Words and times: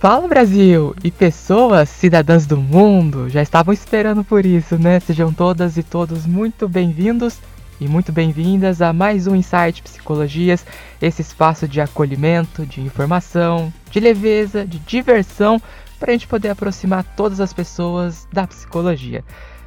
Fala 0.00 0.28
Brasil! 0.28 0.94
E 1.02 1.10
pessoas, 1.10 1.88
cidadãs 1.88 2.46
do 2.46 2.56
mundo, 2.56 3.28
já 3.28 3.42
estavam 3.42 3.74
esperando 3.74 4.22
por 4.22 4.46
isso, 4.46 4.78
né? 4.78 5.00
Sejam 5.00 5.32
todas 5.32 5.76
e 5.76 5.82
todos 5.82 6.24
muito 6.24 6.68
bem-vindos 6.68 7.40
e 7.80 7.88
muito 7.88 8.12
bem-vindas 8.12 8.80
a 8.80 8.92
mais 8.92 9.26
um 9.26 9.34
Insight 9.34 9.82
Psicologias, 9.82 10.64
esse 11.02 11.20
espaço 11.20 11.66
de 11.66 11.80
acolhimento, 11.80 12.64
de 12.64 12.80
informação, 12.80 13.72
de 13.90 13.98
leveza, 13.98 14.64
de 14.64 14.78
diversão, 14.78 15.60
para 15.98 16.12
a 16.12 16.14
gente 16.14 16.28
poder 16.28 16.50
aproximar 16.50 17.02
todas 17.16 17.40
as 17.40 17.52
pessoas 17.52 18.28
da 18.32 18.46
psicologia. 18.46 19.24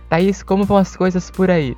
Thaís, 0.09 0.41
como 0.41 0.63
vão 0.63 0.77
as 0.77 0.95
coisas 0.95 1.29
por 1.29 1.51
aí? 1.51 1.75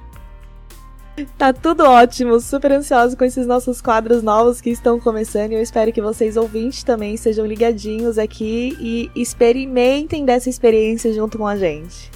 Tá 1.38 1.54
tudo 1.54 1.84
ótimo, 1.84 2.40
super 2.40 2.72
ansioso 2.72 3.16
com 3.16 3.24
esses 3.24 3.46
nossos 3.46 3.80
quadros 3.80 4.24
novos 4.24 4.60
que 4.60 4.72
estão 4.72 5.00
começando 5.00 5.52
e 5.52 5.56
eu 5.56 5.62
espero 5.62 5.94
que 5.94 6.02
vocês 6.02 6.36
ouvintes 6.36 6.82
também 6.82 7.16
sejam 7.18 7.46
ligadinhos 7.46 8.18
aqui 8.18 8.76
e 8.80 9.12
experimentem 9.16 10.26
dessa 10.26 10.50
experiência 10.50 11.14
junto 11.14 11.38
com 11.38 11.46
a 11.46 11.56
gente. 11.56 12.10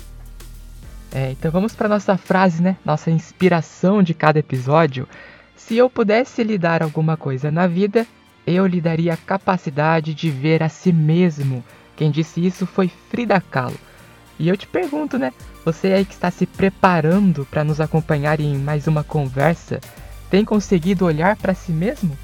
É, 1.14 1.32
então 1.32 1.52
vamos 1.52 1.76
para 1.76 1.88
nossa 1.88 2.18
frase, 2.18 2.62
né? 2.62 2.76
Nossa 2.84 3.12
inspiração 3.12 4.02
de 4.02 4.16
cada 4.16 4.40
episódio. 4.40 5.08
Se 5.56 5.78
eu 5.78 5.92
pudesse 5.92 6.44
lhe 6.44 6.58
dar 6.58 6.82
alguma 6.82 7.16
coisa 7.16 7.52
na 7.52 7.68
vida, 7.68 8.06
eu 8.48 8.66
lhe 8.66 8.82
daria 8.82 9.14
a 9.14 9.18
capacidade 9.18 10.16
de 10.16 10.32
ver 10.32 10.64
a 10.64 10.70
si 10.70 10.92
mesmo. 10.92 11.64
Quem 11.96 12.10
disse 12.10 12.44
isso 12.44 12.66
foi 12.66 12.92
Frida 13.10 13.40
Kahlo. 13.40 13.78
E 14.40 14.50
eu 14.50 14.58
te 14.58 14.68
pergunto, 14.68 15.20
né? 15.20 15.32
Você 15.68 15.88
aí 15.88 16.06
que 16.06 16.14
está 16.14 16.32
se 16.32 16.46
preparando 16.46 17.46
para 17.46 17.62
nos 17.62 17.82
acompanhar 17.82 18.40
em 18.40 18.58
mais 18.58 18.88
uma 18.88 19.04
conversa, 19.04 19.82
tem 20.30 20.46
conseguido 20.46 21.04
olhar 21.04 21.36
para 21.36 21.54
si 21.54 21.74
mesmo? 21.74 22.18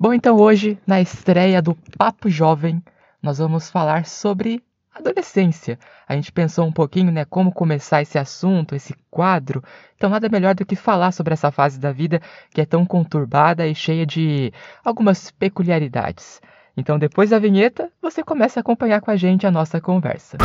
Bom, 0.00 0.14
então 0.14 0.38
hoje, 0.38 0.78
na 0.86 1.02
estreia 1.02 1.60
do 1.60 1.74
Papo 1.98 2.30
Jovem, 2.30 2.82
nós 3.22 3.36
vamos 3.36 3.68
falar 3.68 4.06
sobre 4.06 4.62
adolescência. 4.94 5.78
A 6.06 6.14
gente 6.14 6.30
pensou 6.30 6.66
um 6.66 6.72
pouquinho, 6.72 7.10
né, 7.10 7.24
como 7.24 7.52
começar 7.52 8.00
esse 8.00 8.18
assunto, 8.18 8.74
esse 8.74 8.94
quadro. 9.10 9.62
Então 9.96 10.08
nada 10.08 10.28
melhor 10.28 10.54
do 10.54 10.64
que 10.64 10.76
falar 10.76 11.12
sobre 11.12 11.34
essa 11.34 11.50
fase 11.50 11.78
da 11.80 11.90
vida 11.90 12.20
que 12.50 12.60
é 12.60 12.64
tão 12.64 12.86
conturbada 12.86 13.66
e 13.66 13.74
cheia 13.74 14.06
de 14.06 14.52
algumas 14.84 15.30
peculiaridades. 15.32 16.40
Então 16.76 16.98
depois 16.98 17.30
da 17.30 17.38
vinheta, 17.38 17.90
você 18.00 18.22
começa 18.22 18.60
a 18.60 18.62
acompanhar 18.62 19.00
com 19.00 19.10
a 19.10 19.16
gente 19.16 19.46
a 19.46 19.50
nossa 19.50 19.80
conversa. 19.80 20.38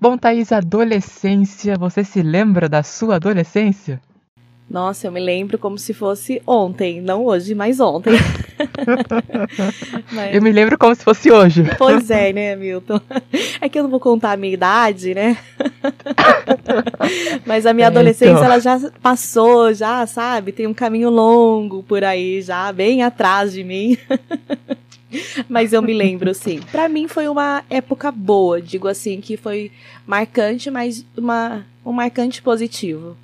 Bom, 0.00 0.16
Thaís, 0.16 0.52
adolescência, 0.52 1.76
você 1.76 2.04
se 2.04 2.22
lembra 2.22 2.68
da 2.68 2.84
sua 2.84 3.16
adolescência? 3.16 4.00
Nossa, 4.70 5.06
eu 5.06 5.12
me 5.12 5.18
lembro 5.18 5.56
como 5.56 5.78
se 5.78 5.94
fosse 5.94 6.42
ontem, 6.46 7.00
não 7.00 7.24
hoje, 7.24 7.54
mas 7.54 7.80
ontem. 7.80 8.12
mas... 10.12 10.34
Eu 10.34 10.42
me 10.42 10.52
lembro 10.52 10.76
como 10.76 10.94
se 10.94 11.02
fosse 11.02 11.30
hoje. 11.30 11.64
Pois 11.78 12.10
é, 12.10 12.34
né, 12.34 12.54
Milton? 12.54 13.00
É 13.62 13.68
que 13.68 13.78
eu 13.78 13.82
não 13.82 13.90
vou 13.90 13.98
contar 13.98 14.32
a 14.32 14.36
minha 14.36 14.52
idade, 14.52 15.14
né? 15.14 15.38
mas 17.46 17.64
a 17.64 17.72
minha 17.72 17.86
é, 17.86 17.88
adolescência, 17.88 18.32
então... 18.32 18.44
ela 18.44 18.58
já 18.58 18.78
passou, 19.00 19.72
já, 19.72 20.06
sabe? 20.06 20.52
Tem 20.52 20.66
um 20.66 20.74
caminho 20.74 21.08
longo 21.08 21.82
por 21.82 22.04
aí, 22.04 22.42
já, 22.42 22.70
bem 22.70 23.02
atrás 23.02 23.54
de 23.54 23.64
mim. 23.64 23.96
Mas 25.48 25.72
eu 25.72 25.80
me 25.80 25.94
lembro, 25.94 26.34
sim. 26.34 26.60
Para 26.70 26.86
mim 26.86 27.08
foi 27.08 27.28
uma 27.28 27.64
época 27.70 28.12
boa, 28.12 28.60
digo 28.60 28.86
assim, 28.86 29.22
que 29.22 29.38
foi 29.38 29.72
marcante, 30.06 30.70
mas 30.70 31.02
uma, 31.16 31.64
um 31.82 31.92
marcante 31.92 32.42
positivo. 32.42 33.16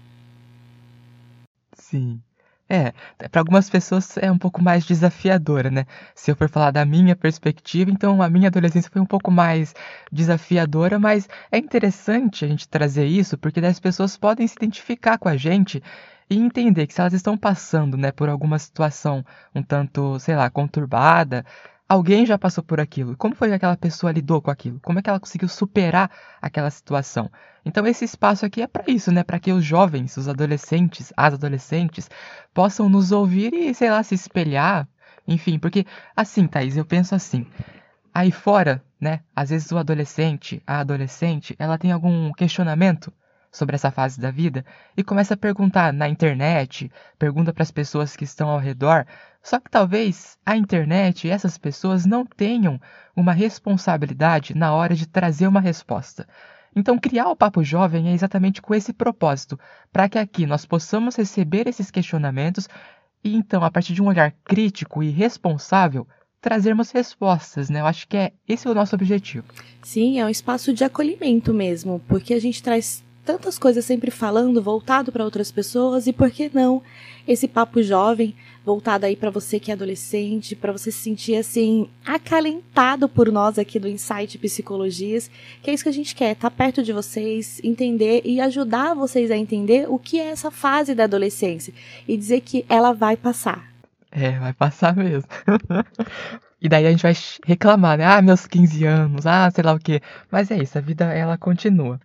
Sim. 1.95 2.21
É, 2.69 2.93
para 3.29 3.41
algumas 3.43 3.69
pessoas 3.69 4.17
é 4.17 4.33
um 4.33 4.39
pouco 4.39 4.63
mais 4.63 4.85
desafiadora, 4.87 5.71
né? 5.71 5.85
Se 6.15 6.31
eu 6.31 6.37
for 6.37 6.49
falar 6.49 6.71
da 6.71 6.85
minha 6.85 7.15
perspectiva, 7.15 7.91
então 7.91 8.23
a 8.23 8.29
minha 8.31 8.49
adolescência 8.49 8.91
foi 8.91 9.03
um 9.03 9.07
pouco 9.07 9.31
mais 9.31 9.75
desafiadora, 10.11 10.99
mas 10.99 11.29
é 11.53 11.59
interessante 11.59 12.43
a 12.45 12.49
gente 12.49 12.67
trazer 12.69 13.05
isso 13.07 13.37
porque 13.37 13.61
as 13.61 13.79
pessoas 13.79 14.17
podem 14.17 14.47
se 14.49 14.55
identificar 14.57 15.19
com 15.19 15.29
a 15.29 15.37
gente 15.37 15.83
e 16.31 16.37
entender 16.39 16.87
que 16.87 16.95
se 16.95 17.01
elas 17.01 17.13
estão 17.13 17.37
passando, 17.37 17.99
né, 17.99 18.11
por 18.11 18.29
alguma 18.31 18.59
situação 18.59 19.23
um 19.55 19.63
tanto, 19.63 20.19
sei 20.19 20.35
lá, 20.35 20.49
conturbada, 20.51 21.45
Alguém 21.87 22.25
já 22.25 22.39
passou 22.39 22.65
por 22.65 22.81
aquilo. 22.81 23.17
Como 23.17 23.35
foi 23.35 23.49
que 23.49 23.55
aquela 23.55 23.77
pessoa 23.77 24.11
lidou 24.11 24.41
com 24.41 24.51
aquilo? 24.51 24.81
Como 24.81 24.99
é 24.99 25.03
que 25.03 25.11
ela 25.11 25.21
conseguiu 25.21 25.49
superar 25.49 26.11
aquela 26.41 26.71
situação? 26.71 27.31
Então 27.65 27.87
esse 27.87 28.05
espaço 28.05 28.47
aqui 28.47 28.63
é 28.63 28.67
para 28.67 28.85
isso, 28.87 29.13
né? 29.13 29.23
Para 29.23 29.39
que 29.39 29.53
os 29.53 29.65
jovens, 29.65 30.17
os 30.17 30.27
adolescentes, 30.27 31.13
as 31.17 31.35
adolescentes 31.35 32.09
possam 32.55 32.89
nos 32.89 33.13
ouvir 33.13 33.53
e, 33.53 33.75
sei 33.75 33.91
lá, 33.91 34.03
se 34.03 34.15
espelhar, 34.15 34.89
enfim, 35.29 35.59
porque 35.59 35.87
assim, 36.17 36.47
Thaís, 36.47 36.77
eu 36.77 36.85
penso 36.85 37.15
assim. 37.15 37.47
Aí 38.15 38.31
fora, 38.31 38.83
né? 39.01 39.21
Às 39.37 39.51
vezes 39.51 39.71
o 39.71 39.77
adolescente, 39.77 40.63
a 40.67 40.81
adolescente, 40.81 41.55
ela 41.59 41.77
tem 41.77 41.93
algum 41.93 42.33
questionamento 42.33 43.13
sobre 43.55 43.77
essa 43.77 43.93
fase 43.93 44.21
da 44.21 44.33
vida 44.33 44.65
e 44.97 45.05
começa 45.05 45.35
a 45.35 45.37
perguntar 45.37 45.93
na 45.93 46.09
internet, 46.09 46.91
pergunta 47.17 47.53
para 47.53 47.63
as 47.63 47.71
pessoas 47.71 48.17
que 48.17 48.25
estão 48.25 48.49
ao 48.49 48.59
redor, 48.59 49.07
só 49.41 49.61
que 49.61 49.71
talvez 49.71 50.37
a 50.45 50.57
internet 50.57 51.27
e 51.27 51.31
essas 51.31 51.57
pessoas 51.57 52.05
não 52.05 52.27
tenham 52.27 52.81
uma 53.15 53.33
responsabilidade 53.33 54.57
na 54.57 54.75
hora 54.75 54.97
de 54.97 55.07
trazer 55.07 55.47
uma 55.47 55.61
resposta. 55.61 56.27
Então, 56.75 56.99
criar 56.99 57.29
o 57.29 57.37
Papo 57.37 57.63
Jovem 57.63 58.09
é 58.09 58.13
exatamente 58.13 58.61
com 58.61 58.75
esse 58.75 58.93
propósito, 58.93 59.57
para 59.93 60.09
que 60.09 60.19
aqui 60.19 60.45
nós 60.47 60.67
possamos 60.67 61.15
receber 61.15 61.69
esses 61.69 61.93
questionamentos 61.93 62.69
e 63.23 63.37
então, 63.37 63.63
a 63.63 63.71
partir 63.71 63.95
de 63.95 64.03
um 64.03 64.09
olhar 64.09 64.35
crítico 64.45 65.01
e 65.01 65.11
responsável, 65.11 66.09
trazermos 66.41 66.91
respostas, 66.91 67.71
né? 67.71 67.81
Eu 67.81 67.87
acho 67.87 68.09
que 68.09 68.17
é 68.17 68.33
esse 68.49 68.67
é 68.67 68.71
o 68.71 68.75
nosso 68.75 68.97
objetivo. 68.97 69.47
Sim, 69.83 70.19
é 70.19 70.27
um 70.27 70.29
espaço 70.29 70.75
de 70.75 70.83
acolhimento 70.83 71.55
mesmo, 71.55 72.03
porque 72.09 72.35
a 72.35 72.41
gente 72.41 72.61
traz 72.61 73.05
tantas 73.25 73.59
coisas 73.59 73.85
sempre 73.85 74.11
falando, 74.11 74.63
voltado 74.63 75.11
para 75.11 75.25
outras 75.25 75.51
pessoas, 75.51 76.07
e 76.07 76.13
por 76.13 76.31
que 76.31 76.51
não 76.53 76.83
esse 77.27 77.49
papo 77.49 77.83
jovem, 77.83 78.35
voltado 78.65 79.07
aí 79.07 79.17
para 79.17 79.31
você 79.31 79.59
que 79.59 79.71
é 79.71 79.75
adolescente, 79.75 80.55
para 80.55 80.73
você 80.73 80.91
se 80.91 80.99
sentir 80.99 81.37
assim, 81.37 81.89
acalentado 82.05 83.09
por 83.09 83.33
nós 83.33 83.59
aqui 83.59 83.79
do 83.79 83.89
Insight 83.89 84.39
Psicologias, 84.39 85.31
que 85.63 85.71
é 85.71 85.75
isso 85.75 85.83
que 85.83 85.89
a 85.89 85.93
gente 85.93 86.15
quer, 86.15 86.33
estar 86.33 86.51
tá 86.51 86.57
perto 86.57 86.83
de 86.83 86.93
vocês, 86.93 87.61
entender 87.65 88.23
e 88.25 88.41
ajudar 88.41 88.95
vocês 88.95 89.31
a 89.31 89.37
entender 89.37 89.87
o 89.89 89.99
que 89.99 90.21
é 90.21 90.27
essa 90.27 90.51
fase 90.51 90.95
da 90.95 91.05
adolescência 91.05 91.73
e 92.07 92.17
dizer 92.17 92.41
que 92.41 92.65
ela 92.69 92.93
vai 92.93 93.17
passar. 93.17 93.73
É, 94.11 94.39
vai 94.39 94.53
passar 94.53 94.95
mesmo. 94.95 95.29
E 96.65 96.69
daí 96.69 96.87
a 96.87 96.91
gente 96.91 97.03
vai 97.03 97.15
reclamar, 97.45 97.99
né? 97.99 98.07
Ah, 98.07 98.23
meus 98.23 98.47
15 98.47 98.87
anos, 98.87 99.27
ah, 99.27 99.51
sei 99.51 99.63
lá 99.63 99.75
o 99.75 99.79
quê. 99.79 100.01
Mas 100.31 100.51
é 100.51 100.57
isso, 100.57 100.79
a 100.79 100.81
vida 100.81 101.05
ela 101.13 101.37
continua. 101.37 102.01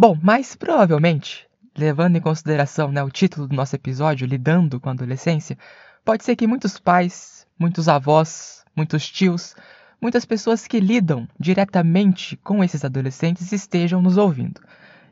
Bom, 0.00 0.18
mas 0.22 0.56
provavelmente, 0.56 1.46
levando 1.76 2.16
em 2.16 2.22
consideração 2.22 2.90
né, 2.90 3.02
o 3.02 3.10
título 3.10 3.46
do 3.46 3.54
nosso 3.54 3.76
episódio, 3.76 4.26
Lidando 4.26 4.80
com 4.80 4.88
a 4.88 4.92
Adolescência, 4.92 5.58
pode 6.02 6.24
ser 6.24 6.36
que 6.36 6.46
muitos 6.46 6.78
pais, 6.78 7.46
muitos 7.58 7.86
avós, 7.86 8.64
muitos 8.74 9.06
tios, 9.06 9.54
muitas 10.00 10.24
pessoas 10.24 10.66
que 10.66 10.80
lidam 10.80 11.28
diretamente 11.38 12.38
com 12.38 12.64
esses 12.64 12.82
adolescentes 12.82 13.52
estejam 13.52 14.00
nos 14.00 14.16
ouvindo. 14.16 14.62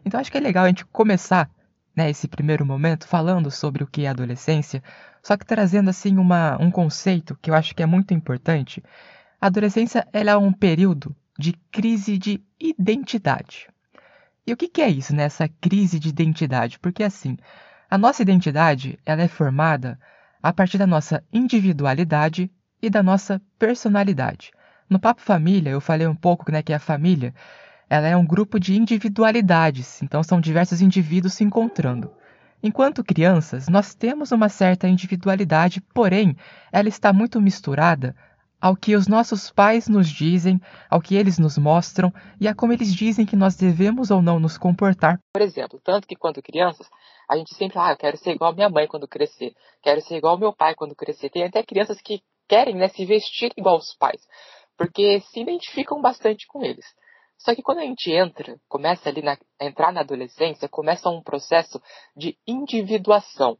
Então 0.06 0.18
acho 0.18 0.32
que 0.32 0.38
é 0.38 0.40
legal 0.40 0.64
a 0.64 0.68
gente 0.68 0.86
começar 0.86 1.50
né, 1.94 2.08
esse 2.08 2.26
primeiro 2.26 2.64
momento 2.64 3.06
falando 3.06 3.50
sobre 3.50 3.84
o 3.84 3.86
que 3.86 4.06
é 4.06 4.08
adolescência, 4.08 4.82
só 5.22 5.36
que 5.36 5.44
trazendo 5.44 5.90
assim 5.90 6.16
uma, 6.16 6.56
um 6.58 6.70
conceito 6.70 7.38
que 7.42 7.50
eu 7.50 7.54
acho 7.54 7.74
que 7.74 7.82
é 7.82 7.86
muito 7.86 8.14
importante. 8.14 8.82
A 9.38 9.48
adolescência 9.48 10.08
ela 10.14 10.30
é 10.30 10.36
um 10.38 10.50
período 10.50 11.14
de 11.38 11.52
crise 11.70 12.16
de 12.16 12.42
identidade. 12.58 13.68
E 14.48 14.52
o 14.54 14.56
que, 14.56 14.66
que 14.66 14.80
é 14.80 14.88
isso, 14.88 15.14
né? 15.14 15.24
Essa 15.24 15.46
crise 15.46 15.98
de 15.98 16.08
identidade? 16.08 16.78
Porque 16.78 17.02
assim, 17.02 17.36
a 17.90 17.98
nossa 17.98 18.22
identidade 18.22 18.98
ela 19.04 19.20
é 19.20 19.28
formada 19.28 20.00
a 20.42 20.54
partir 20.54 20.78
da 20.78 20.86
nossa 20.86 21.22
individualidade 21.30 22.50
e 22.80 22.88
da 22.88 23.02
nossa 23.02 23.42
personalidade. 23.58 24.50
No 24.88 24.98
Papo 24.98 25.20
Família, 25.20 25.68
eu 25.68 25.82
falei 25.82 26.06
um 26.06 26.14
pouco 26.14 26.50
né, 26.50 26.62
que 26.62 26.72
a 26.72 26.78
família 26.78 27.34
ela 27.90 28.06
é 28.06 28.16
um 28.16 28.24
grupo 28.24 28.58
de 28.58 28.74
individualidades, 28.74 30.00
então 30.02 30.22
são 30.22 30.40
diversos 30.40 30.80
indivíduos 30.80 31.34
se 31.34 31.44
encontrando. 31.44 32.10
Enquanto 32.62 33.04
crianças, 33.04 33.68
nós 33.68 33.94
temos 33.94 34.32
uma 34.32 34.48
certa 34.48 34.88
individualidade, 34.88 35.82
porém, 35.92 36.34
ela 36.72 36.88
está 36.88 37.12
muito 37.12 37.38
misturada 37.38 38.16
ao 38.60 38.76
que 38.76 38.96
os 38.96 39.06
nossos 39.06 39.50
pais 39.50 39.88
nos 39.88 40.08
dizem, 40.08 40.60
ao 40.90 41.00
que 41.00 41.14
eles 41.14 41.38
nos 41.38 41.56
mostram 41.56 42.12
e 42.40 42.48
a 42.48 42.54
como 42.54 42.72
eles 42.72 42.94
dizem 42.94 43.24
que 43.24 43.36
nós 43.36 43.56
devemos 43.56 44.10
ou 44.10 44.20
não 44.20 44.40
nos 44.40 44.58
comportar. 44.58 45.20
Por 45.32 45.42
exemplo, 45.42 45.80
tanto 45.82 46.06
que 46.06 46.16
quando 46.16 46.42
crianças, 46.42 46.88
a 47.28 47.36
gente 47.36 47.54
sempre, 47.54 47.78
ah, 47.78 47.92
eu 47.92 47.96
quero 47.96 48.16
ser 48.16 48.32
igual 48.32 48.52
a 48.52 48.54
minha 48.54 48.68
mãe 48.68 48.86
quando 48.86 49.06
crescer, 49.06 49.54
quero 49.82 50.00
ser 50.00 50.16
igual 50.16 50.34
ao 50.34 50.40
meu 50.40 50.52
pai 50.52 50.74
quando 50.74 50.94
crescer. 50.94 51.30
Tem 51.30 51.44
até 51.44 51.62
crianças 51.62 52.00
que 52.00 52.20
querem 52.48 52.74
né, 52.74 52.88
se 52.88 53.04
vestir 53.04 53.52
igual 53.56 53.76
aos 53.76 53.94
pais, 53.94 54.26
porque 54.76 55.20
se 55.20 55.40
identificam 55.40 56.00
bastante 56.00 56.46
com 56.46 56.64
eles. 56.64 56.86
Só 57.36 57.54
que 57.54 57.62
quando 57.62 57.78
a 57.78 57.84
gente 57.84 58.10
entra, 58.10 58.58
começa 58.68 59.08
ali 59.08 59.22
na, 59.22 59.38
a 59.60 59.64
entrar 59.64 59.92
na 59.92 60.00
adolescência, 60.00 60.68
começa 60.68 61.08
um 61.08 61.22
processo 61.22 61.80
de 62.16 62.36
individuação 62.46 63.56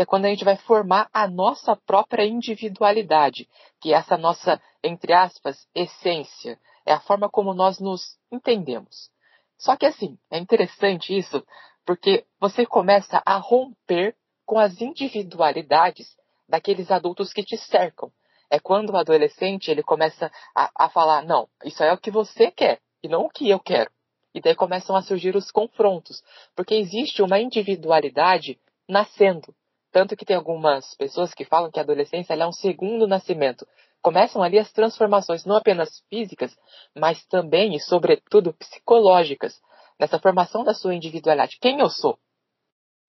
que 0.00 0.04
é 0.04 0.06
quando 0.06 0.24
a 0.24 0.28
gente 0.30 0.46
vai 0.46 0.56
formar 0.56 1.10
a 1.12 1.28
nossa 1.28 1.76
própria 1.76 2.24
individualidade, 2.24 3.46
que 3.78 3.92
é 3.92 3.98
essa 3.98 4.16
nossa, 4.16 4.58
entre 4.82 5.12
aspas, 5.12 5.68
essência, 5.74 6.58
é 6.86 6.92
a 6.94 7.00
forma 7.00 7.28
como 7.28 7.52
nós 7.52 7.78
nos 7.78 8.16
entendemos. 8.32 9.10
Só 9.58 9.76
que 9.76 9.84
assim, 9.84 10.18
é 10.30 10.38
interessante 10.38 11.14
isso, 11.14 11.46
porque 11.84 12.24
você 12.40 12.64
começa 12.64 13.22
a 13.26 13.36
romper 13.36 14.16
com 14.46 14.58
as 14.58 14.80
individualidades 14.80 16.16
daqueles 16.48 16.90
adultos 16.90 17.30
que 17.30 17.44
te 17.44 17.58
cercam. 17.58 18.10
É 18.48 18.58
quando 18.58 18.94
o 18.94 18.96
adolescente 18.96 19.70
ele 19.70 19.82
começa 19.82 20.32
a, 20.56 20.86
a 20.86 20.88
falar, 20.88 21.26
não, 21.26 21.46
isso 21.62 21.84
é 21.84 21.92
o 21.92 21.98
que 21.98 22.10
você 22.10 22.50
quer 22.50 22.80
e 23.02 23.08
não 23.08 23.26
o 23.26 23.28
que 23.28 23.50
eu 23.50 23.60
quero. 23.60 23.90
E 24.34 24.40
daí 24.40 24.54
começam 24.54 24.96
a 24.96 25.02
surgir 25.02 25.36
os 25.36 25.50
confrontos, 25.50 26.22
porque 26.56 26.74
existe 26.74 27.20
uma 27.20 27.38
individualidade 27.38 28.58
nascendo. 28.88 29.54
Tanto 29.92 30.16
que 30.16 30.24
tem 30.24 30.36
algumas 30.36 30.94
pessoas 30.94 31.34
que 31.34 31.44
falam 31.44 31.70
que 31.70 31.78
a 31.78 31.82
adolescência 31.82 32.34
é 32.34 32.46
um 32.46 32.52
segundo 32.52 33.06
nascimento. 33.08 33.66
Começam 34.00 34.42
ali 34.42 34.58
as 34.58 34.72
transformações, 34.72 35.44
não 35.44 35.56
apenas 35.56 36.02
físicas, 36.08 36.56
mas 36.94 37.24
também 37.26 37.74
e, 37.74 37.80
sobretudo, 37.80 38.54
psicológicas, 38.54 39.60
nessa 39.98 40.18
formação 40.18 40.64
da 40.64 40.72
sua 40.72 40.94
individualidade. 40.94 41.58
Quem 41.60 41.80
eu 41.80 41.90
sou? 41.90 42.18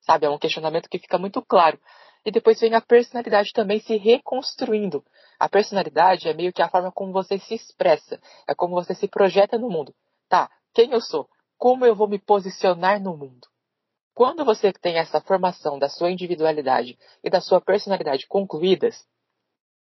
Sabe, 0.01 0.25
é 0.25 0.29
um 0.29 0.39
questionamento 0.39 0.89
que 0.89 0.99
fica 0.99 1.17
muito 1.17 1.41
claro. 1.41 1.79
E 2.25 2.31
depois 2.31 2.59
vem 2.59 2.73
a 2.73 2.81
personalidade 2.81 3.51
também 3.53 3.79
se 3.79 3.95
reconstruindo. 3.97 5.03
A 5.39 5.47
personalidade 5.47 6.27
é 6.27 6.33
meio 6.33 6.53
que 6.53 6.61
a 6.61 6.69
forma 6.69 6.91
como 6.91 7.11
você 7.11 7.39
se 7.39 7.55
expressa, 7.55 8.19
é 8.47 8.53
como 8.53 8.75
você 8.75 8.93
se 8.93 9.07
projeta 9.07 9.57
no 9.57 9.69
mundo. 9.69 9.93
Tá, 10.27 10.49
quem 10.73 10.91
eu 10.91 11.01
sou? 11.01 11.27
Como 11.57 11.85
eu 11.85 11.95
vou 11.95 12.07
me 12.07 12.19
posicionar 12.19 13.01
no 13.01 13.15
mundo? 13.15 13.50
Quando 14.13 14.43
você 14.43 14.73
tem 14.73 14.97
essa 14.97 15.21
formação 15.21 15.79
da 15.79 15.89
sua 15.89 16.11
individualidade 16.11 16.97
e 17.23 17.29
da 17.29 17.39
sua 17.39 17.61
personalidade 17.61 18.27
concluídas, 18.27 19.05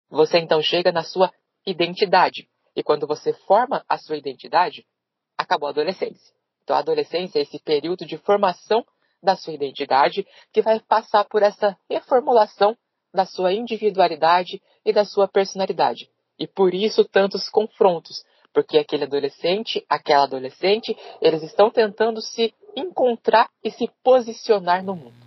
você 0.09 0.38
então 0.38 0.62
chega 0.62 0.91
na 0.91 1.03
sua 1.03 1.33
identidade. 1.65 2.47
E 2.75 2.83
quando 2.83 3.07
você 3.07 3.33
forma 3.33 3.83
a 3.88 3.97
sua 3.97 4.18
identidade, 4.18 4.85
acabou 5.38 5.68
a 5.68 5.71
adolescência. 5.71 6.33
Então, 6.63 6.75
a 6.75 6.79
adolescência 6.79 7.39
é 7.39 7.41
esse 7.41 7.59
período 7.59 8.06
de 8.06 8.18
formação 8.18 8.85
da 9.21 9.35
sua 9.35 9.53
identidade 9.53 10.25
que 10.51 10.62
vai 10.62 10.79
passar 10.79 11.25
por 11.25 11.44
essa 11.44 11.77
reformulação 11.89 12.77
da 13.13 13.25
sua 13.25 13.53
individualidade 13.53 14.62
e 14.85 14.94
da 14.94 15.03
sua 15.03 15.27
personalidade. 15.27 16.09
E 16.39 16.47
por 16.47 16.73
isso 16.73 17.03
tantos 17.03 17.50
confrontos, 17.50 18.23
porque 18.53 18.77
aquele 18.77 19.03
adolescente, 19.03 19.85
aquela 19.89 20.23
adolescente, 20.23 20.97
eles 21.21 21.44
estão 21.44 21.69
tentando 21.69 22.21
se 22.21 22.53
encontrar 22.75 23.50
e 23.63 23.71
se 23.71 23.89
posicionar 24.03 24.83
no 24.83 24.95
mundo. 24.95 25.21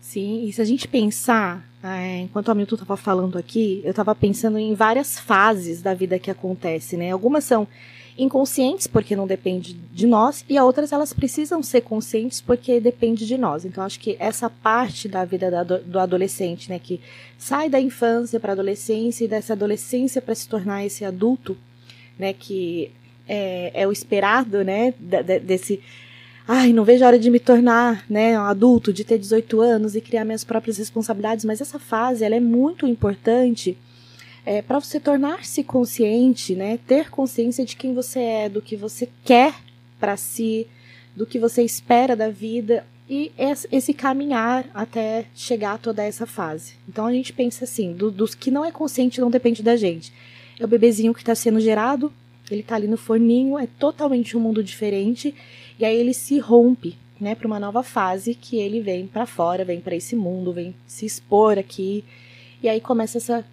Sim, 0.00 0.44
e 0.44 0.52
se 0.52 0.60
a 0.60 0.64
gente 0.64 0.88
pensar, 0.88 1.64
é, 1.82 2.20
enquanto 2.20 2.48
o 2.48 2.50
Hamilton 2.50 2.74
estava 2.74 2.96
falando 2.96 3.38
aqui, 3.38 3.80
eu 3.84 3.90
estava 3.90 4.14
pensando 4.14 4.58
em 4.58 4.74
várias 4.74 5.18
fases 5.18 5.80
da 5.80 5.94
vida 5.94 6.18
que 6.18 6.30
acontece, 6.30 6.96
né? 6.96 7.12
Algumas 7.12 7.44
são 7.44 7.68
inconscientes 8.16 8.86
porque 8.86 9.16
não 9.16 9.26
depende 9.26 9.72
de 9.72 10.06
nós 10.06 10.44
e 10.48 10.58
outras 10.58 10.92
elas 10.92 11.12
precisam 11.12 11.62
ser 11.62 11.80
conscientes 11.82 12.40
porque 12.40 12.80
depende 12.80 13.26
de 13.26 13.38
nós. 13.38 13.64
Então 13.64 13.82
acho 13.82 13.98
que 13.98 14.16
essa 14.18 14.50
parte 14.50 15.08
da 15.08 15.24
vida 15.24 15.64
do 15.64 15.98
adolescente, 15.98 16.68
né, 16.68 16.78
que 16.78 17.00
sai 17.38 17.68
da 17.68 17.80
infância 17.80 18.38
para 18.38 18.52
a 18.52 18.54
adolescência 18.54 19.24
e 19.24 19.28
dessa 19.28 19.54
adolescência 19.54 20.20
para 20.20 20.34
se 20.34 20.48
tornar 20.48 20.84
esse 20.84 21.04
adulto, 21.04 21.56
né, 22.18 22.32
que 22.32 22.90
é, 23.26 23.70
é 23.74 23.86
o 23.86 23.92
esperado, 23.92 24.62
né, 24.62 24.92
desse 25.42 25.80
ai, 26.54 26.70
não 26.70 26.84
vejo 26.84 27.02
a 27.02 27.06
hora 27.06 27.18
de 27.18 27.30
me 27.30 27.40
tornar, 27.40 28.04
né, 28.10 28.38
um 28.38 28.42
adulto, 28.42 28.92
de 28.92 29.04
ter 29.04 29.16
18 29.16 29.58
anos 29.62 29.96
e 29.96 30.02
criar 30.02 30.22
minhas 30.22 30.44
próprias 30.44 30.76
responsabilidades, 30.76 31.46
mas 31.46 31.62
essa 31.62 31.78
fase 31.78 32.24
ela 32.24 32.36
é 32.36 32.40
muito 32.40 32.86
importante 32.86 33.74
é, 34.44 34.60
para 34.60 34.78
você 34.78 35.00
tornar-se 35.00 35.64
consciente, 35.64 36.54
né, 36.54 36.78
ter 36.86 37.08
consciência 37.08 37.64
de 37.64 37.74
quem 37.74 37.94
você 37.94 38.20
é, 38.20 38.48
do 38.50 38.60
que 38.60 38.76
você 38.76 39.08
quer 39.24 39.54
para 39.98 40.14
si, 40.18 40.66
do 41.16 41.24
que 41.24 41.38
você 41.38 41.62
espera 41.62 42.14
da 42.14 42.28
vida 42.28 42.84
e 43.08 43.32
esse 43.70 43.94
caminhar 43.94 44.66
até 44.74 45.24
chegar 45.34 45.72
a 45.72 45.78
toda 45.78 46.04
essa 46.04 46.26
fase. 46.26 46.74
Então 46.86 47.06
a 47.06 47.12
gente 47.12 47.32
pensa 47.32 47.64
assim, 47.64 47.94
do, 47.94 48.10
dos 48.10 48.34
que 48.34 48.50
não 48.50 48.62
é 48.62 48.70
consciente 48.70 49.22
não 49.22 49.30
depende 49.30 49.62
da 49.62 49.74
gente. 49.74 50.12
É 50.60 50.64
o 50.66 50.68
bebezinho 50.68 51.14
que 51.14 51.20
está 51.20 51.34
sendo 51.34 51.60
gerado, 51.60 52.12
ele 52.50 52.60
está 52.60 52.74
ali 52.74 52.88
no 52.88 52.98
forninho, 52.98 53.58
é 53.58 53.66
totalmente 53.78 54.36
um 54.36 54.40
mundo 54.40 54.62
diferente 54.62 55.34
e 55.82 55.84
aí 55.84 55.96
ele 55.96 56.14
se 56.14 56.38
rompe, 56.38 56.96
né, 57.20 57.34
para 57.34 57.44
uma 57.48 57.58
nova 57.58 57.82
fase 57.82 58.36
que 58.36 58.56
ele 58.56 58.80
vem 58.80 59.04
para 59.04 59.26
fora, 59.26 59.64
vem 59.64 59.80
para 59.80 59.96
esse 59.96 60.14
mundo, 60.14 60.52
vem 60.52 60.76
se 60.86 61.04
expor 61.04 61.58
aqui. 61.58 62.04
E 62.62 62.68
aí 62.68 62.80
começa 62.80 63.18
essa 63.18 63.44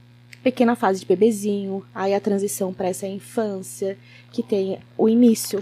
pequena 0.43 0.75
fase 0.75 0.99
de 0.99 1.07
bebezinho, 1.07 1.83
aí 1.93 2.13
a 2.13 2.19
transição 2.19 2.71
para 2.71 2.87
essa 2.87 3.07
infância, 3.07 3.97
que 4.31 4.43
tem 4.43 4.77
o 4.95 5.09
início 5.09 5.59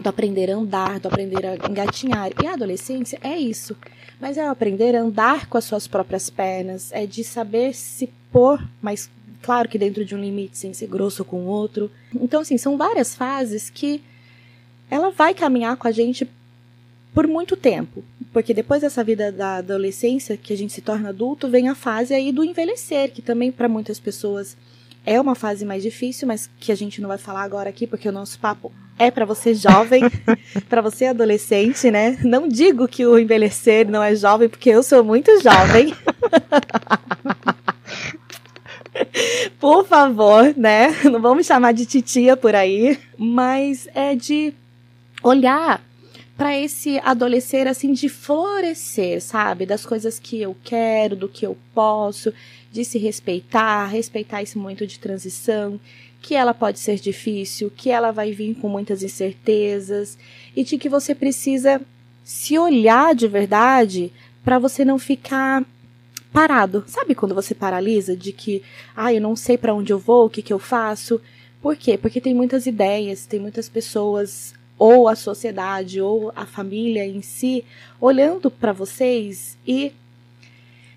do 0.00 0.08
aprender 0.08 0.50
a 0.50 0.56
andar, 0.56 0.98
do 0.98 1.06
aprender 1.06 1.46
a 1.46 1.54
engatinhar. 1.70 2.32
E 2.42 2.48
a 2.48 2.54
adolescência 2.54 3.20
é 3.22 3.38
isso. 3.38 3.76
Mas 4.20 4.36
é 4.36 4.44
aprender 4.44 4.96
a 4.96 5.02
andar 5.02 5.46
com 5.46 5.56
as 5.56 5.64
suas 5.64 5.86
próprias 5.86 6.28
pernas, 6.28 6.90
é 6.90 7.06
de 7.06 7.22
saber 7.22 7.76
se 7.76 8.12
pôr, 8.32 8.60
mas 8.80 9.08
claro 9.40 9.68
que 9.68 9.78
dentro 9.78 10.04
de 10.04 10.16
um 10.16 10.20
limite, 10.20 10.58
sem 10.58 10.74
ser 10.74 10.88
grosso 10.88 11.24
com 11.24 11.42
o 11.42 11.46
outro. 11.46 11.88
Então, 12.12 12.40
assim, 12.40 12.58
são 12.58 12.76
várias 12.76 13.14
fases 13.14 13.70
que 13.70 14.02
ela 14.92 15.10
vai 15.10 15.32
caminhar 15.32 15.74
com 15.78 15.88
a 15.88 15.90
gente 15.90 16.28
por 17.14 17.26
muito 17.26 17.56
tempo. 17.56 18.04
Porque 18.30 18.52
depois 18.52 18.82
dessa 18.82 19.02
vida 19.02 19.32
da 19.32 19.56
adolescência, 19.56 20.36
que 20.36 20.52
a 20.52 20.56
gente 20.56 20.74
se 20.74 20.82
torna 20.82 21.08
adulto, 21.08 21.48
vem 21.48 21.70
a 21.70 21.74
fase 21.74 22.12
aí 22.12 22.30
do 22.30 22.44
envelhecer, 22.44 23.10
que 23.10 23.22
também 23.22 23.50
para 23.50 23.70
muitas 23.70 23.98
pessoas 23.98 24.54
é 25.06 25.18
uma 25.18 25.34
fase 25.34 25.64
mais 25.64 25.82
difícil, 25.82 26.28
mas 26.28 26.48
que 26.60 26.70
a 26.70 26.74
gente 26.74 27.00
não 27.00 27.08
vai 27.08 27.16
falar 27.16 27.42
agora 27.42 27.70
aqui, 27.70 27.86
porque 27.86 28.06
o 28.06 28.12
nosso 28.12 28.38
papo 28.38 28.70
é 28.98 29.10
para 29.10 29.24
você 29.24 29.54
jovem, 29.54 30.02
para 30.68 30.82
você 30.82 31.06
adolescente, 31.06 31.90
né? 31.90 32.18
Não 32.22 32.46
digo 32.46 32.86
que 32.86 33.06
o 33.06 33.18
envelhecer 33.18 33.88
não 33.88 34.02
é 34.02 34.14
jovem, 34.14 34.46
porque 34.46 34.68
eu 34.68 34.82
sou 34.82 35.02
muito 35.02 35.30
jovem. 35.40 35.94
por 39.58 39.86
favor, 39.86 40.52
né? 40.54 40.94
Não 41.10 41.20
vamos 41.20 41.46
chamar 41.46 41.72
de 41.72 41.86
titia 41.86 42.36
por 42.36 42.54
aí, 42.54 42.98
mas 43.16 43.88
é 43.94 44.14
de 44.14 44.52
olhar 45.22 45.82
para 46.36 46.58
esse 46.58 46.98
adolescer 47.04 47.68
assim 47.68 47.92
de 47.92 48.08
florescer, 48.08 49.20
sabe? 49.22 49.66
Das 49.66 49.84
coisas 49.86 50.18
que 50.18 50.40
eu 50.40 50.56
quero, 50.64 51.14
do 51.14 51.28
que 51.28 51.46
eu 51.46 51.56
posso, 51.74 52.32
de 52.70 52.84
se 52.84 52.98
respeitar, 52.98 53.86
respeitar 53.86 54.42
esse 54.42 54.56
momento 54.56 54.86
de 54.86 54.98
transição, 54.98 55.78
que 56.20 56.34
ela 56.34 56.54
pode 56.54 56.78
ser 56.78 56.96
difícil, 56.96 57.70
que 57.76 57.90
ela 57.90 58.10
vai 58.10 58.32
vir 58.32 58.54
com 58.54 58.68
muitas 58.68 59.02
incertezas 59.02 60.16
e 60.56 60.64
de 60.64 60.78
que 60.78 60.88
você 60.88 61.14
precisa 61.14 61.80
se 62.24 62.58
olhar 62.58 63.14
de 63.14 63.28
verdade 63.28 64.12
para 64.44 64.58
você 64.58 64.84
não 64.84 64.98
ficar 64.98 65.64
parado. 66.32 66.84
Sabe 66.86 67.14
quando 67.14 67.34
você 67.34 67.54
paralisa 67.54 68.16
de 68.16 68.32
que, 68.32 68.62
ah, 68.96 69.12
eu 69.12 69.20
não 69.20 69.36
sei 69.36 69.58
para 69.58 69.74
onde 69.74 69.92
eu 69.92 69.98
vou, 69.98 70.26
o 70.26 70.30
que 70.30 70.40
que 70.40 70.52
eu 70.52 70.58
faço? 70.58 71.20
Por 71.60 71.76
quê? 71.76 71.98
Porque 71.98 72.20
tem 72.20 72.34
muitas 72.34 72.66
ideias, 72.66 73.26
tem 73.26 73.38
muitas 73.38 73.68
pessoas 73.68 74.54
ou 74.82 75.06
a 75.06 75.14
sociedade 75.14 76.00
ou 76.00 76.32
a 76.34 76.44
família 76.44 77.06
em 77.06 77.22
si 77.22 77.64
olhando 78.00 78.50
para 78.50 78.72
vocês 78.72 79.56
e 79.64 79.92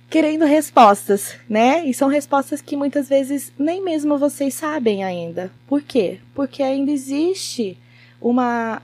querendo 0.10 0.44
respostas, 0.44 1.36
né? 1.48 1.86
E 1.86 1.94
são 1.94 2.10
respostas 2.10 2.62
que 2.62 2.75
muitas 2.75 3.08
vezes 3.08 3.54
nem 3.60 3.84
mesmo 3.84 4.18
vocês 4.18 4.56
sabem 4.56 5.04
ainda. 5.04 5.51
Por 5.68 5.84
quê? 5.84 6.18
Porque 6.34 6.63
ainda 6.63 6.89
existe 6.89 7.77
uma 8.20 8.82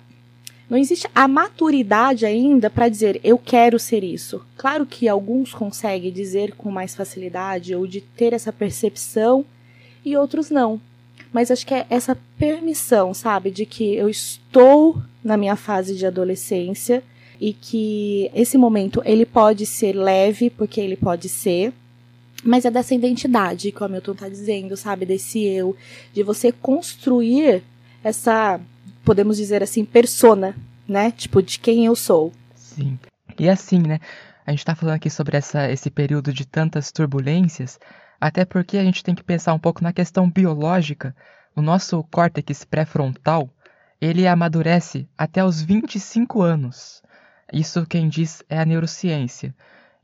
não 0.69 0.77
existe 0.77 1.07
a 1.15 1.27
maturidade 1.27 2.23
ainda 2.23 2.69
para 2.69 2.87
dizer 2.87 3.19
eu 3.23 3.39
quero 3.39 3.79
ser 3.79 4.03
isso. 4.03 4.45
Claro 4.55 4.85
que 4.85 5.09
alguns 5.09 5.51
conseguem 5.51 6.11
dizer 6.11 6.53
com 6.53 6.69
mais 6.69 6.93
facilidade 6.93 7.73
ou 7.73 7.87
de 7.87 8.01
ter 8.01 8.33
essa 8.33 8.53
percepção 8.53 9.43
e 10.05 10.15
outros 10.15 10.51
não. 10.51 10.79
Mas 11.33 11.49
acho 11.49 11.65
que 11.65 11.73
é 11.73 11.85
essa 11.89 12.17
permissão, 12.37 13.13
sabe, 13.13 13.51
de 13.51 13.65
que 13.65 13.95
eu 13.95 14.09
estou 14.09 15.01
na 15.23 15.37
minha 15.37 15.55
fase 15.55 15.95
de 15.95 16.05
adolescência 16.05 17.03
e 17.39 17.53
que 17.53 18.29
esse 18.33 18.57
momento 18.57 19.01
ele 19.05 19.25
pode 19.25 19.65
ser 19.65 19.93
leve, 19.93 20.49
porque 20.49 20.79
ele 20.81 20.95
pode 20.95 21.29
ser, 21.29 21.73
Mas 22.43 22.65
é 22.65 22.71
dessa 22.71 22.95
identidade 22.95 23.71
que 23.71 23.81
o 23.81 23.85
Hamilton 23.85 24.15
tá 24.15 24.27
dizendo, 24.27 24.75
sabe? 24.75 25.05
Desse 25.05 25.43
eu, 25.43 25.75
de 26.13 26.23
você 26.23 26.51
construir 26.51 27.63
essa, 28.03 28.59
podemos 29.05 29.37
dizer 29.37 29.61
assim, 29.61 29.85
persona, 29.85 30.55
né? 30.87 31.11
Tipo, 31.11 31.41
de 31.41 31.59
quem 31.59 31.85
eu 31.85 31.95
sou. 31.95 32.31
Sim. 32.55 32.97
E 33.37 33.47
assim, 33.47 33.79
né? 33.79 33.99
A 34.45 34.51
gente 34.51 34.65
tá 34.65 34.75
falando 34.75 34.95
aqui 34.95 35.09
sobre 35.09 35.37
essa, 35.37 35.71
esse 35.71 35.89
período 35.91 36.33
de 36.33 36.45
tantas 36.45 36.91
turbulências, 36.91 37.79
até 38.21 38.45
porque 38.45 38.77
a 38.77 38.83
gente 38.83 39.03
tem 39.03 39.15
que 39.15 39.23
pensar 39.23 39.51
um 39.51 39.59
pouco 39.59 39.83
na 39.83 39.91
questão 39.91 40.29
biológica. 40.29 41.15
O 41.55 41.61
nosso 41.61 42.03
córtex 42.03 42.63
pré-frontal, 42.63 43.49
ele 43.99 44.27
amadurece 44.27 45.09
até 45.17 45.43
os 45.43 45.59
25 45.59 46.43
anos. 46.43 47.01
Isso 47.51 47.83
quem 47.87 48.07
diz 48.07 48.43
é 48.47 48.59
a 48.59 48.65
neurociência. 48.65 49.55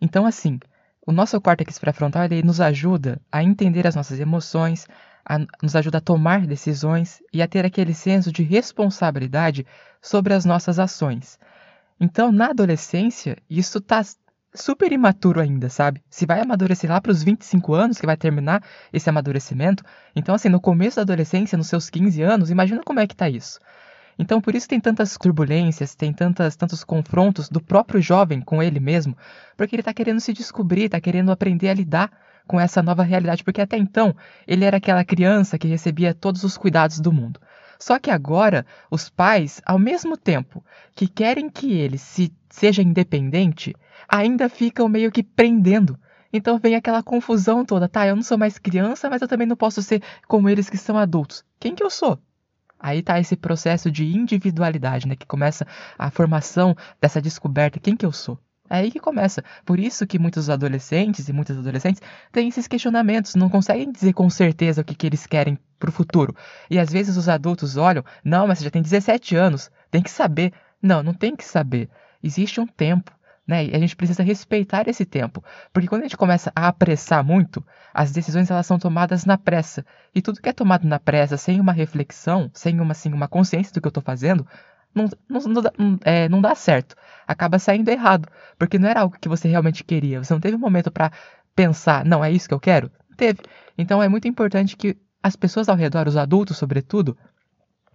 Então, 0.01 0.25
assim, 0.25 0.59
o 1.05 1.12
nosso 1.12 1.39
córtex 1.39 1.77
pré-frontal 1.77 2.24
ele 2.25 2.41
nos 2.41 2.59
ajuda 2.59 3.21
a 3.31 3.43
entender 3.43 3.86
as 3.86 3.95
nossas 3.95 4.19
emoções, 4.19 4.88
a, 5.24 5.38
nos 5.62 5.75
ajuda 5.75 6.00
a 6.00 6.01
tomar 6.01 6.47
decisões 6.47 7.21
e 7.31 7.39
a 7.39 7.47
ter 7.47 7.65
aquele 7.65 7.93
senso 7.93 8.31
de 8.31 8.41
responsabilidade 8.41 9.63
sobre 10.01 10.33
as 10.33 10.43
nossas 10.43 10.79
ações. 10.79 11.38
Então, 12.00 12.31
na 12.31 12.47
adolescência, 12.47 13.38
isso 13.47 13.77
está 13.77 14.01
super 14.54 14.92
imaturo 14.92 15.39
ainda, 15.39 15.70
sabe? 15.70 16.01
Se 16.10 16.25
vai 16.25 16.42
amadurecer 16.42 16.89
lá 16.89 17.00
para 17.00 17.12
os 17.12 17.24
25 17.24 17.74
anos, 17.74 18.00
que 18.00 18.06
vai 18.06 18.18
terminar 18.18 18.63
esse 18.92 19.10
amadurecimento. 19.10 19.84
Então, 20.16 20.36
assim, 20.36 20.50
no 20.50 20.60
começo 20.60 20.98
da 20.98 21.04
adolescência, 21.04 21.58
nos 21.58 21.68
seus 21.68 21.89
15 21.89 22.22
anos, 22.22 22.50
imagina 22.50 22.82
como 22.84 23.00
é 23.00 23.08
que 23.08 23.16
tá 23.16 23.30
isso. 23.30 23.60
Então, 24.20 24.42
por 24.42 24.56
isso 24.56 24.68
tem 24.68 24.80
tantas 24.80 25.16
turbulências, 25.16 25.94
tem 25.94 26.12
tantas, 26.12 26.56
tantos 26.56 26.84
confrontos 26.84 27.50
do 27.50 27.62
próprio 27.62 28.01
jovem 28.01 28.42
com 28.42 28.63
ele 28.63 28.80
mesmo, 28.80 29.16
porque 29.56 29.75
ele 29.75 29.82
está 29.82 29.94
querendo 29.94 30.20
se 30.20 30.34
descobrir, 30.34 30.86
está 30.86 31.00
querendo 31.00 31.32
aprender 31.32 31.70
a 31.70 31.74
lidar 31.74 32.12
com 32.48 32.60
essa 32.60 32.82
nova 32.82 33.04
realidade, 33.04 33.44
porque 33.44 33.62
até 33.62 33.77
então 33.77 34.16
ele 34.48 34.66
era 34.66 34.77
aquela 34.77 35.04
criança 35.04 35.58
que 35.58 35.68
recebia 35.68 36.16
todos 36.16 36.44
os 36.44 36.58
cuidados 36.58 37.00
do 37.00 37.12
mundo. 37.12 37.39
Só 37.79 38.00
que 38.00 38.10
agora, 38.10 38.65
os 38.89 39.10
pais, 39.10 39.62
ao 39.65 39.77
mesmo 39.77 40.17
tempo 40.17 40.63
que 40.96 41.07
querem 41.07 41.50
que 41.50 41.74
ele 41.74 41.98
se 41.98 42.34
seja 42.50 42.81
independente, 42.81 43.75
ainda 44.07 44.50
ficam 44.50 44.89
meio 44.89 45.12
que 45.12 45.24
prendendo. 45.24 45.98
Então 46.31 46.57
vem 46.60 46.75
aquela 46.75 47.03
confusão 47.03 47.63
toda, 47.63 47.88
tá? 47.88 48.05
Eu 48.07 48.15
não 48.15 48.24
sou 48.24 48.38
mais 48.38 48.57
criança, 48.57 49.10
mas 49.10 49.22
eu 49.22 49.27
também 49.27 49.48
não 49.48 49.55
posso 49.55 49.81
ser 49.81 50.01
como 50.27 50.50
eles 50.50 50.69
que 50.69 50.77
são 50.77 50.98
adultos. 50.98 51.43
Quem 51.60 51.75
que 51.75 51.84
eu 51.84 51.89
sou? 51.89 52.19
Aí 52.79 53.01
tá 53.01 53.19
esse 53.19 53.36
processo 53.36 53.89
de 53.89 54.05
individualidade, 54.05 55.07
né? 55.07 55.15
Que 55.15 55.25
começa 55.25 55.65
a 55.98 56.12
formação 56.12 56.75
dessa 57.01 57.22
descoberta. 57.22 57.79
Quem 57.79 57.96
que 57.96 58.05
eu 58.05 58.12
sou? 58.12 58.39
É 58.69 58.77
aí 58.77 58.91
que 58.91 59.00
começa. 59.00 59.43
Por 59.65 59.79
isso 59.79 60.05
que 60.05 60.19
muitos 60.19 60.50
adolescentes 60.50 61.29
e 61.29 61.33
muitas 61.33 61.57
adolescentes 61.57 62.01
têm 62.31 62.50
esses 62.50 62.67
questionamentos, 62.67 63.36
não 63.36 63.50
conseguem 63.50 63.91
dizer 63.91 64.13
com 64.13 64.29
certeza 64.29 64.81
o 64.81 64.83
que, 64.83 64.95
que 64.95 65.07
eles 65.07 65.25
querem 65.25 65.57
pro 65.79 65.91
futuro. 65.91 66.36
E 66.69 66.79
às 66.79 66.91
vezes 66.91 67.17
os 67.17 67.29
adultos 67.29 67.77
olham, 67.77 68.03
não, 68.24 68.47
mas 68.47 68.59
você 68.59 68.65
já 68.65 68.71
tem 68.71 68.81
17 68.81 69.36
anos, 69.36 69.71
tem 69.89 70.01
que 70.01 70.12
saber. 70.12 70.53
Não, 70.81 71.01
não 71.01 71.13
tem 71.13 71.36
que 71.36 71.45
saber. 71.45 71.89
Existe 72.21 72.59
um 72.59 72.67
tempo. 72.67 73.12
Né? 73.47 73.67
E 73.67 73.75
a 73.75 73.79
gente 73.79 73.95
precisa 73.95 74.21
respeitar 74.21 74.89
esse 74.89 75.05
tempo, 75.05 75.41
porque 75.71 75.88
quando 75.88 76.01
a 76.01 76.03
gente 76.03 76.17
começa 76.17 76.51
a 76.53 76.67
apressar 76.67 77.24
muito, 77.24 77.65
as 77.93 78.12
decisões 78.12 78.51
elas 78.51 78.65
são 78.65 78.77
tomadas 78.77 79.24
na 79.24 79.38
pressa. 79.38 79.86
E 80.13 80.21
tudo 80.21 80.41
que 80.41 80.50
é 80.50 80.53
tomado 80.53 80.86
na 80.86 81.00
pressa, 81.00 81.38
sem 81.38 81.57
uma 81.57 81.71
reflexão, 81.71 82.51
sem 82.53 82.81
uma, 82.81 82.91
assim, 82.91 83.13
uma 83.13 83.29
consciência 83.29 83.74
do 83.74 83.79
que 83.79 83.88
eu 83.88 83.89
estou 83.89 84.03
fazendo, 84.03 84.45
não, 84.94 85.10
não, 85.29 85.39
não, 85.77 86.00
é, 86.03 86.27
não 86.29 86.41
dá 86.41 86.56
certo. 86.56 86.96
Acaba 87.27 87.60
saindo 87.60 87.89
errado, 87.89 88.27
porque 88.58 88.79
não 88.79 88.89
era 88.89 89.01
algo 89.01 89.17
que 89.20 89.29
você 89.29 89.48
realmente 89.48 89.84
queria. 89.84 90.24
Você 90.24 90.34
não 90.34 90.41
teve 90.41 90.56
um 90.56 90.60
momento 90.60 90.91
para 90.91 91.12
pensar, 91.56 92.06
não, 92.06 92.24
é 92.24 92.32
isso 92.32 92.48
que 92.48 92.53
eu 92.53 92.60
quero? 92.60 92.91
Teve. 93.15 93.39
Então 93.77 94.01
é 94.01 94.08
muito 94.08 94.27
importante 94.27 94.75
que 94.75 94.98
as 95.22 95.36
pessoas 95.36 95.70
ao 95.70 95.75
redor, 95.75 96.08
os 96.08 96.17
adultos 96.17 96.58
sobretudo, 96.58 97.17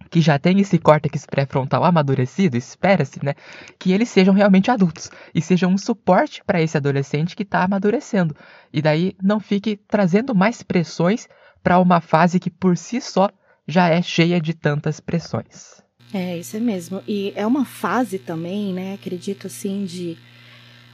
que 0.09 0.21
já 0.21 0.37
tem 0.37 0.59
esse 0.59 0.77
córtex 0.77 1.25
pré-frontal 1.25 1.83
amadurecido, 1.83 2.55
espera-se, 2.55 3.23
né, 3.23 3.33
que 3.79 3.91
eles 3.91 4.09
sejam 4.09 4.33
realmente 4.33 4.69
adultos 4.69 5.09
e 5.33 5.41
sejam 5.41 5.71
um 5.71 5.77
suporte 5.77 6.43
para 6.45 6.61
esse 6.61 6.77
adolescente 6.77 7.35
que 7.35 7.43
está 7.43 7.63
amadurecendo. 7.63 8.35
E 8.71 8.81
daí 8.81 9.15
não 9.21 9.39
fique 9.39 9.77
trazendo 9.87 10.35
mais 10.35 10.61
pressões 10.61 11.27
para 11.63 11.79
uma 11.79 12.01
fase 12.01 12.39
que 12.39 12.51
por 12.51 12.77
si 12.77 13.01
só 13.01 13.29
já 13.67 13.87
é 13.89 14.01
cheia 14.01 14.39
de 14.39 14.53
tantas 14.53 14.99
pressões. 14.99 15.82
É, 16.13 16.37
isso 16.37 16.55
é 16.55 16.59
mesmo. 16.59 17.01
E 17.07 17.33
é 17.35 17.45
uma 17.45 17.65
fase 17.65 18.19
também, 18.19 18.71
né, 18.71 18.93
acredito 18.93 19.47
assim, 19.47 19.83
de 19.83 20.15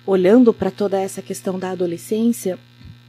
olhando 0.05 0.53
para 0.53 0.71
toda 0.71 0.97
essa 0.99 1.21
questão 1.21 1.59
da 1.59 1.71
adolescência, 1.71 2.57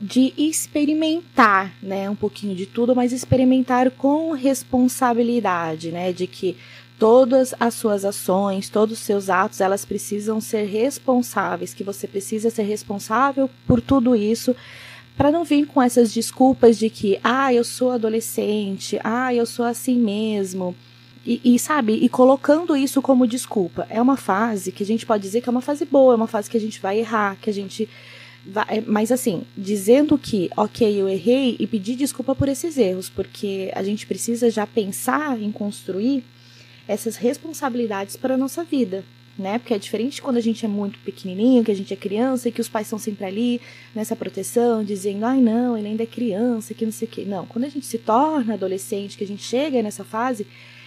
de 0.00 0.34
experimentar, 0.36 1.72
né, 1.80 2.10
um 2.10 2.16
pouquinho 2.16 2.54
de 2.56 2.66
tudo, 2.66 2.96
mas 2.96 3.12
experimentar 3.12 3.90
com 3.92 4.32
responsabilidade, 4.32 5.92
né, 5.92 6.12
de 6.12 6.26
que 6.26 6.56
todas 6.98 7.54
as 7.60 7.74
suas 7.74 8.04
ações, 8.04 8.68
todos 8.68 8.98
os 8.98 9.04
seus 9.04 9.30
atos, 9.30 9.60
elas 9.60 9.84
precisam 9.84 10.40
ser 10.40 10.64
responsáveis, 10.64 11.72
que 11.72 11.84
você 11.84 12.08
precisa 12.08 12.50
ser 12.50 12.64
responsável 12.64 13.48
por 13.66 13.80
tudo 13.80 14.16
isso, 14.16 14.56
para 15.16 15.30
não 15.30 15.44
vir 15.44 15.66
com 15.66 15.80
essas 15.80 16.12
desculpas 16.12 16.76
de 16.76 16.90
que, 16.90 17.20
ah, 17.22 17.54
eu 17.54 17.62
sou 17.62 17.92
adolescente, 17.92 18.98
ah, 19.04 19.32
eu 19.32 19.46
sou 19.46 19.64
assim 19.64 19.96
mesmo. 19.96 20.74
E, 21.24 21.40
e, 21.44 21.58
sabe, 21.58 21.92
e 21.92 22.08
colocando 22.08 22.74
isso 22.74 23.02
como 23.02 23.26
desculpa. 23.26 23.86
É 23.90 24.00
uma 24.00 24.16
fase 24.16 24.72
que 24.72 24.82
a 24.82 24.86
gente 24.86 25.04
pode 25.04 25.22
dizer 25.22 25.42
que 25.42 25.48
é 25.48 25.52
uma 25.52 25.60
fase 25.60 25.84
boa, 25.84 26.14
é 26.14 26.16
uma 26.16 26.26
fase 26.26 26.48
que 26.48 26.56
a 26.56 26.60
gente 26.60 26.80
vai 26.80 26.98
errar, 26.98 27.36
que 27.40 27.50
a 27.50 27.52
gente 27.52 27.88
é, 28.68 28.80
mas 28.80 29.12
assim, 29.12 29.42
dizendo 29.56 30.16
que, 30.16 30.50
ok, 30.56 31.00
eu 31.00 31.08
errei 31.08 31.56
e 31.58 31.66
pedir 31.66 31.94
desculpa 31.94 32.34
por 32.34 32.48
esses 32.48 32.78
erros, 32.78 33.10
porque 33.10 33.70
a 33.74 33.82
gente 33.82 34.06
precisa 34.06 34.50
já 34.50 34.66
pensar 34.66 35.40
em 35.40 35.52
construir 35.52 36.24
essas 36.88 37.16
responsabilidades 37.16 38.16
para 38.16 38.34
a 38.34 38.38
nossa 38.38 38.64
vida, 38.64 39.04
né? 39.38 39.58
Porque 39.58 39.74
é 39.74 39.78
diferente 39.78 40.22
quando 40.22 40.38
a 40.38 40.40
gente 40.40 40.64
é 40.64 40.68
muito 40.68 40.98
pequenininho, 41.00 41.62
que 41.62 41.70
a 41.70 41.76
gente 41.76 41.92
é 41.92 41.96
criança 41.96 42.48
e 42.48 42.52
que 42.52 42.62
os 42.62 42.68
pais 42.68 42.86
estão 42.86 42.98
sempre 42.98 43.26
ali 43.26 43.60
nessa 43.94 44.16
proteção, 44.16 44.82
dizendo, 44.82 45.24
ai 45.26 45.40
não, 45.40 45.76
ele 45.76 45.88
ainda 45.88 46.02
é 46.02 46.06
criança, 46.06 46.72
que 46.72 46.84
não 46.84 46.92
sei 46.92 47.06
o 47.06 47.10
quê. 47.10 47.24
Não, 47.26 47.44
quando 47.44 47.64
a 47.64 47.68
gente 47.68 47.84
se 47.84 47.98
torna 47.98 48.54
adolescente, 48.54 49.18
que 49.18 49.24
a 49.24 49.26
gente 49.26 49.42
chega 49.42 49.82
nessa 49.82 50.02
fase, 50.02 50.46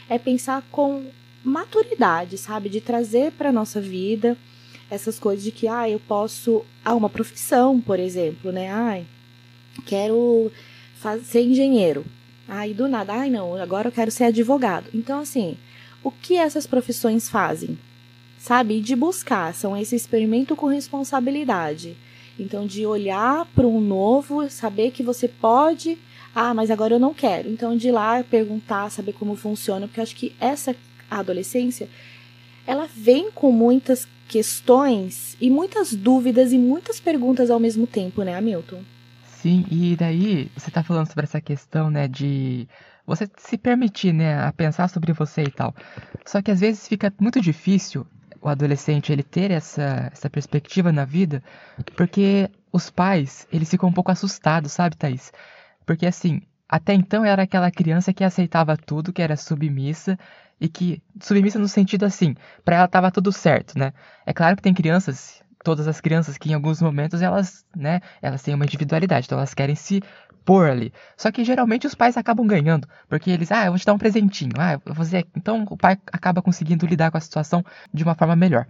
é 0.10 0.18
pensar 0.18 0.64
com 0.72 1.06
maturidade, 1.44 2.38
sabe? 2.38 2.70
De 2.70 2.80
trazer 2.80 3.32
para 3.32 3.52
nossa 3.52 3.82
vida 3.82 4.38
essas 4.90 5.20
coisas 5.20 5.44
de 5.44 5.52
que, 5.52 5.68
ah, 5.68 5.90
eu 5.90 6.00
posso. 6.00 6.64
Ah, 6.84 6.96
uma 6.96 7.10
profissão, 7.10 7.80
por 7.82 8.00
exemplo, 8.00 8.52
né? 8.52 8.72
Ai, 8.72 9.06
quero 9.86 10.52
ser 11.24 11.42
engenheiro. 11.42 12.06
Aí 12.48 12.74
do 12.74 12.88
nada, 12.88 13.14
ai 13.14 13.30
não, 13.30 13.56
agora 13.56 13.88
eu 13.88 13.92
quero 13.92 14.12
ser 14.12 14.26
advogado. 14.26 14.90
Então, 14.94 15.20
assim, 15.20 15.58
o 16.04 16.12
que 16.12 16.36
essas 16.36 16.68
profissões 16.68 17.30
fazem? 17.30 17.78
Sabe? 18.38 18.82
De 18.82 18.96
buscar, 18.96 19.54
são 19.54 19.76
esse 19.76 19.96
experimento 19.96 20.56
com 20.56 20.68
responsabilidade. 20.68 21.96
Então, 22.38 22.68
de 22.68 22.86
olhar 22.86 23.46
para 23.56 23.66
um 23.66 23.80
novo, 23.80 24.50
saber 24.50 24.92
que 24.92 25.02
você 25.02 25.28
pode. 25.28 25.98
Ah, 26.36 26.54
mas 26.54 26.72
agora 26.72 26.96
eu 26.96 27.00
não 27.00 27.14
quero. 27.14 27.50
Então, 27.50 27.78
de 27.78 27.92
lá 27.92 28.24
perguntar, 28.24 28.90
saber 28.90 29.14
como 29.14 29.36
funciona, 29.36 29.88
porque 29.88 30.02
acho 30.02 30.16
que 30.16 30.36
essa 30.40 30.76
adolescência 31.10 31.88
ela 32.66 32.88
vem 32.88 33.30
com 33.32 33.52
muitas 33.52 34.08
questões 34.28 35.38
e 35.40 35.50
muitas 35.50 35.94
dúvidas 35.94 36.52
e 36.52 36.58
muitas 36.58 37.00
perguntas 37.00 37.52
ao 37.52 37.60
mesmo 37.60 37.86
tempo, 37.86 38.24
né, 38.24 38.36
Hamilton? 38.36 38.82
Sim, 39.26 39.66
e 39.70 39.96
daí 39.96 40.50
você 40.56 40.70
está 40.70 40.82
falando 40.82 41.08
sobre 41.08 41.26
essa 41.26 41.42
questão, 41.42 41.92
né, 41.92 42.08
de 42.08 42.68
você 43.06 43.30
se 43.38 43.58
permitir, 43.58 44.14
né, 44.14 44.42
a 44.42 44.54
pensar 44.54 44.88
sobre 44.88 45.12
você 45.12 45.44
e 45.44 45.52
tal. 45.52 45.76
Só 46.26 46.42
que 46.42 46.50
às 46.50 46.62
vezes 46.62 46.88
fica 46.88 47.14
muito 47.20 47.42
difícil 47.42 48.08
o 48.42 48.50
adolescente 48.50 49.12
ele 49.12 49.24
ter 49.24 49.52
essa, 49.52 50.10
essa 50.12 50.30
perspectiva 50.30 50.92
na 50.92 51.06
vida, 51.06 51.44
porque 51.96 52.50
os 52.72 52.90
pais, 52.90 53.48
eles 53.52 53.70
ficam 53.70 53.90
um 53.90 53.94
pouco 53.94 54.12
assustados, 54.12 54.72
sabe, 54.72 54.98
Thaís? 54.98 55.32
Porque 55.86 56.06
assim, 56.06 56.42
até 56.68 56.94
então 56.94 57.24
era 57.26 57.44
aquela 57.44 57.70
criança 57.72 58.14
que 58.14 58.24
aceitava 58.24 58.76
tudo, 58.78 59.14
que 59.14 59.22
era 59.22 59.36
submissa, 59.36 60.18
e 60.60 60.70
que 60.70 61.02
submissa 61.22 61.60
no 61.60 61.68
sentido 61.68 62.06
assim, 62.06 62.36
para 62.64 62.78
ela 62.78 62.88
tava 62.88 63.12
tudo 63.12 63.32
certo, 63.32 63.78
né? 63.78 63.94
É 64.26 64.34
claro 64.34 64.56
que 64.56 64.62
tem 64.62 64.74
crianças, 64.74 65.44
todas 65.64 65.88
as 65.88 66.00
crianças 66.00 66.38
que 66.38 66.50
em 66.50 66.54
alguns 66.54 66.82
momentos 66.82 67.22
elas, 67.22 67.66
né, 67.76 68.00
elas 68.22 68.42
têm 68.42 68.56
uma 68.56 68.66
individualidade, 68.66 69.26
então 69.26 69.38
elas 69.38 69.54
querem 69.54 69.76
se 69.76 70.02
pôr 70.46 70.70
ali. 70.70 70.94
Só 71.18 71.32
que 71.32 71.44
geralmente 71.44 71.88
os 71.88 71.96
pais 71.96 72.18
acabam 72.18 72.48
ganhando, 72.48 72.88
porque 73.10 73.30
eles, 73.30 73.52
ah, 73.52 73.66
eu 73.66 73.72
vou 73.72 73.80
te 73.80 73.86
dar 73.86 73.94
um 73.94 73.98
presentinho, 73.98 74.54
ah, 74.58 74.80
você, 74.94 75.26
então 75.36 75.66
o 75.70 75.78
pai 75.78 75.98
acaba 76.12 76.42
conseguindo 76.42 76.86
lidar 76.86 77.12
com 77.12 77.18
a 77.18 77.22
situação 77.22 77.64
de 77.94 78.04
uma 78.04 78.16
forma 78.16 78.36
melhor. 78.36 78.66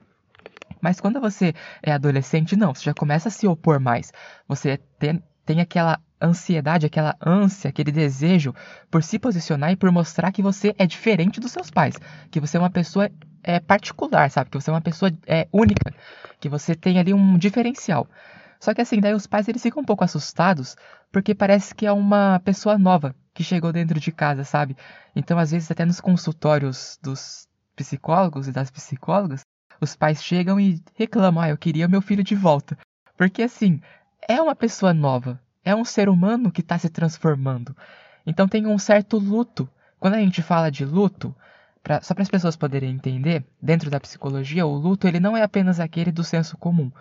Mas 0.82 1.00
quando 1.00 1.22
você 1.22 1.54
é 1.82 1.92
adolescente, 1.94 2.56
não, 2.56 2.74
você 2.74 2.84
já 2.84 2.94
começa 2.94 3.30
a 3.30 3.32
se 3.32 3.48
opor 3.48 3.80
mais. 3.80 4.12
Você 4.48 4.78
tem, 5.00 5.24
tem 5.46 5.62
aquela 5.62 6.00
ansiedade, 6.22 6.86
aquela 6.86 7.16
ânsia, 7.24 7.70
aquele 7.70 7.92
desejo 7.92 8.54
por 8.90 9.04
se 9.04 9.20
posicionar 9.20 9.72
e 9.72 9.76
por 9.76 9.92
mostrar 9.92 10.32
que 10.32 10.42
você 10.42 10.74
é 10.78 10.86
diferente 10.86 11.40
dos 11.40 11.52
seus 11.52 11.70
pais, 11.70 11.96
que 12.32 12.40
você 12.40 12.58
é 12.58 12.60
uma 12.60 12.70
pessoa 12.70 13.10
é, 13.44 13.60
particular, 13.60 14.32
sabe? 14.32 14.50
Que 14.50 14.60
você 14.60 14.70
é 14.70 14.74
uma 14.74 14.82
pessoa 14.82 15.12
é, 15.28 15.48
única, 15.52 15.94
que 16.40 16.48
você 16.48 16.76
tem 16.76 16.98
ali 16.98 17.14
um 17.14 17.38
diferencial. 17.38 18.08
Só 18.60 18.74
que 18.74 18.80
assim, 18.80 19.02
daí 19.02 19.14
os 19.14 19.28
pais 19.28 19.48
eles 19.50 19.62
ficam 19.62 19.82
um 19.82 19.86
pouco 19.86 20.06
assustados, 20.06 20.78
porque 21.12 21.36
parece 21.36 21.76
que 21.76 21.86
é 21.86 21.92
uma 21.92 22.40
pessoa 22.40 22.78
nova 22.78 23.14
que 23.34 23.44
chegou 23.44 23.74
dentro 23.74 24.00
de 24.00 24.12
casa, 24.12 24.44
sabe? 24.46 24.78
Então, 25.16 25.38
às 25.38 25.52
vezes, 25.52 25.70
até 25.70 25.84
nos 25.84 26.00
consultórios 26.00 26.98
dos 27.02 27.48
psicólogos 27.76 28.48
e 28.48 28.52
das 28.52 28.72
psicólogas, 28.72 29.42
os 29.82 29.96
pais 29.96 30.24
chegam 30.24 30.60
e 30.60 30.82
reclamam: 30.96 31.44
ah, 31.44 31.50
eu 31.50 31.58
queria 31.58 31.88
meu 31.88 32.02
filho 32.02 32.24
de 32.24 32.36
volta. 32.36 32.78
Porque 33.18 33.44
assim, 33.44 33.82
é 34.28 34.42
uma 34.42 34.56
pessoa 34.56 34.94
nova, 34.94 35.40
é 35.64 35.76
um 35.76 35.86
ser 35.86 36.10
humano 36.10 36.52
que 36.52 36.62
está 36.62 36.78
se 36.78 36.90
transformando. 36.90 37.76
Então 38.26 38.48
tem 38.48 38.66
um 38.68 38.78
certo 38.78 39.18
luto. 39.18 39.70
Quando 40.00 40.16
a 40.16 40.20
gente 40.20 40.42
fala 40.42 40.70
de 40.70 40.86
luto, 40.86 41.36
pra, 41.82 42.02
só 42.02 42.14
para 42.14 42.24
as 42.24 42.30
pessoas 42.30 42.56
poderem 42.56 42.92
entender, 42.92 43.46
dentro 43.62 43.90
da 43.90 44.00
psicologia, 44.00 44.66
o 44.66 44.76
luto 44.76 45.08
ele 45.08 45.20
não 45.20 45.36
é 45.36 45.44
apenas 45.44 45.80
aquele 45.80 46.12
do 46.12 46.24
senso 46.24 46.58
comum, 46.58 46.92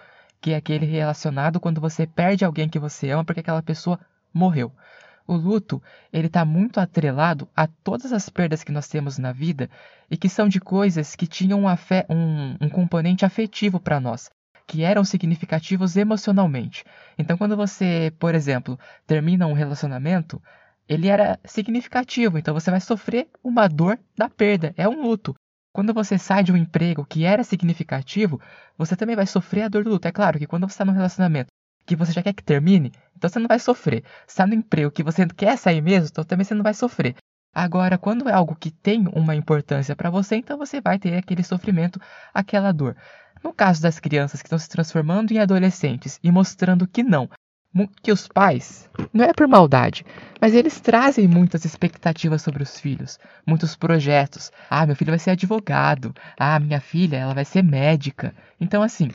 que 0.41 0.53
é 0.53 0.57
aquele 0.57 0.87
relacionado 0.87 1.61
quando 1.61 1.81
você 1.81 2.07
perde 2.07 2.45
alguém 2.45 2.69
que 2.69 2.79
você 2.79 3.11
ama 3.11 3.25
porque 3.25 3.41
aquela 3.41 3.63
pessoa 3.63 3.99
morreu. 4.33 4.73
O 5.27 5.35
luto, 5.35 5.81
ele 6.13 6.27
está 6.27 6.45
muito 6.45 6.81
atrelado 6.81 7.49
a 7.55 7.67
todas 7.67 8.13
as 8.13 8.29
perdas 8.29 8.65
que 8.65 8.73
nós 8.73 8.89
temos 8.89 9.19
na 9.19 9.33
vida 9.33 9.71
e 10.11 10.17
que 10.17 10.29
são 10.29 10.49
de 10.49 10.61
coisas 10.61 11.15
que 11.15 11.29
tinham 11.29 11.65
um, 11.65 11.69
um, 11.69 12.57
um 12.61 12.69
componente 12.69 13.25
afetivo 13.25 13.79
para 13.79 14.01
nós, 14.01 14.31
que 14.67 14.83
eram 14.83 15.05
significativos 15.05 15.97
emocionalmente. 15.97 16.85
Então, 17.19 17.37
quando 17.37 17.57
você, 17.57 18.13
por 18.19 18.35
exemplo, 18.35 18.79
termina 19.07 19.47
um 19.47 19.53
relacionamento, 19.53 20.43
ele 20.89 21.09
era 21.09 21.39
significativo, 21.45 22.39
então 22.39 22.53
você 22.53 22.71
vai 22.71 22.81
sofrer 22.81 23.29
uma 23.43 23.69
dor 23.69 23.99
da 24.17 24.29
perda, 24.29 24.75
é 24.77 24.89
um 24.89 25.03
luto. 25.03 25.35
Quando 25.73 25.95
você 25.95 26.19
sai 26.19 26.43
de 26.43 26.53
um 26.53 26.57
emprego 26.57 27.07
que 27.07 27.25
era 27.25 27.43
significativo, 27.43 28.41
você 28.77 28.95
também 28.95 29.17
vai 29.17 29.27
sofrer 29.27 29.63
a 29.63 29.69
dor 29.69 29.85
do 29.85 29.91
luto. 29.91 30.07
É 30.07 30.13
claro 30.13 30.39
que 30.39 30.47
quando 30.47 30.69
você 30.69 30.75
está 30.75 30.85
num 30.85 30.93
relacionamento 30.93 31.49
que 31.87 31.97
você 31.97 32.13
já 32.13 32.23
quer 32.23 32.33
que 32.33 32.45
termine, 32.45 32.93
então 33.17 33.29
você 33.29 33.39
não 33.39 33.49
vai 33.49 33.59
sofrer. 33.59 34.05
Se 34.27 34.35
está 34.35 34.47
no 34.47 34.55
emprego 34.55 34.91
que 34.91 35.03
você 35.03 35.27
quer 35.27 35.57
sair 35.57 35.81
mesmo, 35.81 36.09
então 36.11 36.25
também 36.25 36.45
você 36.45 36.55
não 36.55 36.63
vai 36.63 36.75
sofrer. 36.75 37.17
Agora, 37.55 37.99
quando 37.99 38.29
é 38.29 38.33
algo 38.33 38.55
que 38.55 38.71
tem 38.71 39.07
uma 39.15 39.35
importância 39.35 39.95
para 39.95 40.09
você, 40.11 40.37
então 40.37 40.57
você 40.57 40.81
vai 40.81 40.99
ter 40.99 41.17
aquele 41.17 41.43
sofrimento, 41.43 42.01
aquela 42.33 42.73
dor. 42.73 42.97
No 43.43 43.53
caso 43.53 43.83
das 43.83 43.99
crianças 43.99 44.41
que 44.41 44.47
estão 44.47 44.59
se 44.59 44.69
transformando 44.69 45.33
em 45.33 45.39
adolescentes 45.39 46.19
e 46.23 46.31
mostrando 46.31 46.87
que 46.87 47.03
não, 47.03 47.29
que 48.03 48.13
os 48.13 48.29
pais, 48.29 48.89
não 49.13 49.25
é 49.25 49.33
por 49.33 49.49
maldade, 49.49 50.05
mas 50.41 50.55
eles 50.55 50.81
trazem 50.81 51.27
muitas 51.27 51.65
expectativas 51.65 52.43
sobre 52.43 52.63
os 52.63 52.79
filhos, 52.79 53.19
muitos 53.47 53.75
projetos. 53.75 54.53
Ah, 54.69 54.87
meu 54.87 54.95
filho 54.95 55.13
vai 55.13 55.19
ser 55.19 55.31
advogado. 55.31 56.15
Ah, 56.39 56.61
minha 56.61 56.81
filha, 56.81 57.17
ela 57.17 57.35
vai 57.35 57.45
ser 57.45 57.63
médica. 57.63 58.35
Então, 58.61 58.83
assim, 58.83 59.09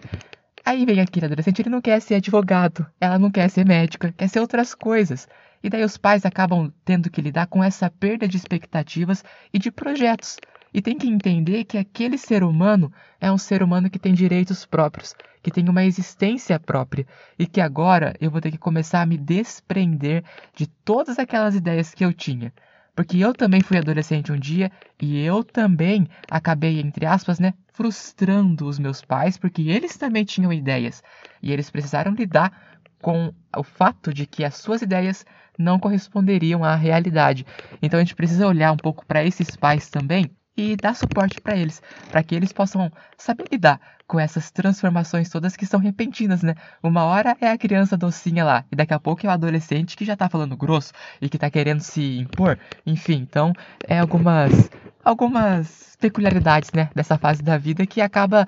Aí 0.68 0.86
vem 0.86 1.00
aquele 1.00 1.28
adolescente, 1.28 1.62
ele 1.62 1.70
não 1.70 1.80
quer 1.80 2.02
ser 2.02 2.16
advogado, 2.16 2.86
ela 3.00 3.18
não 3.18 3.32
quer 3.32 3.50
ser 3.50 3.66
médica, 3.66 4.12
quer 4.12 4.28
ser 4.28 4.42
outras 4.42 4.76
coisas. 4.76 5.26
E 5.64 5.70
daí 5.70 5.82
os 5.82 5.98
pais 5.98 6.26
acabam 6.26 6.74
tendo 6.84 7.10
que 7.10 7.22
lidar 7.22 7.48
com 7.48 7.64
essa 7.64 7.90
perda 7.90 8.28
de 8.28 8.36
expectativas 8.36 9.24
e 9.54 9.58
de 9.58 9.72
projetos. 9.72 10.36
E 10.74 10.82
tem 10.82 10.98
que 10.98 11.08
entender 11.08 11.64
que 11.64 11.78
aquele 11.78 12.18
ser 12.18 12.44
humano 12.44 12.92
é 13.20 13.32
um 13.32 13.38
ser 13.38 13.64
humano 13.64 13.90
que 13.90 14.00
tem 14.00 14.14
direitos 14.14 14.66
próprios, 14.66 15.16
que 15.42 15.52
tem 15.52 15.68
uma 15.70 15.84
existência 15.84 16.60
própria 16.60 17.06
e 17.40 17.48
que 17.48 17.62
agora 17.62 18.14
eu 18.20 18.30
vou 18.30 18.42
ter 18.42 18.52
que 18.52 18.58
começar 18.58 19.02
a 19.02 19.06
me 19.06 19.18
desprender 19.18 20.24
de 20.54 20.68
todas 20.68 21.18
aquelas 21.18 21.56
ideias 21.56 21.94
que 21.94 22.04
eu 22.04 22.14
tinha. 22.14 22.54
Porque 22.96 23.18
eu 23.20 23.34
também 23.34 23.62
fui 23.62 23.78
adolescente 23.78 24.32
um 24.32 24.40
dia 24.40 24.72
e 25.00 25.20
eu 25.20 25.44
também 25.44 26.08
acabei, 26.30 26.80
entre 26.80 27.06
aspas, 27.06 27.40
né, 27.40 27.54
frustrando 27.72 28.68
os 28.68 28.80
meus 28.80 29.04
pais, 29.04 29.38
porque 29.38 29.70
eles 29.70 29.96
também 29.96 30.26
tinham 30.26 30.52
ideias 30.52 31.04
e 31.42 31.54
eles 31.54 31.70
precisaram 31.70 32.14
lidar 32.14 32.80
com 33.00 33.32
o 33.56 33.64
fato 33.64 34.12
de 34.12 34.26
que 34.26 34.44
as 34.44 34.56
suas 34.56 34.82
ideias 34.82 35.24
não 35.58 35.80
corresponderiam 35.80 36.63
à 36.63 36.76
realidade. 36.76 37.46
Então 37.82 38.00
a 38.00 38.04
gente 38.04 38.15
precisa 38.15 38.48
olhar 38.48 38.72
um 38.72 38.78
pouco 38.78 39.06
para 39.06 39.24
esses 39.24 39.56
pais 39.56 39.89
também 39.89 40.32
e 40.58 40.76
dar 40.76 40.96
suporte 40.96 41.39
para 41.39 41.56
eles, 41.56 41.82
para 42.10 42.24
que 42.24 42.34
eles 42.34 42.52
possam 42.52 42.91
saber 43.15 43.46
lidar 43.52 43.80
com 44.08 44.20
essas 44.20 44.50
transformações 44.50 45.30
todas 45.30 45.56
que 45.56 45.65
são 45.65 45.80
repentinas, 45.80 46.41
né? 46.41 46.56
Uma 46.82 47.04
hora 47.04 47.38
é 47.39 47.50
a 47.50 47.58
criança 47.58 47.96
docinha 47.96 48.43
lá, 48.43 48.65
e 48.72 48.76
daqui 48.76 48.93
a 48.93 49.00
pouco 49.00 49.26
é 49.26 49.30
o 49.30 49.32
adolescente 49.32 49.96
que 49.96 50.06
já 50.06 50.15
tá 50.15 50.28
falando 50.28 50.58
grosso 50.58 50.91
e 51.22 51.30
que 51.30 51.38
tá 51.38 51.50
querendo 51.50 51.82
se 51.82 52.17
impor. 52.20 52.58
Enfim, 52.86 53.17
então 53.30 53.54
é 53.88 54.00
algumas 54.00 54.70
algumas 55.04 55.96
peculiaridades, 56.02 56.72
né, 56.74 56.89
dessa 56.93 57.17
fase 57.17 57.41
da 57.41 57.58
vida 57.58 57.86
que 57.86 58.02
acaba 58.02 58.46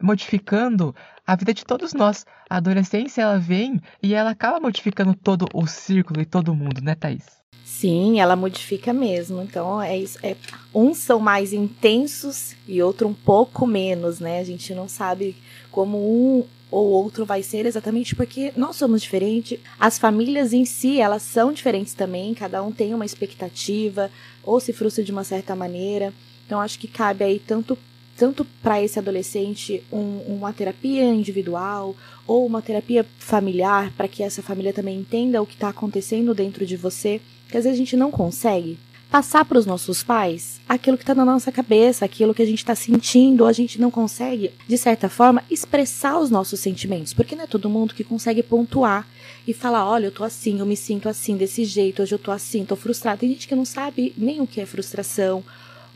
modificando 0.00 0.94
a 1.26 1.34
vida 1.34 1.52
de 1.52 1.64
todos 1.64 1.92
nós. 1.92 2.24
A 2.48 2.56
adolescência 2.58 3.22
ela 3.22 3.38
vem 3.38 3.80
e 4.02 4.14
ela 4.14 4.30
acaba 4.30 4.60
modificando 4.60 5.14
todo 5.14 5.46
o 5.52 5.66
círculo 5.66 6.20
e 6.20 6.26
todo 6.26 6.54
mundo, 6.54 6.80
né, 6.80 6.94
Thaís? 6.94 7.35
Sim, 7.78 8.20
ela 8.20 8.34
modifica 8.34 8.92
mesmo. 8.92 9.42
Então, 9.42 9.82
é 9.82 9.98
isso. 9.98 10.18
É, 10.22 10.34
uns 10.74 10.96
são 10.98 11.20
mais 11.20 11.52
intensos 11.52 12.54
e 12.66 12.82
outro 12.82 13.06
um 13.06 13.12
pouco 13.12 13.66
menos, 13.66 14.18
né? 14.18 14.40
A 14.40 14.44
gente 14.44 14.74
não 14.74 14.88
sabe 14.88 15.36
como 15.70 15.98
um 15.98 16.44
ou 16.70 16.86
outro 16.88 17.24
vai 17.24 17.42
ser 17.42 17.66
exatamente 17.66 18.16
porque 18.16 18.52
nós 18.56 18.76
somos 18.76 19.02
diferentes. 19.02 19.60
As 19.78 19.98
famílias 19.98 20.52
em 20.52 20.64
si, 20.64 21.00
elas 21.00 21.22
são 21.22 21.52
diferentes 21.52 21.92
também, 21.92 22.34
cada 22.34 22.62
um 22.62 22.72
tem 22.72 22.94
uma 22.94 23.04
expectativa 23.04 24.10
ou 24.42 24.58
se 24.58 24.72
frustra 24.72 25.04
de 25.04 25.12
uma 25.12 25.22
certa 25.22 25.54
maneira. 25.54 26.14
Então 26.46 26.60
acho 26.60 26.78
que 26.78 26.88
cabe 26.88 27.24
aí 27.24 27.38
tanto 27.38 27.76
tanto 28.16 28.44
para 28.62 28.82
esse 28.82 28.98
adolescente 28.98 29.82
um, 29.92 30.20
uma 30.26 30.52
terapia 30.52 31.04
individual 31.04 31.94
ou 32.26 32.46
uma 32.46 32.62
terapia 32.62 33.04
familiar 33.18 33.92
para 33.96 34.08
que 34.08 34.22
essa 34.22 34.42
família 34.42 34.72
também 34.72 34.98
entenda 34.98 35.42
o 35.42 35.46
que 35.46 35.54
está 35.54 35.68
acontecendo 35.68 36.34
dentro 36.34 36.64
de 36.64 36.76
você 36.76 37.20
que 37.48 37.56
às 37.56 37.64
vezes 37.64 37.78
a 37.78 37.78
gente 37.78 37.96
não 37.96 38.10
consegue 38.10 38.78
passar 39.10 39.44
para 39.44 39.58
os 39.58 39.66
nossos 39.66 40.02
pais 40.02 40.60
aquilo 40.68 40.96
que 40.96 41.02
está 41.02 41.14
na 41.14 41.24
nossa 41.24 41.52
cabeça, 41.52 42.04
aquilo 42.04 42.34
que 42.34 42.42
a 42.42 42.46
gente 42.46 42.58
está 42.58 42.74
sentindo, 42.74 43.42
ou 43.42 43.46
a 43.46 43.52
gente 43.52 43.80
não 43.80 43.90
consegue, 43.90 44.50
de 44.66 44.76
certa 44.76 45.08
forma, 45.08 45.44
expressar 45.50 46.18
os 46.18 46.28
nossos 46.28 46.58
sentimentos, 46.58 47.14
porque 47.14 47.36
não 47.36 47.44
é 47.44 47.46
todo 47.46 47.70
mundo 47.70 47.94
que 47.94 48.02
consegue 48.02 48.42
pontuar 48.42 49.06
e 49.46 49.54
falar: 49.54 49.88
olha, 49.88 50.06
eu 50.06 50.12
tô 50.12 50.24
assim, 50.24 50.58
eu 50.58 50.66
me 50.66 50.76
sinto 50.76 51.08
assim, 51.08 51.36
desse 51.36 51.64
jeito, 51.64 52.02
hoje 52.02 52.14
eu 52.14 52.18
tô 52.18 52.30
assim, 52.30 52.64
tô 52.64 52.74
frustrada. 52.74 53.18
Tem 53.18 53.28
gente 53.28 53.46
que 53.46 53.54
não 53.54 53.64
sabe 53.64 54.12
nem 54.16 54.40
o 54.40 54.46
que 54.46 54.60
é 54.60 54.66
frustração, 54.66 55.42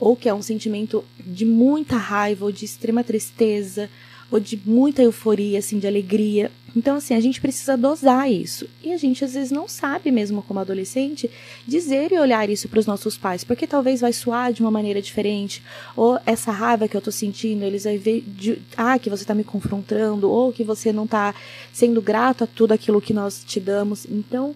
ou 0.01 0.17
que 0.17 0.29
é 0.29 0.35
um 0.35 0.43
sentimento 0.43 1.05
de 1.19 1.45
muita 1.45 1.97
raiva, 1.97 2.47
ou 2.47 2.51
de 2.51 2.65
extrema 2.65 3.05
tristeza, 3.05 3.89
ou 4.31 4.41
de 4.41 4.61
muita 4.65 5.03
euforia, 5.03 5.59
assim, 5.59 5.79
de 5.79 5.87
alegria. 5.87 6.51
Então, 6.75 6.97
assim, 6.97 7.15
a 7.15 7.21
gente 7.21 7.41
precisa 7.41 7.77
dosar 7.77 8.31
isso. 8.31 8.67
E 8.83 8.93
a 8.93 8.97
gente, 8.97 9.25
às 9.25 9.35
vezes, 9.35 9.51
não 9.51 9.67
sabe, 9.67 10.11
mesmo 10.11 10.41
como 10.43 10.61
adolescente, 10.61 11.29
dizer 11.67 12.13
e 12.13 12.19
olhar 12.19 12.49
isso 12.49 12.69
para 12.69 12.79
os 12.79 12.87
nossos 12.87 13.19
pais, 13.19 13.43
porque 13.43 13.67
talvez 13.67 14.01
vai 14.01 14.13
soar 14.13 14.53
de 14.53 14.63
uma 14.63 14.71
maneira 14.71 15.03
diferente, 15.03 15.63
ou 15.97 16.19
essa 16.25 16.53
raiva 16.53 16.87
que 16.87 16.97
eu 16.97 17.01
tô 17.01 17.11
sentindo, 17.11 17.65
eles 17.65 17.85
vão 17.85 17.99
ver 17.99 18.23
de, 18.27 18.59
ah, 18.77 18.99
que 18.99 19.11
você 19.11 19.25
tá 19.25 19.35
me 19.35 19.45
confrontando, 19.45 20.31
ou 20.31 20.53
que 20.53 20.63
você 20.63 20.93
não 20.93 21.07
tá 21.07 21.35
sendo 21.73 22.01
grato 22.01 22.45
a 22.45 22.47
tudo 22.47 22.73
aquilo 22.73 23.01
que 23.01 23.13
nós 23.13 23.43
te 23.45 23.59
damos. 23.59 24.07
Então, 24.09 24.55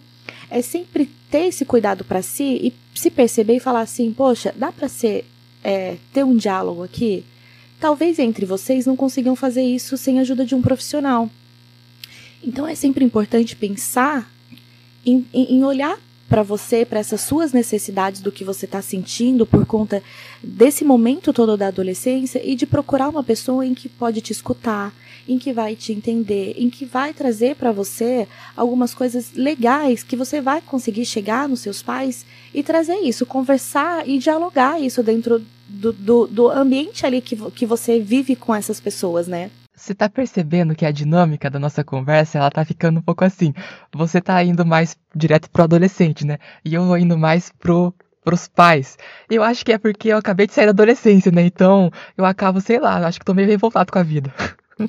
é 0.49 0.63
sempre 0.63 1.11
ter 1.31 1.47
esse 1.49 1.65
cuidado 1.65 2.05
para 2.05 2.23
si 2.23 2.45
e 2.63 2.73
se 2.99 3.11
perceber 3.11 3.57
e 3.57 3.61
falar 3.61 3.81
assim, 3.81 4.13
poxa, 4.13 4.55
dá 4.57 4.71
para 4.71 4.89
ser 4.89 5.25
é, 5.65 5.97
ter 6.13 6.23
um 6.23 6.37
diálogo 6.37 6.83
aqui? 6.85 7.25
Talvez 7.81 8.19
entre 8.19 8.47
vocês 8.47 8.87
não 8.87 8.95
consigam 8.95 9.35
fazer 9.35 9.63
isso 9.63 9.97
sem 9.97 10.19
a 10.19 10.21
ajuda 10.23 10.45
de 10.45 10.55
um 10.55 10.63
profissional. 10.63 11.29
Então 12.43 12.67
é 12.67 12.75
sempre 12.75 13.05
importante 13.05 13.57
pensar 13.57 14.31
em, 15.05 15.27
em, 15.33 15.57
em 15.57 15.65
olhar 15.65 15.99
para 16.35 16.43
você, 16.43 16.85
para 16.85 16.99
essas 16.99 17.21
suas 17.21 17.53
necessidades 17.53 18.21
do 18.21 18.33
que 18.33 18.43
você 18.43 18.65
está 18.65 18.83
sentindo 18.83 19.47
por 19.47 19.65
conta 19.65 20.03
desse 20.43 20.85
momento 20.85 21.33
todo 21.33 21.57
da 21.57 21.69
adolescência 21.69 22.41
e 22.45 22.57
de 22.57 22.67
procurar 22.67 23.09
uma 23.09 23.23
pessoa 23.23 23.65
em 23.65 23.73
que 23.73 23.89
pode 23.89 24.21
te 24.21 24.33
escutar, 24.33 24.93
em 25.29 25.39
que 25.39 25.53
vai 25.53 25.77
te 25.77 25.93
entender, 25.93 26.57
em 26.59 26.69
que 26.69 26.85
vai 26.85 27.15
trazer 27.15 27.55
para 27.55 27.71
você 27.71 28.27
algumas 28.57 28.93
coisas 28.93 29.33
legais 29.33 30.03
que 30.03 30.17
você 30.17 30.41
vai 30.41 30.61
conseguir 30.61 31.07
chegar 31.07 31.49
nos 31.49 31.61
seus 31.61 31.81
pais 31.85 32.27
e 32.53 32.65
trazer 32.65 32.97
isso, 32.97 33.25
conversar 33.25 34.09
e 34.09 34.19
dialogar 34.19 34.83
isso 34.83 35.05
dentro 35.05 35.41
do, 35.69 35.93
do, 35.93 36.27
do 36.27 36.51
ambiente 36.51 37.07
ali 37.07 37.21
que, 37.21 37.37
que 37.53 37.65
você 37.65 38.01
vive 38.01 38.35
com 38.35 38.53
essas 38.53 38.81
pessoas, 38.81 39.29
né? 39.29 39.53
Você 39.77 39.93
tá 39.93 40.09
percebendo 40.09 40.75
que 40.75 40.87
a 40.87 40.93
dinâmica 40.93 41.51
da 41.51 41.59
nossa 41.59 41.83
conversa, 41.83 42.39
ela 42.39 42.51
tá 42.51 42.65
ficando 42.65 43.01
um 43.01 43.03
pouco 43.03 43.25
assim. 43.25 43.53
Você 43.93 44.21
tá 44.21 44.43
indo 44.43 44.65
mais 44.65 44.97
direto 45.15 45.51
pro 45.51 45.65
adolescente, 45.65 46.25
né? 46.25 46.39
E 46.65 46.75
eu 46.75 46.85
vou 46.85 46.97
indo 46.97 47.19
mais 47.19 47.51
pro 47.51 47.93
pros 48.25 48.49
pais. 48.49 48.97
Eu 49.29 49.43
acho 49.43 49.63
que 49.65 49.73
é 49.73 49.77
porque 49.77 50.09
eu 50.09 50.17
acabei 50.17 50.47
de 50.47 50.55
sair 50.55 50.65
da 50.65 50.71
adolescência, 50.71 51.31
né? 51.31 51.43
Então, 51.43 51.91
eu 52.17 52.25
acabo, 52.25 52.59
sei 52.61 52.81
lá, 52.81 53.07
acho 53.07 53.19
que 53.19 53.25
tô 53.25 53.35
meio 53.35 53.47
revoltado 53.47 53.93
com 53.93 53.99
a 53.99 54.03
vida. 54.03 54.33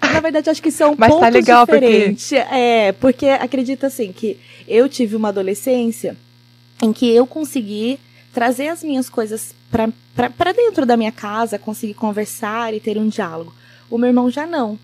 Na 0.00 0.20
verdade, 0.20 0.50
acho 0.50 0.62
que 0.62 0.72
são 0.72 0.96
Mas 0.98 1.10
tá 1.10 1.14
pontos 1.14 1.28
tá 1.28 1.28
legal 1.28 1.64
diferentes. 1.64 2.28
Porque... 2.30 2.54
É, 2.54 2.92
porque 2.92 3.26
acredita 3.28 3.86
assim 3.86 4.12
que 4.12 4.40
eu 4.66 4.88
tive 4.88 5.14
uma 5.14 5.28
adolescência 5.28 6.16
em 6.82 6.92
que 6.92 7.08
eu 7.08 7.24
consegui 7.26 8.00
trazer 8.32 8.68
as 8.68 8.82
minhas 8.82 9.08
coisas 9.08 9.54
para 9.72 10.52
dentro 10.52 10.84
da 10.84 10.96
minha 10.96 11.10
casa, 11.10 11.58
conseguir 11.58 11.94
conversar 11.94 12.74
e 12.74 12.80
ter 12.80 12.98
um 12.98 13.08
diálogo. 13.08 13.54
O 13.90 13.96
meu 13.96 14.08
irmão 14.08 14.30
já 14.30 14.46
não. 14.46 14.78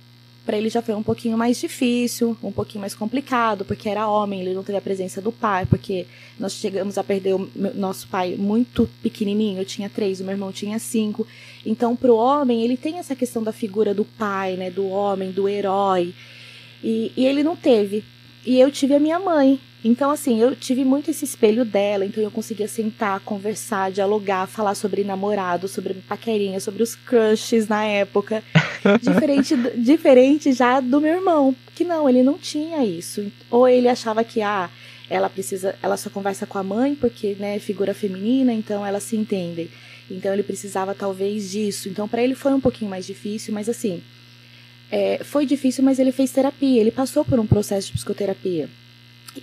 para 0.47 0.57
ele 0.57 0.71
já 0.71 0.81
foi 0.81 0.95
um 0.95 1.03
pouquinho 1.03 1.37
mais 1.37 1.61
difícil, 1.61 2.35
um 2.43 2.51
pouquinho 2.51 2.81
mais 2.81 2.95
complicado, 2.95 3.67
porque 3.67 3.87
era 3.87 4.09
homem, 4.09 4.41
ele 4.41 4.55
não 4.55 4.65
teve 4.65 4.79
a 4.79 4.81
presença 4.81 5.21
do 5.21 5.31
pai, 5.31 5.67
porque 5.67 6.07
nós 6.41 6.55
chegamos 6.55 6.97
a 6.97 7.05
perder 7.05 7.35
o 7.35 7.51
nosso 7.75 8.09
pai 8.09 8.35
muito 8.35 8.89
pequenininho, 9.03 9.61
eu 9.61 9.65
tinha 9.67 9.91
três, 9.91 10.21
o 10.21 10.25
meu 10.25 10.33
irmão 10.33 10.51
tinha 10.51 10.79
cinco. 10.79 11.27
Então, 11.67 11.95
para 11.95 12.11
o 12.11 12.17
homem, 12.17 12.63
ele 12.63 12.79
tem 12.79 12.99
essa 12.99 13.15
questão 13.15 13.43
da 13.43 13.53
figura 13.53 13.93
do 13.93 14.07
pai, 14.07 14.57
né, 14.57 14.71
do 14.71 14.89
homem, 14.89 15.31
do 15.31 15.47
herói, 15.47 16.15
e, 16.83 17.13
e 17.15 17.27
ele 17.27 17.43
não 17.43 17.55
teve. 17.55 18.03
E 18.45 18.59
eu 18.59 18.71
tive 18.71 18.95
a 18.95 19.01
minha 19.01 19.19
mãe, 19.19 19.61
então, 19.85 20.11
assim, 20.11 20.41
eu 20.41 20.57
tive 20.57 20.85
muito 20.85 21.11
esse 21.11 21.25
espelho 21.25 21.65
dela, 21.65 22.05
então 22.05 22.23
eu 22.23 22.31
conseguia 22.31 22.67
sentar, 22.67 23.21
conversar, 23.21 23.93
dialogar, 23.93 24.47
falar 24.49 24.75
sobre 24.75 25.05
namorado, 25.05 25.69
sobre 25.69 25.95
paquerinha, 25.95 26.59
sobre 26.59 26.83
os 26.83 26.97
crushes 26.97 27.69
na 27.69 27.85
época. 27.85 28.43
diferente, 29.01 29.57
diferente 29.77 30.53
já 30.53 30.81
do 30.81 31.01
meu 31.01 31.15
irmão, 31.15 31.55
que 31.77 31.85
não, 31.85 32.09
ele 32.09 32.25
não 32.25 32.37
tinha 32.37 32.85
isso. 32.85 33.31
Ou 33.49 33.69
ele 33.69 33.89
achava 33.89 34.25
que, 34.25 34.43
ah, 34.43 34.69
ela 35.09 35.31
precisa, 35.31 35.77
ela 35.81 35.97
só 35.97 36.11
conversa 36.11 36.45
com 36.45 36.59
a 36.59 36.63
mãe 36.63 36.97
porque, 36.97 37.37
né, 37.39 37.59
figura 37.61 37.95
feminina, 37.95 38.53
então 38.53 38.85
elas 38.85 39.05
se 39.05 39.17
entendem. 39.17 39.71
Então 40.11 40.33
ele 40.33 40.43
precisava 40.43 40.95
talvez 40.95 41.51
disso. 41.51 41.89
Então 41.89 42.09
para 42.09 42.23
ele 42.23 42.35
foi 42.35 42.53
um 42.53 42.61
pouquinho 42.61 42.91
mais 42.91 43.07
difícil, 43.07 43.55
mas 43.55 43.69
assim, 43.69 44.03
é, 44.91 45.23
foi 45.23 45.45
difícil, 45.45 45.85
mas 45.85 45.99
ele 45.99 46.13
fez 46.13 46.31
terapia, 46.31 46.81
ele 46.81 46.91
passou 46.91 47.25
por 47.25 47.39
um 47.39 47.47
processo 47.47 47.89
de 47.89 47.93
psicoterapia. 47.95 48.69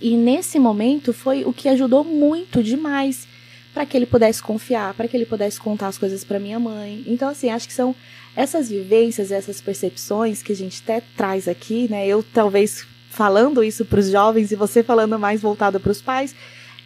E 0.00 0.16
nesse 0.16 0.58
momento 0.58 1.12
foi 1.12 1.44
o 1.44 1.52
que 1.52 1.68
ajudou 1.68 2.04
muito 2.04 2.62
demais 2.62 3.26
para 3.72 3.86
que 3.86 3.96
ele 3.96 4.06
pudesse 4.06 4.42
confiar, 4.42 4.94
para 4.94 5.06
que 5.06 5.16
ele 5.16 5.26
pudesse 5.26 5.60
contar 5.60 5.88
as 5.88 5.98
coisas 5.98 6.24
para 6.24 6.40
minha 6.40 6.58
mãe. 6.58 7.04
Então 7.06 7.28
assim, 7.28 7.50
acho 7.50 7.68
que 7.68 7.74
são 7.74 7.94
essas 8.34 8.68
vivências, 8.68 9.30
essas 9.30 9.60
percepções 9.60 10.42
que 10.42 10.52
a 10.52 10.56
gente 10.56 10.82
até 10.82 11.02
traz 11.16 11.48
aqui, 11.48 11.86
né? 11.90 12.06
Eu 12.06 12.22
talvez 12.22 12.86
falando 13.08 13.64
isso 13.64 13.84
para 13.84 14.00
os 14.00 14.10
jovens 14.10 14.52
e 14.52 14.56
você 14.56 14.82
falando 14.82 15.18
mais 15.18 15.40
voltado 15.40 15.80
para 15.80 15.92
os 15.92 16.02
pais, 16.02 16.34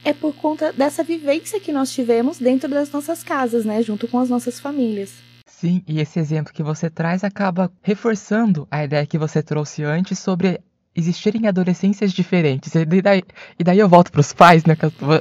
é 0.04 0.12
por 0.12 0.32
conta 0.34 0.72
dessa 0.72 1.02
vivência 1.02 1.58
que 1.58 1.72
nós 1.72 1.92
tivemos 1.92 2.38
dentro 2.38 2.68
das 2.68 2.90
nossas 2.90 3.22
casas, 3.22 3.64
né, 3.64 3.82
junto 3.82 4.06
com 4.06 4.18
as 4.18 4.30
nossas 4.30 4.60
famílias. 4.60 5.10
Sim, 5.50 5.82
e 5.86 6.00
esse 6.00 6.18
exemplo 6.18 6.54
que 6.54 6.62
você 6.62 6.88
traz 6.88 7.22
acaba 7.22 7.70
reforçando 7.82 8.66
a 8.70 8.82
ideia 8.82 9.04
que 9.04 9.18
você 9.18 9.42
trouxe 9.42 9.84
antes 9.84 10.18
sobre 10.18 10.60
existirem 10.96 11.46
adolescências 11.46 12.12
diferentes. 12.12 12.74
E 12.74 12.84
daí, 13.02 13.22
e 13.58 13.64
daí 13.64 13.78
eu 13.78 13.88
volto 13.88 14.10
para 14.10 14.20
os 14.20 14.32
pais, 14.32 14.64
né? 14.64 14.74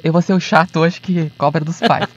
Eu 0.04 0.14
vou 0.14 0.22
ser 0.22 0.34
o 0.34 0.40
chato 0.40 0.80
hoje 0.80 1.02
que 1.02 1.30
cobra 1.32 1.66
dos 1.66 1.80
pais. 1.80 2.08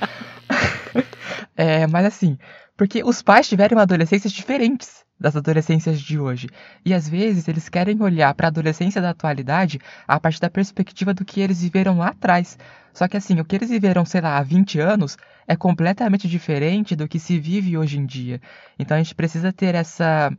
é, 1.57 1.87
mas 1.89 2.07
assim, 2.07 2.39
porque 2.77 3.03
os 3.03 3.23
pais 3.23 3.49
tiveram 3.49 3.79
adolescências 3.79 4.33
diferentes 4.33 5.05
das 5.23 5.37
adolescências 5.37 6.01
de 6.01 6.19
hoje. 6.19 6.49
E 6.85 6.93
às 6.93 7.09
vezes 7.09 7.47
eles 7.49 7.69
querem 7.69 8.03
olhar 8.03 8.35
para 8.35 8.49
a 8.49 8.51
adolescência 8.51 9.01
da 9.01 9.11
atualidade 9.11 9.81
a 10.07 10.19
partir 10.19 10.41
da 10.41 10.51
perspectiva 10.51 11.15
do 11.15 11.25
que 11.25 11.41
eles 11.41 11.63
viveram 11.63 11.97
lá 11.97 12.09
atrás. 12.09 12.59
Só 12.93 13.09
que 13.09 13.17
assim, 13.17 13.41
o 13.41 13.45
que 13.45 13.57
eles 13.57 13.71
viveram, 13.71 14.05
sei 14.05 14.21
lá, 14.21 14.37
há 14.37 14.43
20 14.43 14.81
anos 14.81 15.17
é 15.47 15.57
completamente 15.57 16.29
diferente 16.29 16.95
do 16.95 17.09
que 17.09 17.19
se 17.19 17.39
vive 17.39 17.79
hoje 17.79 17.99
em 17.99 18.05
dia. 18.05 18.41
Então 18.79 18.97
a 18.97 19.03
gente 19.03 19.15
precisa 19.15 19.53
ter 19.53 19.75
essa 19.75 20.31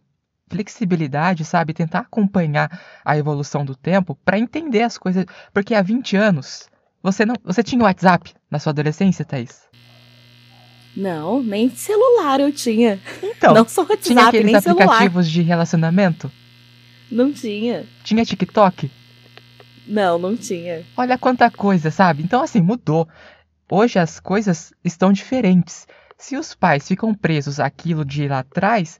flexibilidade, 0.49 1.45
sabe? 1.45 1.73
Tentar 1.73 1.99
acompanhar 1.99 2.69
a 3.03 3.17
evolução 3.17 3.65
do 3.65 3.75
tempo 3.75 4.15
para 4.23 4.37
entender 4.37 4.83
as 4.83 4.97
coisas. 4.97 5.25
Porque 5.53 5.73
há 5.73 5.81
20 5.81 6.15
anos, 6.15 6.69
você 7.01 7.25
não. 7.25 7.35
Você 7.43 7.63
tinha 7.63 7.83
WhatsApp 7.83 8.33
na 8.51 8.59
sua 8.59 8.71
adolescência, 8.71 9.25
Thaís? 9.25 9.72
Não, 10.95 11.41
nem 11.41 11.69
celular 11.69 12.39
eu 12.39 12.51
tinha. 12.51 12.99
Então, 13.21 13.53
não 13.53 13.67
só 13.67 13.81
WhatsApp, 13.81 14.03
tinha 14.03 14.27
aqueles 14.27 14.45
nem 14.45 14.55
aplicativos 14.55 14.99
celular. 14.99 15.23
de 15.23 15.41
relacionamento? 15.41 16.31
Não 17.11 17.31
tinha. 17.31 17.85
Tinha 18.03 18.23
TikTok? 18.23 18.91
Não, 19.87 20.17
não 20.17 20.35
tinha. 20.35 20.83
Olha 20.95 21.17
quanta 21.17 21.49
coisa, 21.49 21.91
sabe? 21.91 22.23
Então, 22.23 22.41
assim, 22.41 22.61
mudou. 22.61 23.07
Hoje 23.69 23.99
as 23.99 24.19
coisas 24.19 24.71
estão 24.83 25.11
diferentes. 25.11 25.87
Se 26.17 26.37
os 26.37 26.53
pais 26.53 26.87
ficam 26.87 27.13
presos 27.13 27.59
àquilo 27.59 28.05
de 28.05 28.27
lá 28.27 28.39
atrás, 28.39 28.99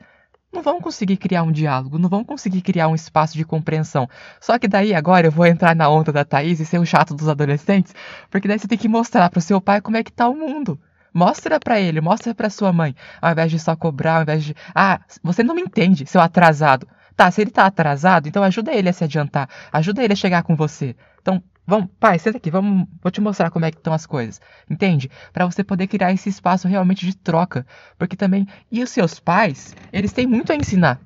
não 0.51 0.61
vão 0.61 0.81
conseguir 0.81 1.17
criar 1.17 1.43
um 1.43 1.51
diálogo, 1.51 1.97
não 1.97 2.09
vão 2.09 2.23
conseguir 2.23 2.61
criar 2.61 2.87
um 2.87 2.95
espaço 2.95 3.35
de 3.35 3.45
compreensão. 3.45 4.07
Só 4.39 4.59
que 4.59 4.67
daí 4.67 4.93
agora 4.93 5.27
eu 5.27 5.31
vou 5.31 5.45
entrar 5.45 5.75
na 5.75 5.89
onda 5.89 6.11
da 6.11 6.25
Thaís 6.25 6.59
e 6.59 6.65
ser 6.65 6.79
o 6.79 6.85
chato 6.85 7.13
dos 7.15 7.27
adolescentes, 7.27 7.93
porque 8.29 8.47
daí 8.47 8.59
você 8.59 8.67
tem 8.67 8.77
que 8.77 8.87
mostrar 8.87 9.29
pro 9.29 9.41
seu 9.41 9.59
pai 9.59 9.81
como 9.81 9.97
é 9.97 10.03
que 10.03 10.11
tá 10.11 10.27
o 10.27 10.35
mundo. 10.35 10.79
Mostra 11.13 11.59
para 11.59 11.79
ele, 11.79 12.01
mostra 12.01 12.33
para 12.33 12.49
sua 12.49 12.73
mãe, 12.73 12.95
ao 13.21 13.31
invés 13.31 13.51
de 13.51 13.59
só 13.59 13.75
cobrar, 13.75 14.17
ao 14.17 14.21
invés 14.23 14.43
de, 14.43 14.55
ah, 14.73 14.99
você 15.21 15.43
não 15.43 15.53
me 15.53 15.61
entende, 15.61 16.05
seu 16.05 16.19
atrasado. 16.19 16.87
Tá, 17.15 17.29
se 17.29 17.41
ele 17.41 17.51
tá 17.51 17.67
atrasado, 17.67 18.27
então 18.27 18.41
ajuda 18.41 18.73
ele 18.73 18.89
a 18.89 18.93
se 18.93 19.03
adiantar, 19.03 19.47
ajuda 19.71 20.03
ele 20.03 20.13
a 20.13 20.15
chegar 20.15 20.41
com 20.41 20.55
você. 20.55 20.95
Então, 21.21 21.43
vamos, 21.65 21.89
pai, 21.99 22.17
senta 22.17 22.37
aqui, 22.37 22.49
vamos, 22.49 22.87
vou 23.01 23.11
te 23.11 23.21
mostrar 23.21 23.51
como 23.51 23.65
é 23.65 23.71
que 23.71 23.77
estão 23.77 23.93
as 23.93 24.07
coisas. 24.07 24.41
Entende? 24.67 25.11
Para 25.31 25.45
você 25.45 25.63
poder 25.63 25.85
criar 25.85 26.11
esse 26.11 26.29
espaço 26.29 26.67
realmente 26.67 27.05
de 27.05 27.15
troca, 27.15 27.67
porque 27.97 28.15
também 28.15 28.47
e 28.71 28.81
os 28.81 28.89
seus 28.89 29.19
pais, 29.19 29.75
eles 29.91 30.11
têm 30.11 30.25
muito 30.25 30.51
a 30.51 30.55
ensinar 30.55 30.99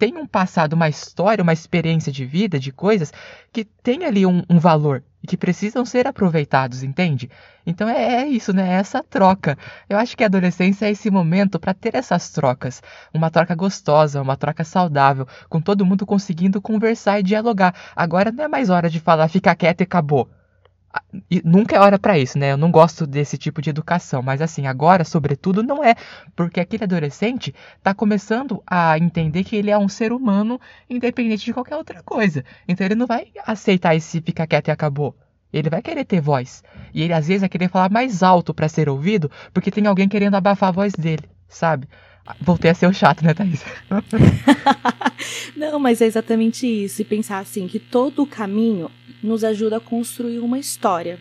tem 0.00 0.16
um 0.16 0.26
passado, 0.26 0.72
uma 0.72 0.88
história, 0.88 1.42
uma 1.42 1.52
experiência 1.52 2.10
de 2.10 2.24
vida, 2.24 2.58
de 2.58 2.72
coisas 2.72 3.12
que 3.52 3.66
tem 3.66 4.06
ali 4.06 4.24
um, 4.24 4.42
um 4.48 4.58
valor 4.58 5.04
e 5.22 5.26
que 5.26 5.36
precisam 5.36 5.84
ser 5.84 6.06
aproveitados, 6.06 6.82
entende? 6.82 7.30
Então 7.66 7.88
é, 7.88 8.22
é, 8.22 8.26
isso, 8.28 8.52
né? 8.52 8.70
É 8.70 8.72
essa 8.74 9.02
troca. 9.02 9.56
Eu 9.88 9.98
acho 9.98 10.16
que 10.16 10.22
a 10.22 10.26
adolescência 10.26 10.86
é 10.86 10.90
esse 10.90 11.10
momento 11.10 11.58
para 11.58 11.74
ter 11.74 11.94
essas 11.94 12.30
trocas. 12.30 12.82
Uma 13.12 13.30
troca 13.30 13.54
gostosa, 13.54 14.22
uma 14.22 14.36
troca 14.36 14.64
saudável, 14.64 15.26
com 15.48 15.60
todo 15.60 15.84
mundo 15.84 16.06
conseguindo 16.06 16.60
conversar 16.60 17.20
e 17.20 17.22
dialogar. 17.22 17.74
Agora 17.94 18.32
não 18.32 18.44
é 18.44 18.48
mais 18.48 18.70
hora 18.70 18.88
de 18.88 19.00
falar, 19.00 19.28
fica 19.28 19.54
quieto 19.54 19.82
e 19.82 19.84
acabou. 19.84 20.28
Nunca 21.44 21.76
é 21.76 21.78
hora 21.78 21.98
para 21.98 22.18
isso, 22.18 22.38
né? 22.38 22.52
Eu 22.52 22.56
não 22.56 22.70
gosto 22.70 23.06
desse 23.06 23.38
tipo 23.38 23.62
de 23.62 23.70
educação, 23.70 24.22
mas 24.22 24.42
assim, 24.42 24.66
agora, 24.66 25.04
sobretudo, 25.04 25.62
não 25.62 25.84
é, 25.84 25.94
porque 26.34 26.58
aquele 26.58 26.84
adolescente 26.84 27.54
está 27.76 27.94
começando 27.94 28.62
a 28.66 28.98
entender 28.98 29.44
que 29.44 29.54
ele 29.54 29.70
é 29.70 29.78
um 29.78 29.88
ser 29.88 30.12
humano 30.12 30.60
independente 30.88 31.44
de 31.44 31.52
qualquer 31.54 31.76
outra 31.76 32.02
coisa. 32.02 32.44
Então 32.66 32.84
ele 32.84 32.96
não 32.96 33.06
vai 33.06 33.28
aceitar 33.46 33.94
esse 33.94 34.20
fica 34.20 34.46
quieto 34.46 34.68
e 34.68 34.70
acabou. 34.70 35.14
Ele 35.52 35.70
vai 35.70 35.82
querer 35.82 36.04
ter 36.04 36.20
voz. 36.20 36.62
E 36.92 37.02
ele 37.02 37.12
às 37.12 37.26
vezes 37.26 37.40
vai 37.40 37.48
querer 37.48 37.68
falar 37.68 37.90
mais 37.90 38.22
alto 38.22 38.52
para 38.54 38.68
ser 38.68 38.88
ouvido, 38.88 39.30
porque 39.52 39.70
tem 39.70 39.86
alguém 39.86 40.08
querendo 40.08 40.36
abafar 40.36 40.70
a 40.70 40.72
voz 40.72 40.92
dele, 40.92 41.28
sabe? 41.48 41.88
Voltei 42.40 42.70
a 42.70 42.74
ser 42.74 42.86
o 42.86 42.92
chato, 42.92 43.24
né, 43.24 43.34
Thaís? 43.34 43.64
Não, 45.56 45.78
mas 45.78 46.00
é 46.00 46.06
exatamente 46.06 46.66
isso. 46.66 47.02
E 47.02 47.04
pensar 47.04 47.38
assim, 47.38 47.66
que 47.66 47.78
todo 47.78 48.22
o 48.22 48.26
caminho 48.26 48.90
nos 49.22 49.44
ajuda 49.44 49.78
a 49.78 49.80
construir 49.80 50.38
uma 50.38 50.58
história. 50.58 51.18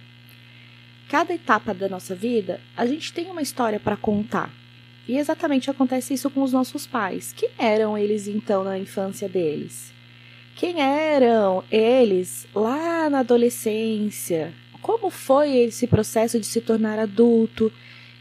Cada 1.09 1.33
etapa 1.33 1.73
da 1.73 1.89
nossa 1.89 2.13
vida, 2.13 2.61
a 2.77 2.85
gente 2.85 3.11
tem 3.11 3.29
uma 3.31 3.41
história 3.41 3.79
para 3.79 3.97
contar. 3.97 4.51
E 5.07 5.17
exatamente 5.17 5.71
acontece 5.71 6.13
isso 6.13 6.29
com 6.29 6.43
os 6.43 6.53
nossos 6.53 6.85
pais. 6.85 7.33
Quem 7.33 7.49
eram 7.57 7.97
eles 7.97 8.27
então 8.27 8.63
na 8.63 8.77
infância 8.77 9.27
deles? 9.27 9.91
Quem 10.55 10.81
eram 10.81 11.63
eles 11.71 12.47
lá 12.53 13.09
na 13.09 13.19
adolescência? 13.19 14.53
Como 14.81 15.09
foi 15.09 15.57
esse 15.57 15.87
processo 15.87 16.39
de 16.39 16.45
se 16.45 16.61
tornar 16.61 16.99
adulto, 16.99 17.71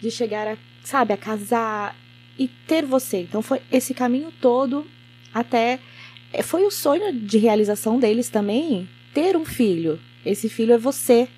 de 0.00 0.10
chegar 0.10 0.48
a, 0.48 0.56
sabe, 0.82 1.12
a 1.12 1.16
casar 1.16 1.94
e 2.38 2.48
ter 2.48 2.84
você? 2.84 3.18
Então 3.18 3.42
foi 3.42 3.60
esse 3.70 3.92
caminho 3.92 4.32
todo 4.40 4.86
até 5.34 5.78
é, 6.32 6.42
foi 6.42 6.64
o 6.64 6.70
sonho 6.70 7.12
de 7.12 7.38
realização 7.38 7.98
deles 7.98 8.28
também 8.28 8.88
ter 9.14 9.36
um 9.36 9.44
filho. 9.44 9.98
Esse 10.24 10.48
filho 10.48 10.74
é 10.74 10.78
você. 10.78 11.28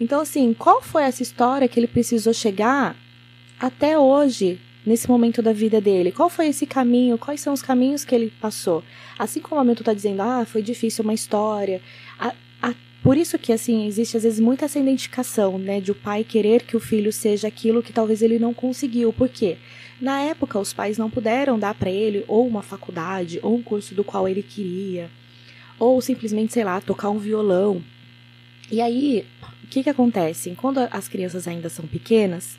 Então, 0.00 0.20
assim, 0.20 0.54
qual 0.54 0.82
foi 0.82 1.02
essa 1.02 1.22
história 1.22 1.68
que 1.68 1.78
ele 1.78 1.86
precisou 1.86 2.32
chegar 2.32 2.96
até 3.58 3.98
hoje, 3.98 4.60
nesse 4.84 5.08
momento 5.08 5.42
da 5.42 5.52
vida 5.52 5.80
dele? 5.80 6.12
Qual 6.12 6.28
foi 6.28 6.48
esse 6.48 6.66
caminho? 6.66 7.18
Quais 7.18 7.40
são 7.40 7.52
os 7.52 7.62
caminhos 7.62 8.04
que 8.04 8.14
ele 8.14 8.32
passou? 8.40 8.82
Assim 9.18 9.40
como 9.40 9.56
o 9.56 9.60
Hamilton 9.60 9.82
está 9.82 9.92
dizendo, 9.92 10.22
ah, 10.22 10.44
foi 10.44 10.62
difícil 10.62 11.04
uma 11.04 11.14
história. 11.14 11.80
A, 12.18 12.34
a, 12.62 12.74
por 13.02 13.16
isso 13.16 13.38
que, 13.38 13.52
assim, 13.52 13.86
existe 13.86 14.16
às 14.16 14.22
vezes 14.22 14.40
muita 14.40 14.64
essa 14.64 14.78
identificação, 14.78 15.58
né, 15.58 15.80
de 15.80 15.90
o 15.90 15.94
pai 15.94 16.24
querer 16.24 16.62
que 16.62 16.76
o 16.76 16.80
filho 16.80 17.12
seja 17.12 17.48
aquilo 17.48 17.82
que 17.82 17.92
talvez 17.92 18.22
ele 18.22 18.38
não 18.38 18.54
conseguiu. 18.54 19.12
Por 19.12 19.28
quê? 19.28 19.58
Na 20.00 20.20
época, 20.20 20.58
os 20.58 20.72
pais 20.72 20.96
não 20.96 21.10
puderam 21.10 21.58
dar 21.58 21.74
para 21.74 21.90
ele 21.90 22.24
ou 22.28 22.46
uma 22.46 22.62
faculdade 22.62 23.40
ou 23.42 23.56
um 23.56 23.62
curso 23.62 23.94
do 23.94 24.04
qual 24.04 24.28
ele 24.28 24.42
queria 24.42 25.10
ou 25.78 26.00
simplesmente, 26.00 26.52
sei 26.52 26.64
lá, 26.64 26.80
tocar 26.80 27.10
um 27.10 27.18
violão. 27.18 27.82
E 28.70 28.80
aí, 28.80 29.24
o 29.62 29.66
que, 29.68 29.82
que 29.82 29.90
acontece? 29.90 30.54
Quando 30.56 30.78
as 30.78 31.08
crianças 31.08 31.46
ainda 31.46 31.68
são 31.68 31.86
pequenas, 31.86 32.58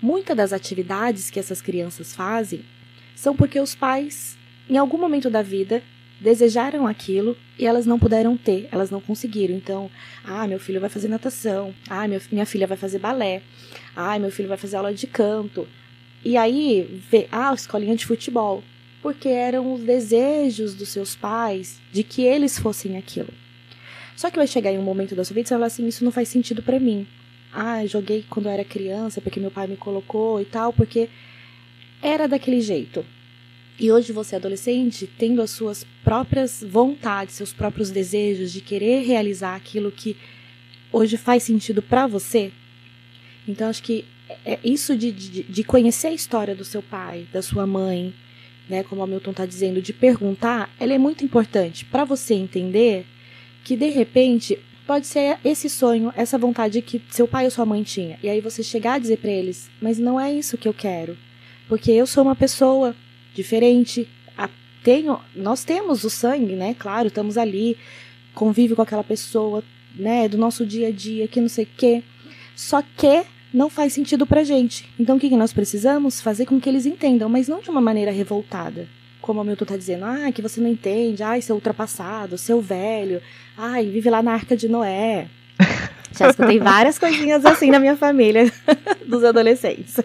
muitas 0.00 0.36
das 0.36 0.52
atividades 0.52 1.30
que 1.30 1.38
essas 1.38 1.60
crianças 1.60 2.14
fazem 2.14 2.64
são 3.14 3.36
porque 3.36 3.60
os 3.60 3.74
pais, 3.74 4.38
em 4.68 4.76
algum 4.76 4.98
momento 4.98 5.28
da 5.28 5.42
vida, 5.42 5.82
desejaram 6.20 6.86
aquilo 6.86 7.36
e 7.58 7.66
elas 7.66 7.86
não 7.86 7.98
puderam 7.98 8.36
ter, 8.36 8.68
elas 8.72 8.90
não 8.90 9.00
conseguiram. 9.00 9.54
Então, 9.54 9.90
ah, 10.24 10.46
meu 10.46 10.58
filho 10.58 10.80
vai 10.80 10.90
fazer 10.90 11.08
natação, 11.08 11.74
ah, 11.88 12.06
minha 12.30 12.46
filha 12.46 12.66
vai 12.66 12.76
fazer 12.76 12.98
balé, 12.98 13.42
ah, 13.94 14.18
meu 14.18 14.30
filho 14.30 14.48
vai 14.48 14.56
fazer 14.58 14.76
aula 14.76 14.92
de 14.92 15.06
canto. 15.06 15.66
E 16.24 16.36
aí, 16.36 17.02
vê, 17.10 17.26
ah, 17.32 17.52
escolinha 17.54 17.96
de 17.96 18.06
futebol. 18.06 18.62
porque 19.02 19.28
eram 19.28 19.72
os 19.72 19.80
desejos 19.80 20.74
dos 20.74 20.90
seus 20.90 21.16
pais 21.16 21.80
de 21.90 22.02
que 22.02 22.22
eles 22.22 22.58
fossem 22.58 22.98
aquilo. 22.98 23.32
Só 24.14 24.30
que 24.30 24.36
vai 24.36 24.46
chegar 24.46 24.70
em 24.70 24.78
um 24.78 24.82
momento 24.82 25.14
da 25.14 25.24
sua 25.24 25.32
vida 25.32 25.46
e 25.46 25.48
você 25.48 25.54
vai 25.54 25.58
falar 25.60 25.66
assim: 25.68 25.86
isso 25.86 26.04
não 26.04 26.12
faz 26.12 26.28
sentido 26.28 26.62
para 26.62 26.78
mim. 26.78 27.06
Ah, 27.52 27.84
joguei 27.86 28.24
quando 28.28 28.46
eu 28.46 28.52
era 28.52 28.62
criança 28.64 29.20
porque 29.20 29.40
meu 29.40 29.50
pai 29.50 29.66
me 29.66 29.76
colocou 29.76 30.40
e 30.40 30.44
tal, 30.44 30.72
porque 30.72 31.08
era 32.02 32.28
daquele 32.28 32.60
jeito. 32.60 33.04
E 33.78 33.90
hoje 33.90 34.12
você 34.12 34.36
adolescente, 34.36 35.08
tendo 35.18 35.40
as 35.40 35.50
suas 35.50 35.86
próprias 36.04 36.62
vontades, 36.62 37.34
seus 37.34 37.52
próprios 37.54 37.90
desejos 37.90 38.52
de 38.52 38.60
querer 38.60 39.06
realizar 39.06 39.56
aquilo 39.56 39.90
que 39.90 40.18
hoje 40.92 41.16
faz 41.16 41.42
sentido 41.44 41.80
para 41.80 42.06
você. 42.06 42.52
Então 43.48 43.70
acho 43.70 43.82
que 43.82 44.04
isso 44.64 44.96
de, 44.96 45.10
de, 45.10 45.42
de, 45.42 45.64
conhecer 45.64 46.08
a 46.08 46.12
história 46.12 46.54
do 46.54 46.64
seu 46.64 46.82
pai, 46.82 47.26
da 47.32 47.42
sua 47.42 47.66
mãe, 47.66 48.14
né, 48.68 48.82
como 48.82 49.02
o 49.02 49.06
Milton 49.06 49.30
está 49.32 49.46
dizendo, 49.46 49.82
de 49.82 49.92
perguntar, 49.92 50.70
ela 50.78 50.92
é 50.92 50.98
muito 50.98 51.24
importante 51.24 51.84
para 51.84 52.04
você 52.04 52.34
entender 52.34 53.06
que 53.64 53.76
de 53.76 53.88
repente 53.88 54.58
pode 54.86 55.06
ser 55.06 55.38
esse 55.44 55.68
sonho, 55.68 56.12
essa 56.16 56.38
vontade 56.38 56.82
que 56.82 57.00
seu 57.10 57.26
pai 57.26 57.44
ou 57.44 57.50
sua 57.50 57.66
mãe 57.66 57.82
tinha. 57.82 58.18
E 58.22 58.28
aí 58.28 58.40
você 58.40 58.62
chegar 58.62 58.94
a 58.94 58.98
dizer 58.98 59.18
para 59.18 59.30
eles, 59.30 59.70
mas 59.80 59.98
não 59.98 60.18
é 60.18 60.32
isso 60.32 60.58
que 60.58 60.66
eu 60.66 60.74
quero. 60.74 61.16
Porque 61.68 61.90
eu 61.90 62.06
sou 62.06 62.24
uma 62.24 62.34
pessoa 62.34 62.94
diferente, 63.34 64.08
tenho, 64.82 65.20
nós 65.34 65.64
temos 65.64 66.04
o 66.04 66.10
sangue, 66.10 66.54
né? 66.54 66.74
Claro, 66.78 67.08
estamos 67.08 67.36
ali, 67.36 67.76
convive 68.34 68.74
com 68.74 68.82
aquela 68.82 69.04
pessoa, 69.04 69.62
né, 69.94 70.28
do 70.28 70.38
nosso 70.38 70.64
dia 70.64 70.88
a 70.88 70.90
dia, 70.90 71.28
que 71.28 71.40
não 71.40 71.48
sei 71.48 71.64
o 71.64 71.68
quê. 71.76 72.02
Só 72.56 72.82
que 72.82 73.24
não 73.52 73.68
faz 73.68 73.92
sentido 73.92 74.26
pra 74.26 74.44
gente. 74.44 74.88
Então 74.98 75.16
o 75.16 75.20
que, 75.20 75.28
que 75.28 75.36
nós 75.36 75.52
precisamos? 75.52 76.20
Fazer 76.20 76.46
com 76.46 76.60
que 76.60 76.68
eles 76.68 76.86
entendam, 76.86 77.28
mas 77.28 77.48
não 77.48 77.60
de 77.60 77.70
uma 77.70 77.80
maneira 77.80 78.10
revoltada. 78.10 78.88
Como 79.20 79.40
o 79.40 79.44
Milton 79.44 79.64
tá 79.64 79.76
dizendo, 79.76 80.04
ah, 80.04 80.32
que 80.32 80.40
você 80.40 80.60
não 80.60 80.68
entende, 80.68 81.22
ai, 81.22 81.42
seu 81.42 81.54
ultrapassado, 81.54 82.38
seu 82.38 82.60
velho, 82.60 83.20
ai, 83.56 83.86
vive 83.86 84.08
lá 84.08 84.22
na 84.22 84.32
Arca 84.32 84.56
de 84.56 84.68
Noé. 84.68 85.28
Já 86.16 86.30
escutei 86.30 86.58
várias 86.58 86.98
coisinhas 86.98 87.44
assim 87.44 87.70
na 87.70 87.78
minha 87.78 87.96
família, 87.96 88.50
dos 89.06 89.22
adolescentes. 89.22 89.96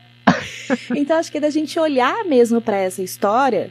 então 0.96 1.18
acho 1.18 1.30
que 1.30 1.38
é 1.38 1.40
da 1.40 1.50
gente 1.50 1.78
olhar 1.78 2.24
mesmo 2.24 2.60
para 2.60 2.76
essa 2.76 3.02
história 3.02 3.70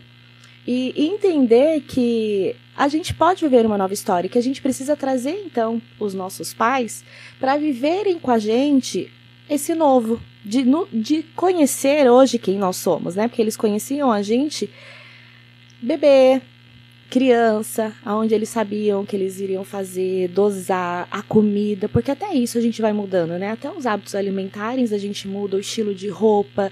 e 0.65 0.93
entender 0.95 1.81
que 1.81 2.55
a 2.75 2.87
gente 2.87 3.13
pode 3.13 3.41
viver 3.41 3.65
uma 3.65 3.77
nova 3.77 3.93
história, 3.93 4.29
que 4.29 4.37
a 4.37 4.43
gente 4.43 4.61
precisa 4.61 4.95
trazer 4.95 5.41
então 5.45 5.81
os 5.99 6.13
nossos 6.13 6.53
pais 6.53 7.03
para 7.39 7.57
viverem 7.57 8.19
com 8.19 8.31
a 8.31 8.39
gente 8.39 9.11
esse 9.49 9.73
novo, 9.73 10.21
de, 10.45 10.63
de 10.93 11.23
conhecer 11.35 12.09
hoje 12.09 12.37
quem 12.37 12.57
nós 12.57 12.77
somos, 12.77 13.15
né? 13.15 13.27
Porque 13.27 13.41
eles 13.41 13.57
conheciam 13.57 14.11
a 14.11 14.21
gente 14.21 14.69
bebê, 15.81 16.41
criança, 17.09 17.93
aonde 18.05 18.35
eles 18.35 18.49
sabiam 18.49 19.05
que 19.05 19.15
eles 19.15 19.39
iriam 19.39 19.63
fazer, 19.63 20.27
dosar 20.29 21.07
a 21.09 21.23
comida, 21.23 21.89
porque 21.89 22.11
até 22.11 22.33
isso 22.33 22.57
a 22.57 22.61
gente 22.61 22.81
vai 22.81 22.93
mudando, 22.93 23.31
né? 23.39 23.51
Até 23.51 23.69
os 23.71 23.87
hábitos 23.87 24.13
alimentares 24.13 24.93
a 24.93 24.97
gente 24.97 25.27
muda, 25.27 25.57
o 25.57 25.59
estilo 25.59 25.95
de 25.95 26.07
roupa, 26.07 26.71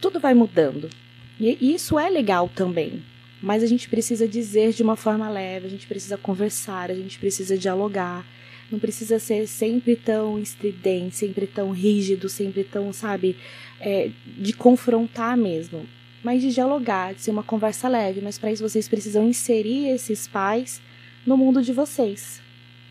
tudo 0.00 0.18
vai 0.18 0.34
mudando. 0.34 0.90
E 1.38 1.72
isso 1.72 1.98
é 1.98 2.10
legal 2.10 2.50
também. 2.54 3.02
Mas 3.42 3.62
a 3.62 3.66
gente 3.66 3.88
precisa 3.88 4.28
dizer 4.28 4.72
de 4.72 4.82
uma 4.82 4.96
forma 4.96 5.28
leve, 5.28 5.66
a 5.66 5.70
gente 5.70 5.86
precisa 5.86 6.18
conversar, 6.18 6.90
a 6.90 6.94
gente 6.94 7.18
precisa 7.18 7.56
dialogar. 7.56 8.24
Não 8.70 8.78
precisa 8.78 9.18
ser 9.18 9.48
sempre 9.48 9.96
tão 9.96 10.38
estridente, 10.38 11.16
sempre 11.16 11.46
tão 11.46 11.72
rígido, 11.72 12.28
sempre 12.28 12.62
tão, 12.62 12.92
sabe, 12.92 13.36
é, 13.80 14.10
de 14.38 14.52
confrontar 14.52 15.36
mesmo. 15.36 15.86
Mas 16.22 16.42
de 16.42 16.52
dialogar, 16.52 17.14
de 17.14 17.22
ser 17.22 17.30
uma 17.30 17.42
conversa 17.42 17.88
leve. 17.88 18.20
Mas 18.20 18.38
para 18.38 18.52
isso 18.52 18.62
vocês 18.62 18.88
precisam 18.88 19.26
inserir 19.26 19.88
esses 19.88 20.28
pais 20.28 20.80
no 21.26 21.36
mundo 21.36 21.62
de 21.62 21.72
vocês. 21.72 22.40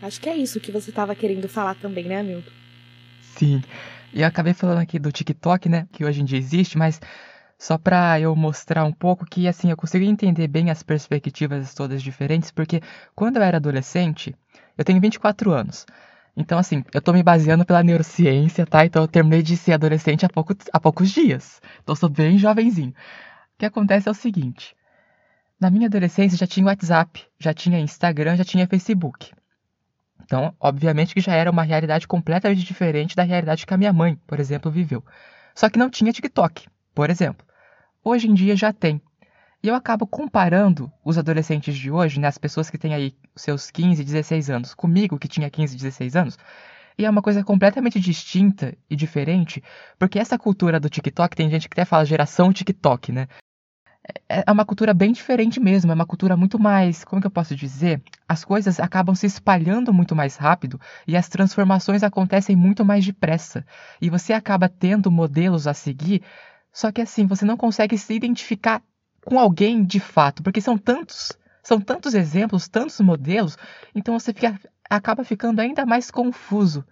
Acho 0.02 0.20
que 0.20 0.28
é 0.28 0.36
isso 0.36 0.60
que 0.60 0.72
você 0.72 0.90
estava 0.90 1.14
querendo 1.14 1.48
falar 1.48 1.74
também, 1.76 2.04
né, 2.04 2.20
Hamilton? 2.20 2.50
Sim. 3.36 3.62
E 4.12 4.22
eu 4.22 4.26
acabei 4.26 4.52
falando 4.52 4.78
aqui 4.78 4.98
do 4.98 5.12
TikTok, 5.12 5.68
né? 5.68 5.86
Que 5.92 6.04
hoje 6.04 6.20
em 6.20 6.24
dia 6.24 6.38
existe, 6.38 6.76
mas 6.76 7.00
só 7.60 7.76
para 7.76 8.18
eu 8.18 8.34
mostrar 8.34 8.86
um 8.86 8.92
pouco 8.92 9.26
que 9.26 9.46
assim 9.46 9.70
eu 9.70 9.76
consegui 9.76 10.06
entender 10.06 10.48
bem 10.48 10.70
as 10.70 10.82
perspectivas 10.82 11.74
todas 11.74 12.02
diferentes, 12.02 12.50
porque 12.50 12.80
quando 13.14 13.36
eu 13.36 13.42
era 13.42 13.58
adolescente, 13.58 14.34
eu 14.78 14.82
tenho 14.82 14.98
24 14.98 15.52
anos. 15.52 15.84
Então 16.34 16.58
assim, 16.58 16.82
eu 16.94 17.02
tô 17.02 17.12
me 17.12 17.22
baseando 17.22 17.66
pela 17.66 17.82
neurociência, 17.82 18.64
tá? 18.64 18.86
Então 18.86 19.02
eu 19.02 19.08
terminei 19.08 19.42
de 19.42 19.58
ser 19.58 19.74
adolescente 19.74 20.24
há, 20.24 20.30
há 20.72 20.80
poucos 20.80 21.10
dias. 21.10 21.60
Então 21.82 21.92
eu 21.92 21.96
sou 21.96 22.08
bem 22.08 22.38
jovenzinho. 22.38 22.92
O 22.92 23.58
que 23.58 23.66
acontece 23.66 24.08
é 24.08 24.10
o 24.10 24.14
seguinte: 24.14 24.74
na 25.60 25.70
minha 25.70 25.86
adolescência 25.86 26.38
já 26.38 26.46
tinha 26.46 26.64
WhatsApp, 26.64 27.26
já 27.38 27.52
tinha 27.52 27.78
Instagram, 27.78 28.36
já 28.36 28.44
tinha 28.44 28.66
Facebook. 28.66 29.34
Então, 30.24 30.54
obviamente 30.58 31.12
que 31.12 31.20
já 31.20 31.34
era 31.34 31.50
uma 31.50 31.62
realidade 31.62 32.08
completamente 32.08 32.64
diferente 32.64 33.14
da 33.14 33.22
realidade 33.22 33.66
que 33.66 33.74
a 33.74 33.76
minha 33.76 33.92
mãe, 33.92 34.16
por 34.26 34.40
exemplo, 34.40 34.70
viveu. 34.70 35.04
Só 35.54 35.68
que 35.68 35.78
não 35.78 35.90
tinha 35.90 36.10
TikTok, 36.10 36.66
por 36.94 37.10
exemplo 37.10 37.49
hoje 38.04 38.28
em 38.28 38.34
dia 38.34 38.56
já 38.56 38.72
tem. 38.72 39.00
E 39.62 39.68
eu 39.68 39.74
acabo 39.74 40.06
comparando 40.06 40.90
os 41.04 41.18
adolescentes 41.18 41.76
de 41.76 41.90
hoje, 41.90 42.18
né, 42.18 42.28
as 42.28 42.38
pessoas 42.38 42.70
que 42.70 42.78
têm 42.78 42.94
aí 42.94 43.14
seus 43.36 43.70
15, 43.70 44.02
16 44.02 44.48
anos, 44.48 44.74
comigo 44.74 45.18
que 45.18 45.28
tinha 45.28 45.50
15, 45.50 45.76
16 45.76 46.16
anos, 46.16 46.38
e 46.96 47.04
é 47.04 47.10
uma 47.10 47.22
coisa 47.22 47.44
completamente 47.44 48.00
distinta 48.00 48.76
e 48.88 48.96
diferente, 48.96 49.62
porque 49.98 50.18
essa 50.18 50.38
cultura 50.38 50.80
do 50.80 50.88
TikTok, 50.88 51.36
tem 51.36 51.50
gente 51.50 51.68
que 51.68 51.74
até 51.74 51.84
fala 51.84 52.04
geração 52.04 52.52
TikTok, 52.52 53.12
né? 53.12 53.28
É, 54.28 54.44
é 54.46 54.52
uma 54.52 54.64
cultura 54.64 54.94
bem 54.94 55.12
diferente 55.12 55.60
mesmo, 55.60 55.92
é 55.92 55.94
uma 55.94 56.06
cultura 56.06 56.36
muito 56.36 56.58
mais, 56.58 57.04
como 57.04 57.20
que 57.20 57.26
eu 57.26 57.30
posso 57.30 57.54
dizer? 57.54 58.02
As 58.26 58.44
coisas 58.44 58.80
acabam 58.80 59.14
se 59.14 59.26
espalhando 59.26 59.92
muito 59.92 60.16
mais 60.16 60.36
rápido 60.36 60.80
e 61.06 61.16
as 61.16 61.28
transformações 61.28 62.02
acontecem 62.02 62.56
muito 62.56 62.84
mais 62.84 63.04
depressa. 63.04 63.64
E 64.00 64.08
você 64.08 64.32
acaba 64.32 64.68
tendo 64.68 65.10
modelos 65.10 65.66
a 65.66 65.74
seguir 65.74 66.22
só 66.72 66.90
que 66.92 67.00
assim, 67.00 67.26
você 67.26 67.44
não 67.44 67.56
consegue 67.56 67.96
se 67.98 68.14
identificar 68.14 68.82
com 69.24 69.38
alguém 69.38 69.84
de 69.84 70.00
fato, 70.00 70.42
porque 70.42 70.60
são 70.60 70.78
tantos, 70.78 71.32
são 71.62 71.80
tantos 71.80 72.14
exemplos, 72.14 72.68
tantos 72.68 73.00
modelos, 73.00 73.56
então 73.94 74.18
você 74.18 74.32
fica, 74.32 74.58
acaba 74.88 75.24
ficando 75.24 75.60
ainda 75.60 75.84
mais 75.84 76.10
confuso. 76.10 76.84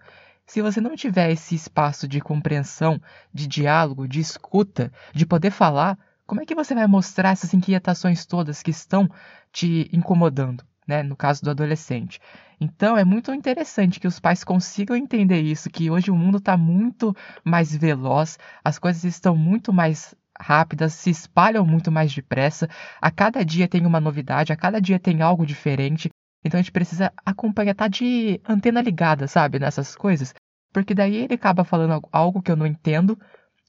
Se 0.45 0.61
você 0.61 0.81
não 0.81 0.95
tiver 0.95 1.31
esse 1.31 1.53
espaço 1.53 2.07
de 2.07 2.19
compreensão, 2.19 2.99
de 3.33 3.45
diálogo, 3.47 4.07
de 4.07 4.19
escuta, 4.19 4.91
de 5.13 5.25
poder 5.25 5.51
falar, 5.51 5.97
como 6.25 6.41
é 6.41 6.45
que 6.45 6.55
você 6.55 6.73
vai 6.73 6.87
mostrar 6.87 7.31
essas 7.31 7.53
inquietações 7.53 8.25
todas 8.25 8.63
que 8.63 8.71
estão 8.71 9.09
te 9.51 9.89
incomodando? 9.93 10.63
Né, 10.89 11.03
no 11.03 11.15
caso 11.15 11.43
do 11.43 11.51
adolescente. 11.51 12.19
Então 12.59 12.97
é 12.97 13.05
muito 13.05 13.31
interessante 13.31 13.99
que 13.99 14.07
os 14.07 14.19
pais 14.19 14.43
consigam 14.43 14.95
entender 14.95 15.39
isso, 15.39 15.69
que 15.69 15.91
hoje 15.91 16.09
o 16.09 16.15
mundo 16.15 16.39
está 16.39 16.57
muito 16.57 17.15
mais 17.43 17.75
veloz, 17.75 18.39
as 18.65 18.79
coisas 18.79 19.03
estão 19.03 19.37
muito 19.37 19.71
mais 19.71 20.15
rápidas, 20.37 20.93
se 20.93 21.11
espalham 21.11 21.63
muito 21.63 21.91
mais 21.91 22.11
depressa, 22.11 22.67
a 22.99 23.11
cada 23.11 23.45
dia 23.45 23.67
tem 23.67 23.85
uma 23.85 23.99
novidade, 23.99 24.51
a 24.51 24.55
cada 24.55 24.81
dia 24.81 24.97
tem 24.97 25.21
algo 25.21 25.45
diferente. 25.45 26.09
Então 26.43 26.57
a 26.57 26.61
gente 26.61 26.71
precisa 26.71 27.13
acompanhar, 27.23 27.75
tá 27.75 27.87
de 27.87 28.41
antena 28.47 28.81
ligada, 28.81 29.27
sabe, 29.27 29.59
nessas 29.59 29.95
coisas, 29.95 30.33
porque 30.73 30.95
daí 30.95 31.17
ele 31.17 31.35
acaba 31.35 31.63
falando 31.63 32.01
algo 32.11 32.41
que 32.41 32.51
eu 32.51 32.55
não 32.55 32.65
entendo 32.65 33.15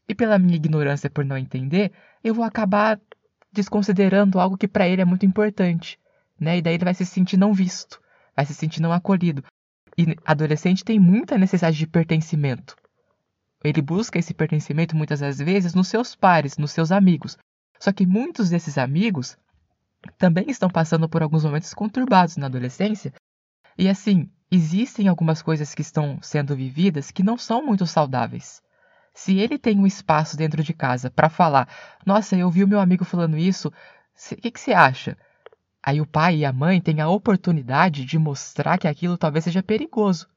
e 0.09 0.15
pela 0.15 0.39
minha 0.39 0.57
ignorância 0.57 1.11
por 1.11 1.23
não 1.23 1.37
entender, 1.37 1.93
eu 2.25 2.33
vou 2.35 2.45
acabar 2.45 2.99
desconsiderando 3.53 4.41
algo 4.41 4.57
que 4.57 4.67
para 4.67 4.89
ele 4.89 5.03
é 5.03 5.05
muito 5.05 5.27
importante 5.27 6.00
né? 6.41 6.59
E 6.59 6.63
daí 6.63 6.75
ele 6.75 6.85
vai 6.85 6.95
se 6.95 7.05
sentir 7.05 7.37
não 7.37 7.53
visto, 7.53 8.01
vai 8.35 8.47
se 8.47 8.55
sentir 8.55 8.81
não 8.81 8.93
acolhido. 8.93 9.45
E 9.99 10.17
adolescente 10.25 10.85
tem 10.85 10.99
muita 10.99 11.37
necessidade 11.37 11.77
de 11.77 11.87
pertencimento. 11.87 12.75
Ele 13.63 13.83
busca 13.83 14.19
esse 14.19 14.33
pertencimento 14.33 14.97
muitas 14.97 15.21
das 15.21 15.39
vezes 15.39 15.75
nos 15.75 15.89
seus 15.89 16.15
pares, 16.15 16.57
nos 16.57 16.73
seus 16.73 16.91
amigos. 16.91 17.37
Só 17.79 17.93
que 17.93 18.07
muitos 18.07 18.49
desses 18.49 18.79
amigos 18.79 19.37
também 20.17 20.47
estão 20.49 20.71
passando 20.71 21.09
por 21.09 21.23
alguns 21.23 21.45
momentos 21.45 21.75
conturbados 21.75 22.37
na 22.37 22.47
adolescência. 22.47 23.13
E 23.77 23.89
assim, 23.89 24.31
existem 24.51 25.09
algumas 25.09 25.43
coisas 25.43 25.75
que 25.75 25.83
estão 25.83 26.19
sendo 26.23 26.57
vividas 26.57 27.11
que 27.11 27.23
não 27.23 27.37
são 27.37 27.65
muito 27.65 27.87
saudáveis. 27.87 28.63
Se 29.13 29.39
ele 29.39 29.59
tem 29.59 29.79
um 29.79 29.87
espaço 29.87 30.37
dentro 30.37 30.63
de 30.63 30.73
casa 30.73 31.11
para 31.11 31.29
falar, 31.29 31.69
nossa, 32.07 32.37
eu 32.37 32.51
vi 32.51 32.65
o 32.65 32.69
meu 32.69 32.81
amigo 32.81 33.05
falando 33.05 33.37
isso, 33.37 33.69
o 33.69 34.37
que, 34.37 34.51
que 34.51 34.61
você 34.61 34.73
acha? 34.73 35.17
Aí 35.83 36.01
o 36.01 36.07
pai 36.07 36.39
e 36.39 36.45
a 36.45 36.53
mãe 36.53 36.81
têm 36.81 37.01
a 37.01 37.09
oportunidade 37.09 38.05
de 38.05 38.19
mostrar 38.19 38.79
que 38.79 38.87
aquilo 38.87 39.17
talvez 39.17 39.45
seja 39.45 39.63
perigoso, 39.63 40.29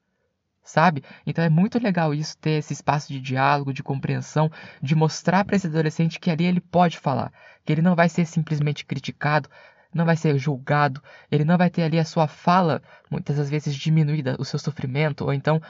sabe? 0.62 1.02
Então 1.26 1.44
é 1.44 1.50
muito 1.50 1.78
legal 1.78 2.14
isso 2.14 2.36
ter 2.38 2.52
esse 2.52 2.72
espaço 2.72 3.12
de 3.12 3.20
diálogo, 3.20 3.72
de 3.72 3.82
compreensão, 3.82 4.50
de 4.80 4.94
mostrar 4.94 5.44
para 5.44 5.56
esse 5.56 5.66
adolescente 5.66 6.18
que 6.18 6.30
ali 6.30 6.44
ele 6.44 6.60
pode 6.60 6.98
falar, 6.98 7.30
que 7.64 7.72
ele 7.72 7.82
não 7.82 7.94
vai 7.94 8.08
ser 8.08 8.24
simplesmente 8.24 8.86
criticado, 8.86 9.48
não 9.92 10.04
vai 10.04 10.16
ser 10.16 10.36
julgado, 10.38 11.02
ele 11.30 11.44
não 11.44 11.56
vai 11.56 11.70
ter 11.70 11.82
ali 11.82 11.98
a 11.98 12.04
sua 12.04 12.26
fala 12.26 12.82
muitas 13.10 13.36
das 13.36 13.50
vezes 13.50 13.74
diminuída, 13.76 14.36
o 14.38 14.44
seu 14.44 14.58
sofrimento, 14.58 15.24
ou 15.24 15.32
então 15.32 15.60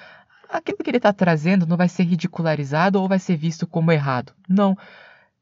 aquilo 0.48 0.78
que 0.78 0.88
ele 0.88 0.98
está 0.98 1.12
trazendo 1.12 1.66
não 1.66 1.76
vai 1.76 1.88
ser 1.88 2.04
ridicularizado 2.04 3.00
ou 3.00 3.08
vai 3.08 3.18
ser 3.18 3.36
visto 3.36 3.66
como 3.66 3.92
errado. 3.92 4.32
Não. 4.48 4.76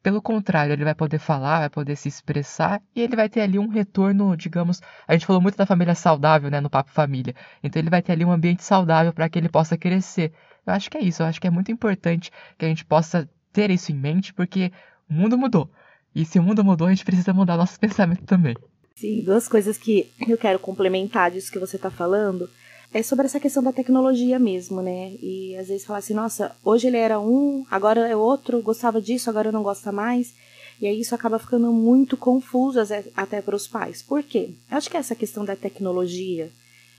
Pelo 0.02 0.20
contrário, 0.20 0.72
ele 0.72 0.84
vai 0.84 0.94
poder 0.94 1.18
falar, 1.18 1.60
vai 1.60 1.70
poder 1.70 1.94
se 1.94 2.08
expressar 2.08 2.82
e 2.94 3.00
ele 3.00 3.14
vai 3.14 3.28
ter 3.28 3.40
ali 3.40 3.58
um 3.58 3.68
retorno, 3.68 4.36
digamos. 4.36 4.80
A 5.06 5.12
gente 5.12 5.26
falou 5.26 5.40
muito 5.40 5.56
da 5.56 5.64
família 5.64 5.94
saudável, 5.94 6.50
né, 6.50 6.60
no 6.60 6.68
Papo 6.68 6.90
Família. 6.90 7.34
Então 7.62 7.80
ele 7.80 7.88
vai 7.88 8.02
ter 8.02 8.12
ali 8.12 8.24
um 8.24 8.32
ambiente 8.32 8.64
saudável 8.64 9.12
para 9.12 9.28
que 9.28 9.38
ele 9.38 9.48
possa 9.48 9.76
crescer. 9.78 10.32
Eu 10.66 10.72
acho 10.72 10.90
que 10.90 10.98
é 10.98 11.02
isso, 11.02 11.22
eu 11.22 11.26
acho 11.26 11.40
que 11.40 11.46
é 11.46 11.50
muito 11.50 11.70
importante 11.70 12.32
que 12.58 12.64
a 12.64 12.68
gente 12.68 12.84
possa 12.84 13.28
ter 13.52 13.70
isso 13.70 13.92
em 13.92 13.94
mente, 13.94 14.34
porque 14.34 14.72
o 15.08 15.14
mundo 15.14 15.38
mudou. 15.38 15.70
E 16.14 16.24
se 16.24 16.38
o 16.38 16.42
mundo 16.42 16.64
mudou, 16.64 16.88
a 16.88 16.90
gente 16.90 17.04
precisa 17.04 17.32
mudar 17.32 17.56
nosso 17.56 17.78
pensamento 17.80 18.24
também. 18.24 18.56
Sim, 18.96 19.22
duas 19.22 19.48
coisas 19.48 19.78
que 19.78 20.10
eu 20.28 20.36
quero 20.36 20.58
complementar 20.58 21.30
disso 21.30 21.50
que 21.50 21.58
você 21.58 21.76
está 21.76 21.90
falando 21.90 22.48
é 22.92 23.02
sobre 23.02 23.26
essa 23.26 23.40
questão 23.40 23.62
da 23.62 23.72
tecnologia 23.72 24.38
mesmo, 24.38 24.82
né? 24.82 25.12
E 25.20 25.56
às 25.56 25.68
vezes 25.68 25.84
falar 25.84 26.00
assim, 26.00 26.14
nossa, 26.14 26.54
hoje 26.62 26.88
ele 26.88 26.98
era 26.98 27.18
um, 27.18 27.64
agora 27.70 28.06
é 28.06 28.14
outro, 28.14 28.60
gostava 28.60 29.00
disso, 29.00 29.30
agora 29.30 29.50
não 29.50 29.62
gosta 29.62 29.90
mais. 29.90 30.34
E 30.80 30.86
aí 30.86 31.00
isso 31.00 31.14
acaba 31.14 31.38
ficando 31.38 31.72
muito 31.72 32.16
confuso 32.16 32.78
até 33.16 33.40
para 33.40 33.56
os 33.56 33.66
pais. 33.66 34.02
Por 34.02 34.22
quê? 34.22 34.50
Eu 34.70 34.76
acho 34.76 34.90
que 34.90 34.96
essa 34.96 35.14
questão 35.14 35.44
da 35.44 35.56
tecnologia, 35.56 36.50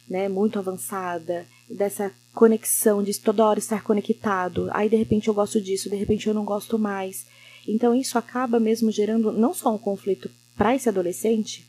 né, 0.10 0.28
muito 0.30 0.58
avançada, 0.58 1.46
dessa 1.70 2.12
conexão, 2.34 3.04
de 3.04 3.18
toda 3.20 3.46
hora 3.46 3.60
estar 3.60 3.84
conectado, 3.84 4.70
aí 4.72 4.90
de 4.90 4.96
repente 4.96 5.28
eu 5.28 5.34
gosto 5.34 5.62
disso, 5.62 5.90
de 5.90 5.96
repente 5.96 6.28
eu 6.28 6.34
não 6.34 6.46
gosto 6.46 6.80
mais. 6.80 7.26
Então 7.68 7.94
isso 7.94 8.18
acaba 8.18 8.60
mesmo 8.60 8.92
gerando 8.92 9.32
não 9.32 9.54
só 9.54 9.74
um 9.74 9.78
conflito 9.78 10.30
para 10.58 10.76
esse 10.76 10.90
adolescente, 10.90 11.66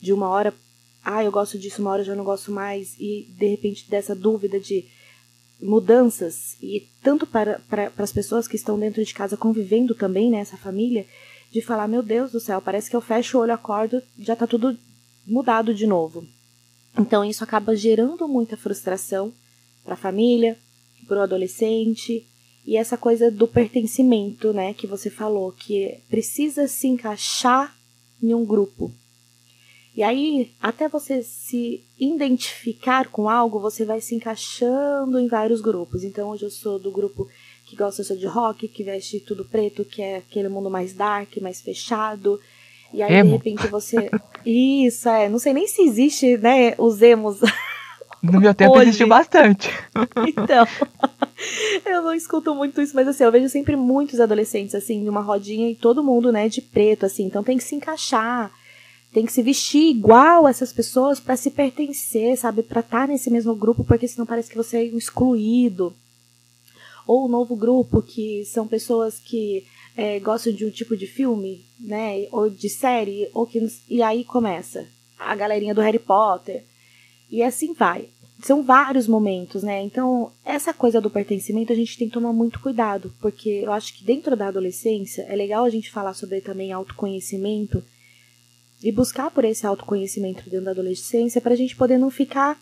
de 0.00 0.12
uma 0.12 0.28
hora 0.28 0.54
ah, 1.04 1.24
eu 1.24 1.32
gosto 1.32 1.58
disso, 1.58 1.80
uma 1.80 1.90
hora 1.90 2.02
eu 2.02 2.06
já 2.06 2.14
não 2.14 2.24
gosto 2.24 2.52
mais, 2.52 2.94
e 2.98 3.26
de 3.38 3.46
repente 3.46 3.88
dessa 3.88 4.14
dúvida 4.14 4.60
de 4.60 4.84
mudanças, 5.60 6.56
e 6.62 6.88
tanto 7.02 7.26
para, 7.26 7.60
para, 7.68 7.90
para 7.90 8.04
as 8.04 8.12
pessoas 8.12 8.48
que 8.48 8.56
estão 8.56 8.78
dentro 8.78 9.04
de 9.04 9.12
casa 9.12 9.36
convivendo 9.36 9.94
também 9.94 10.30
né, 10.30 10.44
família, 10.44 11.06
de 11.50 11.60
falar: 11.60 11.88
meu 11.88 12.02
Deus 12.02 12.32
do 12.32 12.40
céu, 12.40 12.60
parece 12.60 12.88
que 12.88 12.96
eu 12.96 13.00
fecho 13.00 13.36
o 13.36 13.40
olho, 13.40 13.52
acordo, 13.52 14.02
já 14.18 14.34
está 14.34 14.46
tudo 14.46 14.76
mudado 15.26 15.74
de 15.74 15.86
novo. 15.86 16.26
Então 16.98 17.24
isso 17.24 17.44
acaba 17.44 17.76
gerando 17.76 18.26
muita 18.26 18.56
frustração 18.56 19.32
para 19.84 19.94
a 19.94 19.96
família, 19.96 20.58
para 21.06 21.18
o 21.18 21.22
adolescente, 21.22 22.26
e 22.66 22.76
essa 22.76 22.96
coisa 22.96 23.30
do 23.30 23.48
pertencimento, 23.48 24.52
né, 24.52 24.74
que 24.74 24.86
você 24.86 25.10
falou, 25.10 25.52
que 25.52 25.98
precisa 26.08 26.68
se 26.68 26.86
encaixar 26.86 27.74
em 28.22 28.34
um 28.34 28.44
grupo. 28.44 28.92
E 29.96 30.02
aí, 30.02 30.50
até 30.62 30.88
você 30.88 31.22
se 31.22 31.82
identificar 31.98 33.08
com 33.08 33.28
algo, 33.28 33.58
você 33.58 33.84
vai 33.84 34.00
se 34.00 34.14
encaixando 34.14 35.18
em 35.18 35.26
vários 35.26 35.60
grupos. 35.60 36.04
Então, 36.04 36.30
hoje 36.30 36.44
eu 36.44 36.50
sou 36.50 36.78
do 36.78 36.90
grupo 36.92 37.28
que 37.66 37.76
gosta 37.76 38.02
só 38.02 38.14
de 38.14 38.26
rock, 38.26 38.68
que 38.68 38.84
veste 38.84 39.20
tudo 39.20 39.44
preto, 39.44 39.84
que 39.84 40.00
é 40.00 40.18
aquele 40.18 40.48
mundo 40.48 40.70
mais 40.70 40.92
dark, 40.92 41.36
mais 41.38 41.60
fechado. 41.60 42.40
E 42.94 43.02
aí, 43.02 43.14
Emo. 43.14 43.30
de 43.30 43.36
repente, 43.36 43.66
você. 43.66 44.10
Isso, 44.46 45.08
é. 45.08 45.28
Não 45.28 45.38
sei 45.38 45.52
nem 45.52 45.66
se 45.66 45.82
existe, 45.82 46.36
né, 46.36 46.74
os 46.78 47.02
emos. 47.02 47.40
No 48.22 48.38
meu 48.38 48.54
tempo 48.54 48.72
Hoje. 48.72 48.88
existiu 48.88 49.08
bastante. 49.08 49.70
Então, 50.28 50.66
eu 51.86 52.02
não 52.02 52.14
escuto 52.14 52.54
muito 52.54 52.80
isso, 52.80 52.94
mas 52.94 53.08
assim, 53.08 53.24
eu 53.24 53.32
vejo 53.32 53.48
sempre 53.48 53.74
muitos 53.74 54.20
adolescentes, 54.20 54.74
assim, 54.74 55.02
numa 55.02 55.20
rodinha 55.20 55.70
e 55.70 55.74
todo 55.74 56.04
mundo, 56.04 56.30
né, 56.30 56.48
de 56.48 56.60
preto, 56.60 57.06
assim, 57.06 57.24
então 57.24 57.42
tem 57.42 57.56
que 57.56 57.64
se 57.64 57.74
encaixar 57.74 58.52
tem 59.12 59.26
que 59.26 59.32
se 59.32 59.42
vestir 59.42 59.90
igual 59.90 60.46
essas 60.46 60.72
pessoas 60.72 61.18
para 61.18 61.36
se 61.36 61.50
pertencer, 61.50 62.36
sabe? 62.36 62.62
Para 62.62 62.80
estar 62.80 63.00
tá 63.00 63.06
nesse 63.06 63.30
mesmo 63.30 63.54
grupo, 63.54 63.84
porque 63.84 64.06
senão 64.06 64.26
parece 64.26 64.50
que 64.50 64.56
você 64.56 64.88
é 64.88 64.94
um 64.94 64.98
excluído. 64.98 65.92
Ou 67.06 67.26
um 67.26 67.28
novo 67.28 67.56
grupo 67.56 68.02
que 68.02 68.44
são 68.44 68.68
pessoas 68.68 69.18
que 69.18 69.64
é, 69.96 70.20
gostam 70.20 70.52
de 70.52 70.64
um 70.64 70.70
tipo 70.70 70.96
de 70.96 71.06
filme, 71.06 71.64
né? 71.80 72.28
Ou 72.30 72.48
de 72.48 72.68
série, 72.68 73.28
ou 73.34 73.46
que 73.46 73.60
e 73.88 74.00
aí 74.00 74.22
começa 74.22 74.86
a 75.18 75.34
galerinha 75.34 75.74
do 75.74 75.80
Harry 75.80 75.98
Potter 75.98 76.64
e 77.30 77.42
assim 77.42 77.74
vai. 77.74 78.08
São 78.42 78.62
vários 78.62 79.06
momentos, 79.06 79.62
né? 79.62 79.82
Então, 79.82 80.32
essa 80.44 80.72
coisa 80.72 81.00
do 81.00 81.10
pertencimento 81.10 81.72
a 81.72 81.76
gente 81.76 81.98
tem 81.98 82.08
que 82.08 82.14
tomar 82.14 82.32
muito 82.32 82.60
cuidado, 82.60 83.12
porque 83.20 83.48
eu 83.64 83.72
acho 83.72 83.92
que 83.92 84.04
dentro 84.04 84.34
da 84.34 84.48
adolescência 84.48 85.22
é 85.28 85.36
legal 85.36 85.64
a 85.64 85.70
gente 85.70 85.90
falar 85.90 86.14
sobre 86.14 86.40
também 86.40 86.72
autoconhecimento 86.72 87.84
e 88.82 88.90
buscar 88.90 89.30
por 89.30 89.44
esse 89.44 89.66
autoconhecimento 89.66 90.48
dentro 90.48 90.64
da 90.64 90.70
adolescência 90.70 91.40
para 91.40 91.52
a 91.52 91.56
gente 91.56 91.76
poder 91.76 91.98
não 91.98 92.10
ficar 92.10 92.58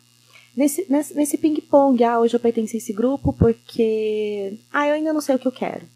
nesse, 0.57 0.87
nesse, 0.90 1.14
nesse 1.14 1.38
ping-pong. 1.38 2.02
Ah, 2.02 2.18
hoje 2.20 2.35
eu 2.35 2.40
pertenço 2.40 2.74
a 2.74 2.78
esse 2.78 2.92
grupo 2.92 3.33
porque. 3.33 4.59
Ah, 4.72 4.88
eu 4.88 4.94
ainda 4.94 5.12
não 5.12 5.20
sei 5.20 5.37
o 5.37 5.38
que 5.38 5.46
eu 5.46 5.52
quero. 5.52 5.87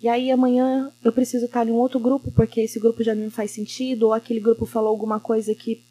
E 0.00 0.08
aí 0.08 0.30
amanhã 0.30 0.90
eu 1.04 1.12
preciso 1.12 1.44
estar 1.44 1.66
em 1.66 1.72
um 1.72 1.76
outro 1.76 1.98
grupo 1.98 2.30
porque 2.30 2.60
esse 2.60 2.80
grupo 2.80 3.02
já 3.02 3.14
não 3.14 3.30
faz 3.30 3.50
sentido, 3.50 4.04
ou 4.04 4.12
aquele 4.14 4.40
grupo 4.40 4.64
falou 4.64 4.88
alguma 4.88 5.20
coisa 5.20 5.54
que 5.54 5.82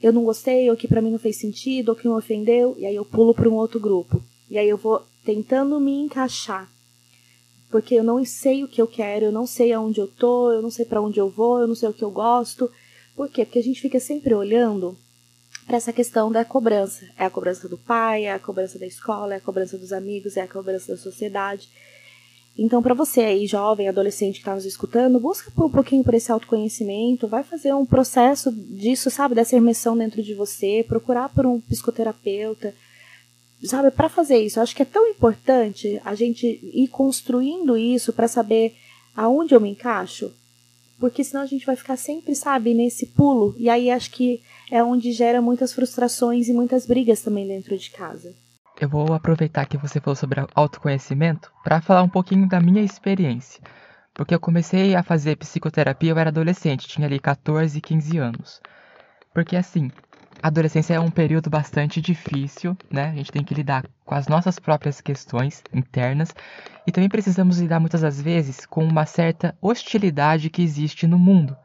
eu 0.00 0.12
não 0.12 0.22
gostei, 0.22 0.70
ou 0.70 0.76
que 0.76 0.86
para 0.86 1.02
mim 1.02 1.10
não 1.10 1.18
fez 1.18 1.36
sentido, 1.36 1.88
ou 1.88 1.96
que 1.96 2.06
me 2.06 2.14
ofendeu, 2.14 2.76
e 2.78 2.86
aí 2.86 2.94
eu 2.94 3.04
pulo 3.04 3.34
para 3.34 3.48
um 3.48 3.54
outro 3.54 3.80
grupo. 3.80 4.22
E 4.48 4.56
aí 4.56 4.68
eu 4.68 4.76
vou 4.76 5.02
tentando 5.24 5.80
me 5.80 5.92
encaixar. 5.92 6.70
Porque 7.68 7.96
eu 7.96 8.04
não 8.04 8.24
sei 8.24 8.62
o 8.62 8.68
que 8.68 8.80
eu 8.80 8.86
quero, 8.86 9.26
eu 9.26 9.32
não 9.32 9.46
sei 9.46 9.72
aonde 9.72 10.00
eu 10.00 10.06
tô, 10.06 10.52
eu 10.52 10.62
não 10.62 10.70
sei 10.70 10.84
para 10.84 11.02
onde 11.02 11.18
eu 11.18 11.28
vou, 11.28 11.58
eu 11.58 11.66
não 11.66 11.74
sei 11.74 11.88
o 11.88 11.92
que 11.92 12.04
eu 12.04 12.10
gosto. 12.10 12.70
Por 13.18 13.28
quê? 13.28 13.44
Porque 13.44 13.58
a 13.58 13.62
gente 13.64 13.80
fica 13.80 13.98
sempre 13.98 14.32
olhando 14.32 14.96
para 15.66 15.76
essa 15.76 15.92
questão 15.92 16.30
da 16.30 16.44
cobrança. 16.44 17.04
É 17.18 17.24
a 17.24 17.30
cobrança 17.30 17.68
do 17.68 17.76
pai, 17.76 18.26
é 18.26 18.32
a 18.32 18.38
cobrança 18.38 18.78
da 18.78 18.86
escola, 18.86 19.34
é 19.34 19.38
a 19.38 19.40
cobrança 19.40 19.76
dos 19.76 19.92
amigos, 19.92 20.36
é 20.36 20.42
a 20.42 20.46
cobrança 20.46 20.92
da 20.92 20.96
sociedade. 20.96 21.68
Então, 22.56 22.80
para 22.80 22.94
você 22.94 23.22
aí, 23.22 23.44
jovem, 23.44 23.88
adolescente 23.88 24.34
que 24.34 24.38
está 24.42 24.54
nos 24.54 24.64
escutando, 24.64 25.18
busca 25.18 25.50
um 25.60 25.68
pouquinho 25.68 26.04
por 26.04 26.14
esse 26.14 26.30
autoconhecimento, 26.30 27.26
vai 27.26 27.42
fazer 27.42 27.74
um 27.74 27.84
processo 27.84 28.52
disso, 28.52 29.10
sabe, 29.10 29.34
dessa 29.34 29.56
imersão 29.56 29.98
dentro 29.98 30.22
de 30.22 30.32
você, 30.32 30.84
procurar 30.86 31.28
por 31.28 31.44
um 31.44 31.60
psicoterapeuta, 31.60 32.72
sabe, 33.64 33.90
para 33.90 34.08
fazer 34.08 34.38
isso. 34.38 34.60
Eu 34.60 34.62
acho 34.62 34.76
que 34.76 34.82
é 34.82 34.84
tão 34.84 35.08
importante 35.08 36.00
a 36.04 36.14
gente 36.14 36.46
ir 36.46 36.86
construindo 36.86 37.76
isso 37.76 38.12
para 38.12 38.28
saber 38.28 38.76
aonde 39.16 39.56
eu 39.56 39.60
me 39.60 39.70
encaixo, 39.70 40.32
porque 40.98 41.22
senão 41.22 41.42
a 41.42 41.46
gente 41.46 41.64
vai 41.64 41.76
ficar 41.76 41.96
sempre, 41.96 42.34
sabe, 42.34 42.74
nesse 42.74 43.06
pulo. 43.06 43.54
E 43.56 43.68
aí 43.68 43.90
acho 43.90 44.10
que 44.10 44.42
é 44.70 44.82
onde 44.82 45.12
gera 45.12 45.40
muitas 45.40 45.72
frustrações 45.72 46.48
e 46.48 46.52
muitas 46.52 46.86
brigas 46.86 47.22
também 47.22 47.46
dentro 47.46 47.76
de 47.76 47.90
casa. 47.90 48.34
Eu 48.80 48.88
vou 48.88 49.12
aproveitar 49.12 49.66
que 49.66 49.76
você 49.76 50.00
falou 50.00 50.14
sobre 50.14 50.44
autoconhecimento 50.54 51.50
para 51.64 51.80
falar 51.80 52.02
um 52.02 52.08
pouquinho 52.08 52.48
da 52.48 52.60
minha 52.60 52.82
experiência. 52.82 53.60
Porque 54.14 54.34
eu 54.34 54.40
comecei 54.40 54.94
a 54.94 55.02
fazer 55.02 55.36
psicoterapia, 55.36 56.10
eu 56.10 56.18
era 56.18 56.30
adolescente, 56.30 56.88
tinha 56.88 57.06
ali 57.06 57.18
14, 57.20 57.80
15 57.80 58.18
anos. 58.18 58.60
Porque 59.32 59.56
assim, 59.56 59.90
a 60.42 60.48
adolescência 60.48 60.94
é 60.94 61.00
um 61.00 61.10
período 61.10 61.50
bastante 61.50 62.00
difícil, 62.00 62.76
né? 62.90 63.10
A 63.10 63.14
gente 63.14 63.32
tem 63.32 63.42
que 63.42 63.54
lidar 63.54 63.84
com 64.04 64.14
as 64.14 64.28
nossas 64.28 64.58
próprias 64.58 65.00
questões 65.00 65.62
internas 65.72 66.34
e 66.86 66.92
também 66.92 67.08
precisamos 67.08 67.58
lidar 67.58 67.80
muitas 67.80 68.02
das 68.02 68.20
vezes 68.20 68.64
com 68.64 68.84
uma 68.84 69.04
certa 69.04 69.56
hostilidade 69.60 70.48
que 70.50 70.62
existe 70.62 71.06
no 71.06 71.18
mundo. 71.18 71.56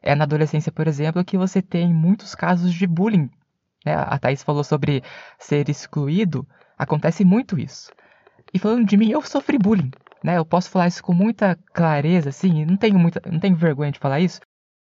É 0.00 0.14
na 0.14 0.24
adolescência, 0.24 0.70
por 0.70 0.86
exemplo, 0.86 1.24
que 1.24 1.36
você 1.36 1.60
tem 1.60 1.92
muitos 1.92 2.34
casos 2.34 2.72
de 2.72 2.86
bullying. 2.86 3.30
Né? 3.84 3.94
A 3.94 4.18
Thaís 4.18 4.42
falou 4.42 4.64
sobre 4.64 5.02
ser 5.38 5.68
excluído, 5.68 6.46
acontece 6.78 7.24
muito 7.24 7.58
isso. 7.58 7.90
E 8.54 8.58
falando 8.58 8.86
de 8.86 8.96
mim, 8.96 9.10
eu 9.10 9.22
sofri 9.22 9.58
bullying. 9.58 9.90
Né? 10.22 10.38
Eu 10.38 10.44
posso 10.44 10.70
falar 10.70 10.86
isso 10.86 11.02
com 11.02 11.12
muita 11.12 11.58
clareza, 11.72 12.28
assim, 12.28 12.64
não 12.64 12.76
tenho, 12.76 12.98
muita, 12.98 13.20
não 13.30 13.40
tenho 13.40 13.56
vergonha 13.56 13.90
de 13.90 13.98
falar 13.98 14.20
isso, 14.20 14.40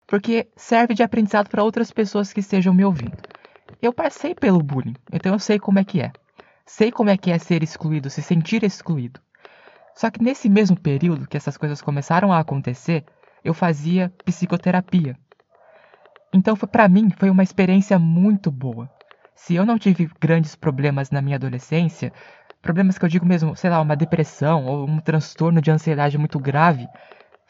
porque 0.06 0.48
serve 0.56 0.94
de 0.94 1.02
aprendizado 1.02 1.48
para 1.48 1.64
outras 1.64 1.90
pessoas 1.90 2.32
que 2.32 2.40
estejam 2.40 2.74
me 2.74 2.84
ouvindo. 2.84 3.16
Eu 3.80 3.92
passei 3.92 4.34
pelo 4.34 4.62
bullying, 4.62 4.96
então 5.12 5.32
eu 5.32 5.38
sei 5.38 5.58
como 5.58 5.78
é 5.78 5.84
que 5.84 6.00
é. 6.00 6.12
Sei 6.66 6.90
como 6.90 7.10
é 7.10 7.16
que 7.16 7.30
é 7.30 7.38
ser 7.38 7.62
excluído, 7.62 8.08
se 8.08 8.22
sentir 8.22 8.62
excluído. 8.64 9.20
Só 9.94 10.10
que 10.10 10.22
nesse 10.22 10.48
mesmo 10.48 10.78
período 10.78 11.26
que 11.26 11.36
essas 11.36 11.56
coisas 11.56 11.80
começaram 11.82 12.32
a 12.32 12.38
acontecer, 12.38 13.04
eu 13.44 13.52
fazia 13.52 14.12
psicoterapia. 14.24 15.16
Então, 16.32 16.56
para 16.56 16.88
mim, 16.88 17.10
foi 17.10 17.30
uma 17.30 17.42
experiência 17.42 17.98
muito 17.98 18.50
boa. 18.50 18.90
Se 19.34 19.54
eu 19.54 19.64
não 19.64 19.78
tive 19.78 20.10
grandes 20.20 20.56
problemas 20.56 21.10
na 21.10 21.20
minha 21.20 21.36
adolescência, 21.36 22.12
problemas 22.62 22.98
que 22.98 23.04
eu 23.04 23.08
digo 23.08 23.26
mesmo, 23.26 23.54
sei 23.54 23.70
lá, 23.70 23.80
uma 23.80 23.94
depressão 23.94 24.64
ou 24.64 24.88
um 24.88 24.98
transtorno 24.98 25.60
de 25.60 25.70
ansiedade 25.70 26.16
muito 26.18 26.38
grave, 26.38 26.88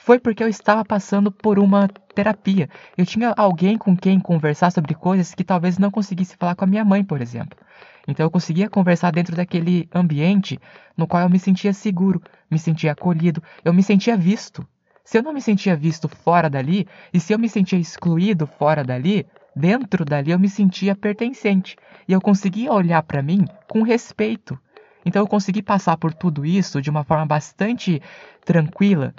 foi 0.05 0.19
porque 0.19 0.45
eu 0.45 0.49
estava 0.49 0.85
passando 0.85 1.33
por 1.33 1.59
uma 1.59 1.89
terapia. 2.15 2.69
Eu 2.95 3.07
tinha 3.07 3.33
alguém 3.39 3.79
com 3.79 3.97
quem 3.97 4.21
conversar 4.21 4.71
sobre 4.71 4.95
coisas 4.95 5.35
que 5.35 5.43
talvez 5.43 5.79
não 5.79 5.91
conseguisse 5.91 6.37
falar 6.37 6.55
com 6.55 6.63
a 6.63 6.67
minha 6.67 6.85
mãe, 6.85 7.03
por 7.03 7.23
exemplo. 7.23 7.59
Então 8.07 8.27
eu 8.27 8.31
conseguia 8.31 8.69
conversar 8.69 9.11
dentro 9.13 9.35
daquele 9.35 9.89
ambiente 9.95 10.61
no 10.95 11.07
qual 11.07 11.23
eu 11.23 11.31
me 11.31 11.39
sentia 11.39 11.73
seguro, 11.73 12.23
me 12.51 12.59
sentia 12.59 12.93
acolhido, 12.93 13.43
eu 13.65 13.73
me 13.73 13.83
sentia 13.83 14.15
visto. 14.15 14.69
Se 15.03 15.17
eu 15.17 15.23
não 15.23 15.33
me 15.33 15.41
sentia 15.41 15.75
visto 15.75 16.07
fora 16.07 16.51
dali, 16.51 16.87
e 17.11 17.19
se 17.19 17.33
eu 17.33 17.39
me 17.39 17.49
sentia 17.49 17.79
excluído 17.79 18.47
fora 18.47 18.85
dali, 18.85 19.27
dentro 19.57 20.05
dali 20.05 20.33
eu 20.33 20.39
me 20.39 20.51
sentia 20.51 20.95
pertencente. 20.95 21.77
E 22.07 22.13
eu 22.13 22.21
conseguia 22.21 22.71
olhar 22.71 23.03
para 23.05 23.23
mim 23.23 23.47
com 23.67 23.81
respeito. 23.81 24.59
Então 25.03 25.23
eu 25.23 25.27
consegui 25.27 25.63
passar 25.63 25.97
por 25.97 26.13
tudo 26.13 26.45
isso 26.45 26.83
de 26.83 26.91
uma 26.91 27.05
forma 27.05 27.25
bastante 27.25 28.03
tranquila, 28.45 29.15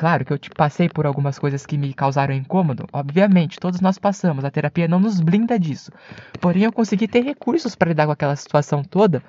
Claro 0.00 0.24
que 0.24 0.32
eu 0.32 0.38
passei 0.56 0.88
por 0.88 1.04
algumas 1.04 1.38
coisas 1.38 1.66
que 1.66 1.76
me 1.76 1.92
causaram 1.92 2.32
incômodo, 2.32 2.88
obviamente, 2.90 3.60
todos 3.60 3.82
nós 3.82 3.98
passamos, 3.98 4.46
a 4.46 4.50
terapia 4.50 4.88
não 4.88 4.98
nos 4.98 5.20
blinda 5.20 5.58
disso. 5.58 5.92
Porém, 6.40 6.62
eu 6.62 6.72
consegui 6.72 7.06
ter 7.06 7.20
recursos 7.20 7.74
para 7.76 7.90
lidar 7.90 8.06
com 8.06 8.12
aquela 8.12 8.34
situação 8.34 8.82
toda. 8.82 9.22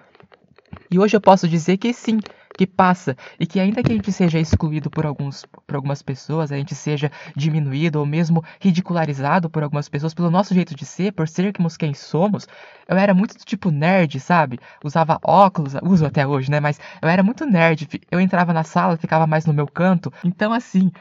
E 0.90 0.98
hoje 0.98 1.18
eu 1.18 1.22
posso 1.22 1.46
dizer 1.46 1.78
que 1.78 1.94
sim, 1.94 2.24
que 2.58 2.68
passa 2.68 3.16
e 3.40 3.46
que 3.46 3.60
ainda 3.60 3.82
que 3.82 3.92
a 3.92 3.96
gente 3.96 4.12
seja 4.12 4.40
excluído 4.40 4.90
por 4.90 5.06
alguns 5.06 5.46
por 5.66 5.76
algumas 5.76 6.02
pessoas, 6.02 6.52
a 6.52 6.58
gente 6.58 6.76
seja 6.76 7.12
diminuído 7.36 8.00
ou 8.00 8.06
mesmo 8.06 8.44
ridicularizado 8.60 9.50
por 9.50 9.64
algumas 9.64 9.88
pessoas 9.90 10.14
pelo 10.14 10.30
nosso 10.30 10.54
jeito 10.54 10.76
de 10.76 10.86
ser, 10.86 11.14
por 11.14 11.28
sermos 11.28 11.78
quem 11.78 11.94
somos, 11.94 12.48
eu 12.88 12.98
era 12.98 13.14
muito 13.14 13.38
do 13.38 13.44
tipo 13.44 13.72
nerd, 13.72 14.20
sabe? 14.20 14.60
Usava 14.84 15.20
óculos, 15.24 15.74
uso 15.84 16.06
até 16.06 16.26
hoje, 16.26 16.52
né? 16.52 16.60
Mas 16.60 16.80
eu 17.02 17.10
era 17.10 17.24
muito 17.24 17.46
nerd, 17.46 17.88
eu 18.12 18.20
entrava 18.20 18.54
na 18.54 18.64
sala, 18.64 18.98
ficava 18.98 19.26
mais 19.26 19.46
no 19.46 19.54
meu 19.54 19.68
canto. 19.68 20.12
Então 20.24 20.52
assim, 20.54 20.92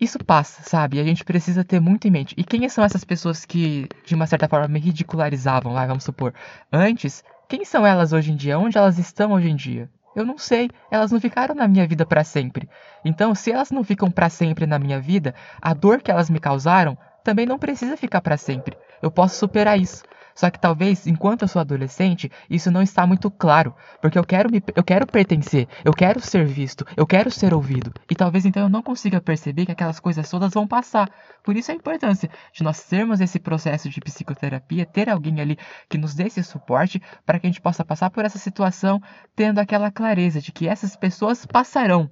isso 0.00 0.18
passa, 0.24 0.62
sabe? 0.62 1.00
A 1.00 1.04
gente 1.04 1.24
precisa 1.24 1.64
ter 1.64 1.80
muito 1.80 2.06
em 2.06 2.10
mente. 2.10 2.34
E 2.36 2.44
quem 2.44 2.68
são 2.68 2.84
essas 2.84 3.04
pessoas 3.04 3.44
que, 3.44 3.88
de 4.04 4.14
uma 4.14 4.26
certa 4.26 4.48
forma, 4.48 4.68
me 4.68 4.80
ridicularizavam, 4.80 5.72
lá, 5.72 5.86
vamos 5.86 6.04
supor, 6.04 6.34
antes? 6.72 7.22
Quem 7.48 7.64
são 7.64 7.86
elas 7.86 8.12
hoje 8.12 8.32
em 8.32 8.36
dia? 8.36 8.58
Onde 8.58 8.76
elas 8.76 8.98
estão 8.98 9.32
hoje 9.32 9.48
em 9.48 9.56
dia? 9.56 9.88
Eu 10.14 10.24
não 10.24 10.38
sei, 10.38 10.70
elas 10.90 11.10
não 11.10 11.20
ficaram 11.20 11.54
na 11.54 11.66
minha 11.66 11.86
vida 11.86 12.06
para 12.06 12.22
sempre. 12.24 12.68
Então, 13.04 13.34
se 13.34 13.50
elas 13.50 13.70
não 13.70 13.82
ficam 13.82 14.10
para 14.10 14.28
sempre 14.28 14.66
na 14.66 14.78
minha 14.78 15.00
vida, 15.00 15.34
a 15.60 15.74
dor 15.74 16.00
que 16.00 16.10
elas 16.10 16.30
me 16.30 16.38
causaram 16.38 16.96
também 17.24 17.46
não 17.46 17.58
precisa 17.58 17.96
ficar 17.96 18.20
para 18.20 18.36
sempre. 18.36 18.76
Eu 19.04 19.10
posso 19.10 19.36
superar 19.36 19.78
isso. 19.78 20.02
Só 20.34 20.50
que 20.50 20.58
talvez, 20.58 21.06
enquanto 21.06 21.42
eu 21.42 21.48
sou 21.48 21.60
adolescente, 21.60 22.32
isso 22.48 22.70
não 22.70 22.80
está 22.80 23.06
muito 23.06 23.30
claro, 23.30 23.74
porque 24.00 24.18
eu 24.18 24.24
quero 24.24 24.50
me, 24.50 24.62
eu 24.74 24.82
quero 24.82 25.06
pertencer, 25.06 25.68
eu 25.84 25.92
quero 25.92 26.20
ser 26.20 26.46
visto, 26.46 26.86
eu 26.96 27.06
quero 27.06 27.30
ser 27.30 27.52
ouvido. 27.52 27.92
E 28.10 28.14
talvez 28.16 28.46
então 28.46 28.62
eu 28.62 28.68
não 28.70 28.82
consiga 28.82 29.20
perceber 29.20 29.66
que 29.66 29.72
aquelas 29.72 30.00
coisas 30.00 30.28
todas 30.28 30.54
vão 30.54 30.66
passar. 30.66 31.10
Por 31.42 31.54
isso 31.54 31.70
a 31.70 31.74
importância 31.74 32.30
de 32.50 32.64
nós 32.64 32.82
termos 32.82 33.20
esse 33.20 33.38
processo 33.38 33.90
de 33.90 34.00
psicoterapia, 34.00 34.86
ter 34.86 35.10
alguém 35.10 35.38
ali 35.38 35.58
que 35.86 35.98
nos 35.98 36.14
dê 36.14 36.24
esse 36.24 36.42
suporte 36.42 37.00
para 37.26 37.38
que 37.38 37.46
a 37.46 37.50
gente 37.50 37.60
possa 37.60 37.84
passar 37.84 38.08
por 38.08 38.24
essa 38.24 38.38
situação 38.38 39.02
tendo 39.36 39.58
aquela 39.58 39.90
clareza 39.90 40.40
de 40.40 40.50
que 40.50 40.66
essas 40.66 40.96
pessoas 40.96 41.44
passarão. 41.44 42.10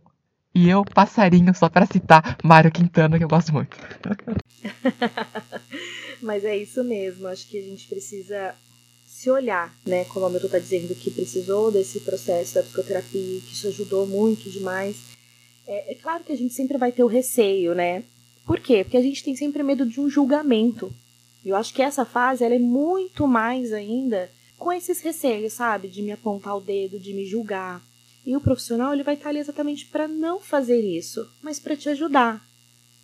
E 0.55 0.69
eu, 0.69 0.85
passarinho, 0.85 1.55
só 1.55 1.69
para 1.69 1.87
citar 1.87 2.37
Mário 2.43 2.71
Quintana, 2.71 3.17
que 3.17 3.25
eu 3.25 3.29
gosto 3.29 3.53
muito. 3.53 3.77
Mas 6.21 6.45
é 6.45 6.57
isso 6.57 6.85
mesmo, 6.85 7.27
acho 7.27 7.49
que 7.49 7.59
a 7.59 7.63
gente 7.63 7.89
precisa 7.89 8.55
se 9.07 9.31
olhar, 9.31 9.75
né? 9.87 10.05
Como 10.07 10.27
a 10.27 10.31
Milton 10.31 10.47
está 10.47 10.59
dizendo 10.59 10.95
que 10.95 11.11
precisou 11.11 11.71
desse 11.71 12.01
processo 12.01 12.55
da 12.55 12.63
psicoterapia, 12.63 13.41
que 13.41 13.53
isso 13.53 13.69
ajudou 13.69 14.07
muito 14.07 14.51
demais. 14.51 14.97
É, 15.67 15.93
é, 15.93 15.95
claro 15.95 16.25
que 16.25 16.33
a 16.33 16.37
gente 16.37 16.53
sempre 16.53 16.77
vai 16.77 16.93
ter 16.93 17.05
o 17.05 17.09
receio, 17.09 17.75
né? 17.75 18.03
Por 18.45 18.59
quê? 18.59 18.83
Porque 18.83 18.97
a 18.97 19.03
gente 19.03 19.23
tem 19.23 19.37
sempre 19.37 19.63
medo 19.63 19.87
de 19.87 20.01
um 20.01 20.11
julgamento. 20.11 20.93
Eu 21.45 21.57
acho 21.57 21.73
que 21.73 21.83
essa 21.83 22.05
fase 22.05 22.45
ela 22.45 22.55
é 22.55 22.59
muito 22.59 23.27
mais 23.27 23.73
ainda 23.73 24.31
com 24.59 24.73
esses 24.73 25.01
receios, 25.01 25.53
sabe? 25.53 25.89
De 25.89 26.03
me 26.03 26.13
apontar 26.13 26.57
o 26.57 26.61
dedo, 26.61 26.99
de 26.99 27.13
me 27.13 27.25
julgar. 27.25 27.83
E 28.25 28.37
o 28.37 28.41
profissional 28.41 28.93
ele 28.93 29.03
vai 29.03 29.14
estar 29.14 29.31
ali 29.31 29.39
exatamente 29.39 29.87
para 29.87 30.07
não 30.07 30.41
fazer 30.41 30.81
isso, 30.81 31.29
mas 31.43 31.59
para 31.59 31.77
te 31.77 31.89
ajudar 31.89 32.41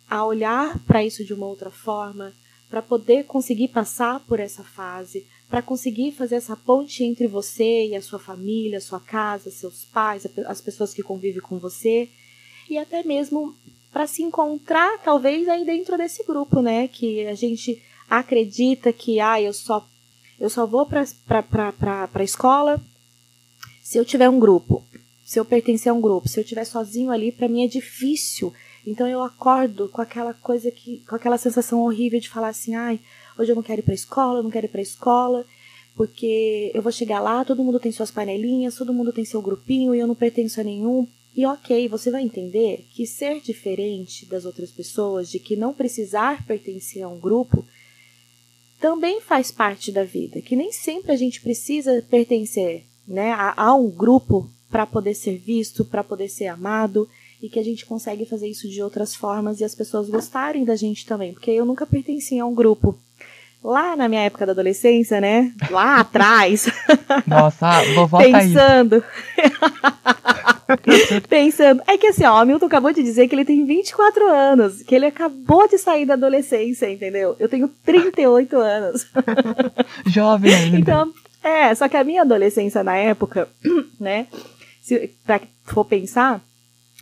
a 0.09 0.25
olhar 0.25 0.79
para 0.85 1.03
isso 1.03 1.23
de 1.23 1.33
uma 1.33 1.45
outra 1.45 1.69
forma, 1.69 2.33
para 2.69 2.81
poder 2.81 3.25
conseguir 3.25 3.67
passar 3.67 4.19
por 4.21 4.39
essa 4.39 4.63
fase, 4.63 5.25
para 5.49 5.61
conseguir 5.61 6.11
fazer 6.11 6.35
essa 6.35 6.55
ponte 6.55 7.03
entre 7.03 7.27
você 7.27 7.87
e 7.87 7.95
a 7.95 8.01
sua 8.01 8.19
família, 8.19 8.77
a 8.77 8.81
sua 8.81 8.99
casa, 8.99 9.51
seus 9.51 9.85
pais, 9.85 10.25
as 10.47 10.61
pessoas 10.61 10.93
que 10.93 11.03
convivem 11.03 11.41
com 11.41 11.59
você, 11.59 12.07
e 12.69 12.77
até 12.77 13.03
mesmo 13.03 13.55
para 13.91 14.05
se 14.05 14.21
encontrar 14.21 14.99
talvez 15.03 15.47
aí 15.47 15.65
dentro 15.65 15.97
desse 15.97 16.23
grupo, 16.23 16.61
né, 16.61 16.87
que 16.87 17.25
a 17.25 17.33
gente 17.33 17.81
acredita 18.09 18.93
que 18.93 19.19
ah, 19.19 19.41
eu 19.41 19.53
só 19.53 19.85
eu 20.39 20.49
só 20.49 20.65
vou 20.65 20.85
para 20.85 21.03
a 22.13 22.23
escola 22.23 22.81
se 23.83 23.97
eu 23.97 24.05
tiver 24.05 24.29
um 24.29 24.39
grupo, 24.39 24.85
se 25.29 25.39
eu 25.39 25.45
pertencer 25.45 25.91
a 25.91 25.93
um 25.93 26.01
grupo, 26.01 26.27
se 26.27 26.39
eu 26.39 26.43
estiver 26.43 26.65
sozinho 26.65 27.11
ali, 27.11 27.31
para 27.31 27.47
mim 27.47 27.63
é 27.63 27.67
difícil 27.67 28.53
então 28.85 29.07
eu 29.07 29.21
acordo 29.21 29.89
com 29.89 30.01
aquela 30.01 30.33
coisa 30.33 30.71
que, 30.71 31.03
com 31.07 31.15
aquela 31.15 31.37
sensação 31.37 31.81
horrível 31.81 32.19
de 32.19 32.29
falar 32.29 32.49
assim, 32.49 32.75
ai, 32.75 32.99
hoje 33.37 33.51
eu 33.51 33.55
não 33.55 33.63
quero 33.63 33.81
ir 33.81 33.83
para 33.83 33.93
escola, 33.93 34.39
eu 34.39 34.43
não 34.43 34.49
quero 34.49 34.65
ir 34.65 34.69
para 34.69 34.81
escola, 34.81 35.45
porque 35.95 36.71
eu 36.73 36.81
vou 36.81 36.91
chegar 36.91 37.19
lá, 37.19 37.43
todo 37.43 37.63
mundo 37.63 37.79
tem 37.79 37.91
suas 37.91 38.11
panelinhas, 38.11 38.75
todo 38.75 38.93
mundo 38.93 39.13
tem 39.13 39.25
seu 39.25 39.41
grupinho 39.41 39.93
e 39.93 39.99
eu 39.99 40.07
não 40.07 40.15
pertenço 40.15 40.59
a 40.59 40.63
nenhum. 40.63 41.07
E 41.35 41.45
ok, 41.45 41.87
você 41.87 42.09
vai 42.09 42.23
entender 42.23 42.87
que 42.91 43.05
ser 43.05 43.39
diferente 43.41 44.25
das 44.25 44.45
outras 44.45 44.71
pessoas, 44.71 45.29
de 45.29 45.39
que 45.39 45.55
não 45.55 45.73
precisar 45.73 46.45
pertencer 46.45 47.03
a 47.03 47.07
um 47.07 47.19
grupo, 47.19 47.65
também 48.79 49.21
faz 49.21 49.51
parte 49.51 49.91
da 49.91 50.03
vida, 50.03 50.41
que 50.41 50.55
nem 50.55 50.71
sempre 50.71 51.11
a 51.11 51.15
gente 51.15 51.41
precisa 51.41 52.03
pertencer 52.09 52.85
né, 53.07 53.31
a, 53.33 53.53
a 53.55 53.75
um 53.75 53.91
grupo 53.91 54.49
para 54.69 54.85
poder 54.85 55.13
ser 55.13 55.37
visto, 55.37 55.83
para 55.83 56.03
poder 56.03 56.29
ser 56.29 56.47
amado 56.47 57.07
e 57.41 57.49
que 57.49 57.59
a 57.59 57.63
gente 57.63 57.85
consegue 57.85 58.25
fazer 58.25 58.47
isso 58.47 58.67
de 58.67 58.81
outras 58.81 59.15
formas 59.15 59.59
e 59.59 59.63
as 59.63 59.73
pessoas 59.73 60.09
gostarem 60.09 60.65
da 60.65 60.75
gente 60.75 61.05
também, 61.05 61.33
porque 61.33 61.51
eu 61.51 61.65
nunca 61.65 61.85
pertencia 61.85 62.43
a 62.43 62.45
um 62.45 62.53
grupo. 62.53 62.97
Lá 63.61 63.95
na 63.95 64.07
minha 64.07 64.21
época 64.21 64.45
da 64.45 64.53
adolescência, 64.53 65.19
né? 65.19 65.53
Lá 65.69 65.99
atrás. 65.99 66.67
Nossa, 67.27 67.83
vovó 67.93 68.19
Pensando. 68.19 69.03
Pensando. 71.27 71.81
É 71.85 71.97
que 71.97 72.07
assim, 72.07 72.23
ó, 72.23 72.41
o 72.41 72.45
Milton 72.45 72.67
acabou 72.67 72.93
de 72.93 73.03
dizer 73.03 73.27
que 73.27 73.35
ele 73.35 73.43
tem 73.43 73.65
24 73.65 74.27
anos, 74.27 74.81
que 74.83 74.95
ele 74.95 75.07
acabou 75.07 75.67
de 75.67 75.77
sair 75.77 76.05
da 76.05 76.13
adolescência, 76.13 76.89
entendeu? 76.89 77.35
Eu 77.37 77.49
tenho 77.49 77.67
38 77.83 78.55
anos. 78.55 79.07
Jovem 80.07 80.53
ainda. 80.53 80.77
Então, 80.77 81.13
é, 81.43 81.75
só 81.75 81.89
que 81.89 81.97
a 81.97 82.03
minha 82.03 82.21
adolescência 82.21 82.81
na 82.81 82.95
época, 82.95 83.49
né? 83.99 84.27
Se 84.89 85.07
pra 85.23 85.39
for 85.65 85.85
pensar, 85.85 86.43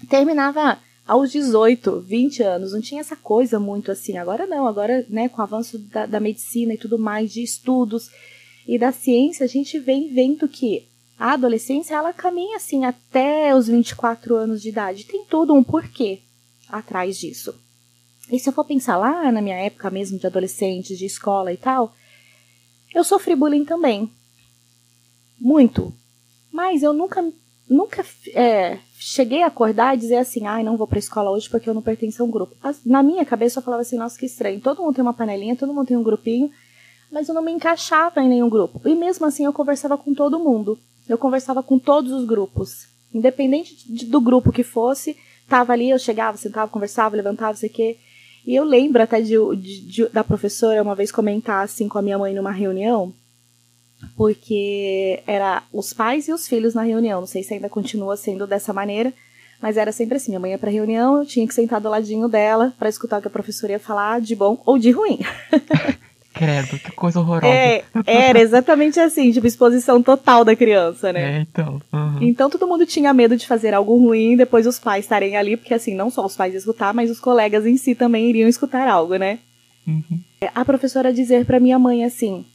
terminava 0.10 0.78
aos 1.08 1.32
18, 1.32 2.02
20 2.02 2.44
anos, 2.44 2.74
não 2.74 2.82
tinha 2.82 3.00
essa 3.00 3.16
coisa 3.16 3.62
muito 3.62 3.94
assim. 3.94 4.18
Agora 4.18 4.46
não, 4.46 4.68
agora, 4.68 5.06
né, 5.08 5.30
com 5.30 5.40
o 5.40 5.42
avanço 5.42 5.80
da, 5.80 6.06
da 6.06 6.20
medicina 6.20 6.74
e 6.74 6.78
tudo 6.78 7.00
mais, 7.00 7.32
de 7.32 7.42
estudos 7.42 8.10
e 8.68 8.78
da 8.78 8.92
ciência, 8.92 9.46
a 9.46 9.48
gente 9.48 9.80
vem 9.80 10.14
vendo 10.14 10.50
que 10.50 10.86
a 11.18 11.32
adolescência 11.32 11.96
ela 11.96 12.12
caminha 12.12 12.58
assim 12.58 12.84
até 12.84 13.56
os 13.56 13.68
24 13.68 14.36
anos 14.36 14.62
de 14.62 14.68
idade. 14.68 15.06
Tem 15.06 15.24
todo 15.24 15.54
um 15.54 15.64
porquê 15.64 16.20
atrás 16.68 17.18
disso. 17.18 17.56
E 18.30 18.38
se 18.38 18.50
eu 18.50 18.54
for 18.54 18.66
pensar 18.66 18.98
lá 18.98 19.32
na 19.32 19.42
minha 19.42 19.56
época 19.56 19.90
mesmo 19.90 20.20
de 20.20 20.28
adolescente, 20.28 20.98
de 20.98 21.06
escola 21.06 21.54
e 21.54 21.58
tal, 21.58 21.96
eu 22.94 23.06
sofri 23.06 23.34
bullying 23.34 23.64
também. 23.64 24.12
Muito. 25.40 25.94
Mas 26.52 26.84
eu 26.84 26.92
nunca 26.92 27.24
nunca 27.70 28.06
é, 28.34 28.80
cheguei 29.00 29.44
a 29.44 29.48
acordar 29.48 29.96
e 29.96 30.00
dizer 30.00 30.18
assim, 30.18 30.46
ai, 30.46 30.62
ah, 30.62 30.66
não 30.66 30.78
vou 30.78 30.88
pra 30.88 31.00
escola 31.00 31.32
hoje 31.32 31.50
porque 31.50 31.70
eu 31.70 31.74
não 31.74 31.82
pertenço 31.82 32.22
a 32.22 32.26
um 32.26 32.32
grupo. 32.32 32.56
Na 32.86 33.04
minha 33.04 33.26
cabeça 33.26 33.60
eu 33.60 33.64
falava 33.64 33.82
assim, 33.82 33.98
nossa, 33.98 34.18
que 34.18 34.26
estranho. 34.26 34.60
Todo 34.60 34.82
mundo 34.82 34.96
tem 34.96 35.02
uma 35.02 35.14
panelinha, 35.14 35.56
todo 35.56 35.74
mundo 35.74 35.88
tem 35.88 35.98
um 35.98 36.04
grupinho, 36.04 36.50
mas 37.12 37.28
eu 37.28 37.36
não 37.36 37.42
me 37.42 37.52
encaixava 37.52 38.22
em 38.22 38.30
nenhum 38.30 38.50
grupo. 38.50 38.82
E 38.86 38.96
mesmo 38.96 39.26
assim 39.26 39.46
eu 39.46 39.54
conversava 39.54 39.98
com 39.98 40.14
todo 40.14 40.40
mundo. 40.40 40.78
Eu 41.08 41.18
conversava 41.18 41.64
com 41.64 41.80
todos 41.80 42.12
os 42.12 42.26
grupos. 42.26 42.88
Independente 43.14 43.76
de, 43.92 44.06
do 44.06 44.20
grupo 44.20 44.52
que 44.52 44.64
fosse, 44.64 45.16
tava 45.48 45.74
ali, 45.74 45.90
eu 45.90 46.00
chegava, 46.00 46.38
sentava, 46.38 46.70
conversava, 46.70 47.16
levantava, 47.16 47.56
sei 47.56 47.70
o 47.70 47.74
quê. 47.74 47.98
E 48.46 48.56
eu 48.56 48.64
lembro 48.64 49.02
até 49.02 49.22
de, 49.22 49.36
de, 49.58 49.82
de, 49.88 50.10
da 50.10 50.24
professora 50.24 50.82
uma 50.82 50.96
vez 50.96 51.12
comentar 51.12 51.64
assim 51.64 51.88
com 51.88 51.98
a 51.98 52.02
minha 52.02 52.18
mãe 52.18 52.34
numa 52.34 52.52
reunião, 52.52 53.14
porque 54.16 55.22
era 55.26 55.64
os 55.72 55.94
pais 55.94 56.28
e 56.28 56.34
os 56.34 56.48
filhos 56.48 56.74
na 56.74 56.84
reunião. 56.84 57.20
Não 57.20 57.28
sei 57.28 57.44
se 57.44 57.54
ainda 57.54 57.70
continua 57.70 58.18
sendo 58.18 58.48
dessa 58.48 58.74
maneira, 58.74 59.14
mas 59.62 59.78
era 59.78 59.92
sempre 59.92 60.18
assim. 60.18 60.32
Minha 60.32 60.40
mãe 60.40 60.52
ia 60.52 60.58
pra 60.58 60.72
reunião, 60.72 61.18
eu 61.18 61.26
tinha 61.26 61.48
que 61.48 61.54
sentar 61.54 61.82
do 61.82 61.90
ladinho 61.90 62.28
dela 62.28 62.74
para 62.78 62.90
escutar 62.90 63.20
o 63.20 63.22
que 63.22 63.28
a 63.28 63.32
professora 63.32 63.74
ia 63.74 63.80
falar 63.80 64.22
de 64.22 64.36
bom 64.36 64.62
ou 64.66 64.78
de 64.78 64.92
ruim. 64.92 65.20
Credo, 66.38 66.78
que 66.78 66.92
coisa 66.92 67.20
horrorosa. 67.20 67.48
É, 67.52 67.84
era 68.06 68.40
exatamente 68.40 69.00
assim, 69.00 69.32
tipo, 69.32 69.48
exposição 69.48 70.04
total 70.04 70.46
da 70.46 70.56
criança, 70.56 71.12
né? 71.12 71.38
É, 71.38 71.42
então. 71.42 71.82
Uhum. 71.92 72.18
Então 72.22 72.48
todo 72.48 72.68
mundo 72.68 72.86
tinha 72.86 73.12
medo 73.12 73.36
de 73.36 73.48
fazer 73.48 73.74
algo 73.74 73.98
ruim, 73.98 74.38
depois 74.38 74.68
os 74.68 74.78
pais 74.78 75.06
estarem 75.06 75.36
ali, 75.36 75.58
porque 75.58 75.74
assim, 75.74 75.96
não 75.96 76.12
só 76.12 76.24
os 76.24 76.36
pais 76.36 76.54
escutar, 76.54 76.94
mas 76.94 77.10
os 77.10 77.20
colegas 77.20 77.66
em 77.66 77.76
si 77.76 77.96
também 77.96 78.30
iriam 78.30 78.48
escutar 78.48 78.88
algo, 78.88 79.16
né? 79.16 79.40
Uhum. 79.88 80.20
A 80.54 80.64
professora 80.64 81.12
dizer 81.12 81.44
para 81.44 81.60
minha 81.60 81.80
mãe 81.80 82.06
assim: 82.06 82.46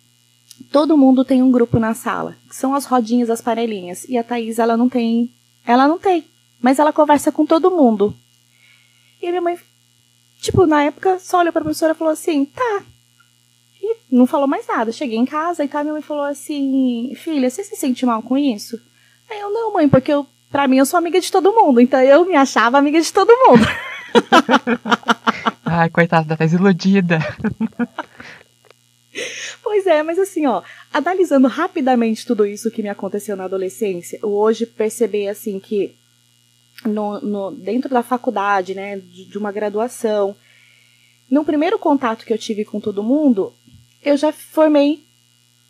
todo 0.73 0.97
mundo 0.97 1.25
tem 1.25 1.43
um 1.43 1.53
grupo 1.53 1.79
na 1.79 1.93
sala, 1.93 2.35
que 2.49 2.57
são 2.57 2.75
as 2.75 2.87
rodinhas, 2.87 3.29
as 3.29 3.43
panelinhas. 3.43 4.05
E 4.09 4.17
a 4.17 4.25
Thaís, 4.25 4.59
ela 4.59 4.77
não 4.77 4.89
tem. 4.89 5.31
Ela 5.65 5.87
não 5.87 5.99
tem. 5.99 6.25
Mas 6.61 6.79
ela 6.79 6.93
conversa 6.93 7.31
com 7.31 7.45
todo 7.45 7.71
mundo. 7.71 8.15
E 9.21 9.27
a 9.27 9.31
minha 9.31 9.43
mãe, 9.43 9.59
tipo, 10.41 10.67
na 10.67 10.83
época, 10.85 11.19
só 11.19 11.41
olhou 11.41 11.53
pra 11.53 11.63
professora 11.63 11.93
e 11.93 11.97
falou 11.97 12.13
assim: 12.13 12.47
tá. 12.47 12.83
E 13.83 13.97
não 14.11 14.27
falou 14.27 14.49
mais 14.49 14.67
nada. 14.67 14.91
Cheguei 14.91 15.19
em 15.19 15.27
casa 15.27 15.63
e 15.63 15.69
tá, 15.69 15.83
minha 15.83 15.93
mãe 15.93 16.03
falou 16.03 16.25
assim: 16.25 17.13
filha, 17.17 17.51
você 17.51 17.63
se 17.63 17.77
sente 17.77 18.07
mal 18.07 18.23
com 18.23 18.39
isso? 18.39 18.81
Aí 19.31 19.39
eu, 19.39 19.53
não, 19.53 19.75
mãe, 19.75 19.89
porque 19.89 20.13
eu, 20.13 20.27
pra 20.51 20.67
mim 20.67 20.79
eu 20.79 20.87
sou 20.87 20.99
amiga 20.99 21.21
de 21.21 21.31
todo 21.31 21.53
mundo. 21.53 21.81
Então 21.81 22.01
eu 22.01 22.25
me 22.25 22.35
achava 22.35 22.79
amiga 22.79 23.01
de 23.01 23.13
todo 23.13 23.29
mundo. 23.47 23.67
Ai, 25.65 25.91
coitada, 25.91 26.37
tá 26.37 26.45
iludida. 26.45 27.19
Pois 29.63 29.87
é, 29.87 30.03
mas 30.03 30.19
assim, 30.19 30.47
ó, 30.47 30.63
analisando 30.93 31.47
rapidamente 31.49 32.27
tudo 32.27 32.47
isso 32.47 32.71
que 32.71 32.83
me 32.83 32.89
aconteceu 32.89 33.37
na 33.37 33.45
adolescência, 33.45 34.19
eu 34.23 34.31
hoje 34.31 34.67
percebi 34.67 35.29
assim 35.29 35.61
que 35.61 35.95
no, 36.85 37.21
no, 37.21 37.51
dentro 37.51 37.91
da 37.91 38.03
faculdade, 38.03 38.75
né, 38.75 38.99
de, 38.99 39.27
de, 39.27 39.39
uma 39.39 39.53
graduação, 39.53 40.35
no 41.31 41.45
primeiro 41.45 41.79
contato 41.79 42.25
que 42.25 42.33
eu 42.33 42.39
tive 42.39 42.65
com 42.65 42.81
todo 42.81 43.03
mundo, 43.03 43.53
eu 44.05 44.17
já 44.17 44.33
formei 44.33 45.05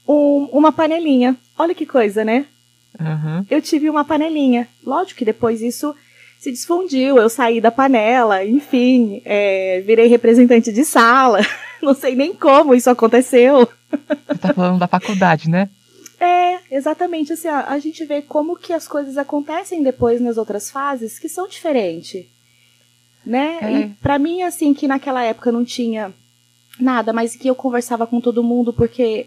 um, 0.08 0.48
uma 0.52 0.72
panelinha. 0.72 1.36
Olha 1.58 1.74
que 1.74 1.84
coisa, 1.84 2.24
né? 2.24 2.46
Uhum. 2.98 3.44
Eu 3.50 3.60
tive 3.60 3.90
uma 3.90 4.04
panelinha. 4.04 4.68
Lógico 4.84 5.18
que 5.18 5.24
depois 5.24 5.60
isso 5.60 5.94
se 6.38 6.50
desfundiu, 6.50 7.18
eu 7.18 7.28
saí 7.28 7.60
da 7.60 7.70
panela, 7.70 8.44
enfim, 8.44 9.22
é, 9.24 9.80
virei 9.86 10.08
representante 10.08 10.72
de 10.72 10.84
sala. 10.84 11.40
Não 11.84 11.94
sei 11.94 12.14
nem 12.14 12.32
como 12.32 12.74
isso 12.74 12.88
aconteceu. 12.88 13.68
Você 14.28 14.38
tá 14.38 14.54
falando 14.54 14.78
da 14.78 14.86
faculdade, 14.86 15.50
né? 15.50 15.68
É, 16.20 16.60
exatamente. 16.70 17.32
Assim, 17.32 17.48
a, 17.48 17.66
a 17.68 17.78
gente 17.80 18.04
vê 18.04 18.22
como 18.22 18.56
que 18.56 18.72
as 18.72 18.86
coisas 18.86 19.18
acontecem 19.18 19.82
depois 19.82 20.20
nas 20.20 20.38
outras 20.38 20.70
fases 20.70 21.18
que 21.18 21.28
são 21.28 21.48
diferentes. 21.48 22.24
Né? 23.26 23.58
É. 23.60 23.72
E 23.72 23.88
pra 24.00 24.18
mim, 24.18 24.42
assim, 24.42 24.72
que 24.72 24.86
naquela 24.86 25.22
época 25.22 25.50
não 25.50 25.64
tinha 25.64 26.14
nada, 26.78 27.12
mas 27.12 27.34
que 27.34 27.48
eu 27.48 27.54
conversava 27.54 28.06
com 28.06 28.20
todo 28.20 28.42
mundo 28.42 28.72
porque 28.72 29.26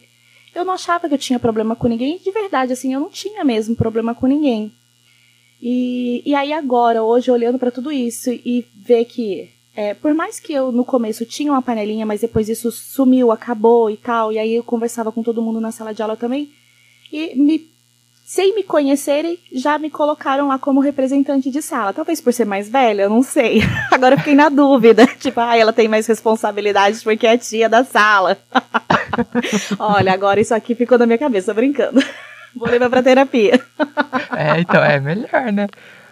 eu 0.54 0.64
não 0.64 0.74
achava 0.74 1.08
que 1.08 1.14
eu 1.14 1.20
tinha 1.20 1.40
problema 1.40 1.76
com 1.76 1.88
ninguém. 1.88 2.18
De 2.18 2.32
verdade, 2.32 2.72
assim, 2.72 2.94
eu 2.94 3.00
não 3.02 3.10
tinha 3.10 3.44
mesmo 3.44 3.76
problema 3.76 4.16
com 4.16 4.28
ninguém. 4.28 4.74
E, 5.62 6.22
e 6.26 6.34
aí 6.34 6.54
agora, 6.54 7.04
hoje, 7.04 7.32
olhando 7.32 7.60
para 7.60 7.72
tudo 7.72 7.92
isso 7.92 8.32
e 8.32 8.66
ver 8.76 9.06
que 9.06 9.50
é, 9.76 9.94
por 9.94 10.14
mais 10.14 10.40
que 10.40 10.54
eu 10.54 10.72
no 10.72 10.86
começo 10.86 11.26
tinha 11.26 11.52
uma 11.52 11.62
panelinha, 11.62 12.06
mas 12.06 12.22
depois 12.22 12.48
isso 12.48 12.72
sumiu, 12.72 13.32
acabou 13.32 13.90
e 13.90 13.98
tal, 13.98 14.32
e 14.32 14.40
aí 14.40 14.56
eu 14.56 14.64
conversava 14.64 15.12
com 15.12 15.22
todo 15.22 15.42
mundo 15.42 15.60
na 15.60 15.72
sala 15.72 15.94
de 15.94 16.02
aula 16.02 16.16
também, 16.16 16.50
e 17.12 17.36
me, 17.36 17.70
sem 18.26 18.56
me 18.56 18.64
conhecerem, 18.64 19.38
já 19.52 19.78
me 19.78 19.90
colocaram 19.90 20.48
lá 20.48 20.58
como 20.58 20.80
representante 20.80 21.52
de 21.52 21.62
sala. 21.62 21.94
Talvez 21.94 22.20
por 22.20 22.34
ser 22.34 22.46
mais 22.46 22.68
velha, 22.68 23.04
eu 23.04 23.10
não 23.10 23.22
sei. 23.22 23.62
Agora 23.92 24.16
eu 24.16 24.20
fiquei 24.20 24.34
na 24.34 24.50
dúvida. 24.50 25.06
Tipo, 25.20 25.42
ah, 25.42 25.56
ela 25.56 25.72
tem 25.72 25.88
mais 25.88 26.08
responsabilidades 26.08 27.04
porque 27.04 27.28
é 27.28 27.38
tia 27.38 27.70
da 27.70 27.84
sala. 27.84 28.38
Olha, 29.78 30.12
agora 30.12 30.40
isso 30.40 30.56
aqui 30.56 30.74
ficou 30.74 30.98
na 30.98 31.06
minha 31.06 31.18
cabeça, 31.18 31.54
brincando. 31.54 32.04
Vou 32.56 32.70
levar 32.70 32.90
pra 32.90 33.04
terapia. 33.04 33.62
é, 34.36 34.60
então, 34.60 34.84
é 34.84 35.00
melhor, 35.00 35.52
né? 35.52 35.68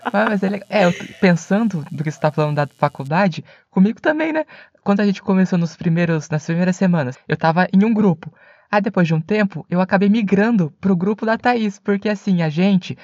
Ah, 0.05 0.25
mas 0.29 0.43
é 0.43 0.49
legal. 0.49 0.67
É, 0.69 0.85
eu, 0.85 0.93
pensando 1.19 1.85
do 1.91 2.03
que 2.03 2.11
você 2.11 2.19
tá 2.19 2.31
falando 2.31 2.55
da 2.55 2.67
faculdade, 2.67 3.43
comigo 3.69 4.01
também, 4.01 4.33
né? 4.33 4.45
Quando 4.83 4.99
a 4.99 5.05
gente 5.05 5.21
começou 5.21 5.57
nos 5.57 5.75
primeiros, 5.75 6.29
nas 6.29 6.45
primeiras 6.45 6.75
semanas, 6.75 7.17
eu 7.27 7.37
tava 7.37 7.67
em 7.73 7.83
um 7.85 7.93
grupo. 7.93 8.33
Aí 8.69 8.81
depois 8.81 9.07
de 9.07 9.13
um 9.13 9.21
tempo, 9.21 9.65
eu 9.69 9.79
acabei 9.79 10.09
migrando 10.09 10.71
pro 10.81 10.95
grupo 10.95 11.25
da 11.25 11.37
Thaís, 11.37 11.79
porque 11.79 12.09
assim, 12.09 12.41
a 12.41 12.49
gente 12.49 12.97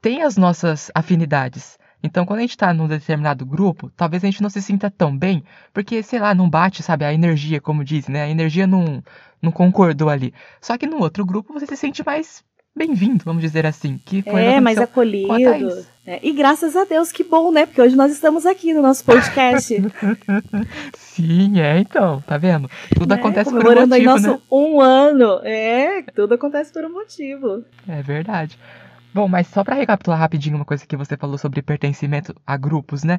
tem 0.00 0.22
as 0.22 0.36
nossas 0.36 0.90
afinidades. 0.94 1.78
Então, 2.02 2.26
quando 2.26 2.40
a 2.40 2.42
gente 2.42 2.58
tá 2.58 2.74
num 2.74 2.86
determinado 2.86 3.46
grupo, 3.46 3.90
talvez 3.96 4.22
a 4.22 4.26
gente 4.26 4.42
não 4.42 4.50
se 4.50 4.60
sinta 4.60 4.90
tão 4.90 5.16
bem, 5.16 5.42
porque, 5.72 6.02
sei 6.02 6.18
lá, 6.18 6.34
não 6.34 6.50
bate, 6.50 6.82
sabe, 6.82 7.04
a 7.04 7.14
energia, 7.14 7.62
como 7.62 7.82
dizem, 7.82 8.12
né? 8.12 8.24
A 8.24 8.28
energia 8.28 8.66
não, 8.66 9.02
não 9.40 9.50
concordou 9.50 10.10
ali. 10.10 10.34
Só 10.60 10.76
que 10.76 10.86
no 10.86 11.00
outro 11.00 11.24
grupo 11.24 11.54
você 11.54 11.66
se 11.66 11.76
sente 11.76 12.04
mais 12.04 12.44
bem-vindo, 12.76 13.24
vamos 13.24 13.42
dizer 13.42 13.64
assim. 13.64 13.98
Que 14.04 14.20
foi 14.20 14.42
é, 14.42 14.60
mais 14.60 14.76
acolhido. 14.76 15.86
É, 16.06 16.20
e 16.22 16.32
graças 16.32 16.76
a 16.76 16.84
Deus, 16.84 17.10
que 17.10 17.24
bom, 17.24 17.50
né? 17.50 17.64
Porque 17.64 17.80
hoje 17.80 17.96
nós 17.96 18.12
estamos 18.12 18.44
aqui 18.44 18.74
no 18.74 18.82
nosso 18.82 19.02
podcast. 19.04 19.74
Sim, 20.98 21.60
é, 21.60 21.78
então, 21.78 22.20
tá 22.26 22.36
vendo? 22.36 22.70
Tudo 22.94 23.14
é, 23.14 23.16
acontece 23.16 23.50
por 23.50 23.60
um 23.60 23.72
motivo, 23.72 23.94
aí 23.94 24.04
nosso 24.04 24.30
né? 24.32 24.40
um 24.50 24.80
ano. 24.82 25.40
É, 25.44 26.02
tudo 26.14 26.34
acontece 26.34 26.70
por 26.70 26.84
um 26.84 26.92
motivo. 26.92 27.64
É 27.88 28.02
verdade. 28.02 28.58
Bom, 29.14 29.28
mas 29.28 29.46
só 29.46 29.64
para 29.64 29.76
recapitular 29.76 30.18
rapidinho 30.18 30.56
uma 30.56 30.64
coisa 30.64 30.86
que 30.86 30.96
você 30.96 31.16
falou 31.16 31.38
sobre 31.38 31.62
pertencimento 31.62 32.34
a 32.46 32.56
grupos, 32.56 33.02
né? 33.02 33.18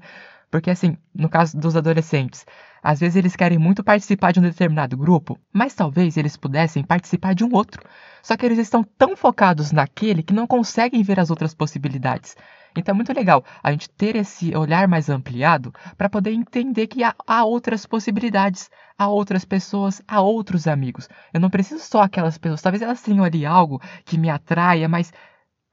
Porque 0.51 0.69
assim, 0.69 0.95
no 1.13 1.27
caso 1.27 1.57
dos 1.57 1.75
adolescentes, 1.75 2.45
às 2.83 2.99
vezes 2.99 3.15
eles 3.15 3.35
querem 3.35 3.57
muito 3.57 3.83
participar 3.83 4.31
de 4.31 4.39
um 4.39 4.43
determinado 4.43 4.95
grupo, 4.95 5.39
mas 5.51 5.73
talvez 5.73 6.17
eles 6.17 6.37
pudessem 6.37 6.83
participar 6.83 7.33
de 7.33 7.43
um 7.43 7.49
outro. 7.51 7.81
Só 8.21 8.37
que 8.37 8.45
eles 8.45 8.59
estão 8.59 8.83
tão 8.83 9.17
focados 9.17 9.71
naquele 9.71 10.21
que 10.21 10.33
não 10.33 10.45
conseguem 10.45 11.01
ver 11.01 11.19
as 11.19 11.31
outras 11.31 11.53
possibilidades. 11.53 12.35
Então 12.79 12.93
é 12.93 12.95
muito 12.95 13.13
legal 13.13 13.43
a 13.63 13.71
gente 13.71 13.89
ter 13.89 14.15
esse 14.15 14.55
olhar 14.55 14.87
mais 14.87 15.09
ampliado 15.09 15.73
para 15.97 16.09
poder 16.09 16.31
entender 16.31 16.87
que 16.87 17.03
há, 17.03 17.15
há, 17.25 17.43
outras 17.45 17.85
possibilidades, 17.85 18.69
há 18.97 19.07
outras 19.07 19.45
pessoas, 19.45 20.01
há 20.07 20.21
outros 20.21 20.67
amigos. 20.67 21.07
Eu 21.33 21.39
não 21.39 21.49
preciso 21.49 21.83
só 21.83 22.01
aquelas 22.01 22.37
pessoas. 22.37 22.61
Talvez 22.61 22.81
elas 22.81 23.01
tenham 23.01 23.23
ali 23.23 23.45
algo 23.45 23.81
que 24.03 24.17
me 24.17 24.29
atraia, 24.29 24.87
mas 24.89 25.11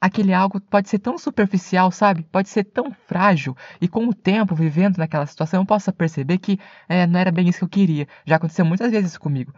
aquele 0.01 0.35
algo 0.35 0.61
pode 0.61 0.89
ser 0.89 0.99
tão 0.99 1.17
superficial, 1.17 1.91
sabe? 1.93 2.25
Pode 2.25 2.49
ser 2.49 2.65
tão 2.65 2.93
frágil. 3.07 3.57
E 3.81 3.87
com 3.87 4.09
o 4.09 4.15
tempo, 4.15 4.55
vivendo 4.55 4.99
naquela 4.99 5.27
situação, 5.27 5.63
eu 5.63 5.67
posso 5.67 5.93
perceber 5.93 6.39
que 6.39 6.59
é, 6.89 7.07
não 7.07 7.21
era 7.21 7.31
bem 7.31 7.49
isso 7.49 7.61
que 7.61 7.65
eu 7.65 7.69
queria. 7.69 8.09
Já 8.27 8.37
aconteceu 8.37 8.65
muitas 8.65 8.91
vezes 8.91 9.17
comigo. 9.17 9.55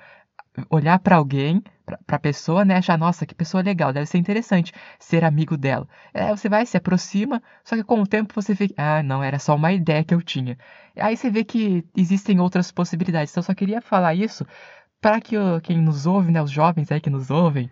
Olhar 0.71 0.99
para 1.01 1.17
alguém, 1.17 1.63
para 1.85 2.17
a 2.17 2.19
pessoa, 2.19 2.65
né? 2.65 2.77
Achar, 2.77 2.97
nossa, 2.97 3.27
que 3.27 3.35
pessoa 3.35 3.63
legal, 3.63 3.93
deve 3.93 4.07
ser 4.07 4.19
interessante 4.19 4.73
ser 4.99 5.25
amigo 5.25 5.57
dela. 5.57 5.89
É, 6.13 6.31
você 6.31 6.49
vai, 6.49 6.65
se 6.65 6.77
aproxima, 6.77 7.43
só 7.65 7.77
que 7.77 7.83
com 7.85 8.01
o 8.01 8.07
tempo 8.07 8.33
você 8.35 8.55
vê 8.55 8.69
ah, 8.77 9.03
não, 9.03 9.23
era 9.23 9.39
só 9.39 9.55
uma 9.57 9.73
ideia 9.73 10.05
que 10.05 10.15
eu 10.15 10.23
tinha. 10.23 10.57
Aí 10.97 11.17
você 11.17 11.31
vê 11.31 11.45
que 11.45 11.85
existem 11.97 12.41
outras 12.41 12.71
possibilidades. 12.71 13.33
Então 13.33 13.41
eu 13.41 13.47
só 13.47 13.55
queria 13.55 13.81
falar 13.81 14.15
isso 14.15 14.47
para 15.01 15.21
que 15.21 15.37
quem 15.63 15.83
nos 15.83 16.07
ouve, 16.07 16.33
né, 16.33 16.43
os 16.43 16.51
jovens 16.51 16.91
aí 16.91 17.01
que 17.01 17.11
nos 17.11 17.31
ouvem, 17.31 17.71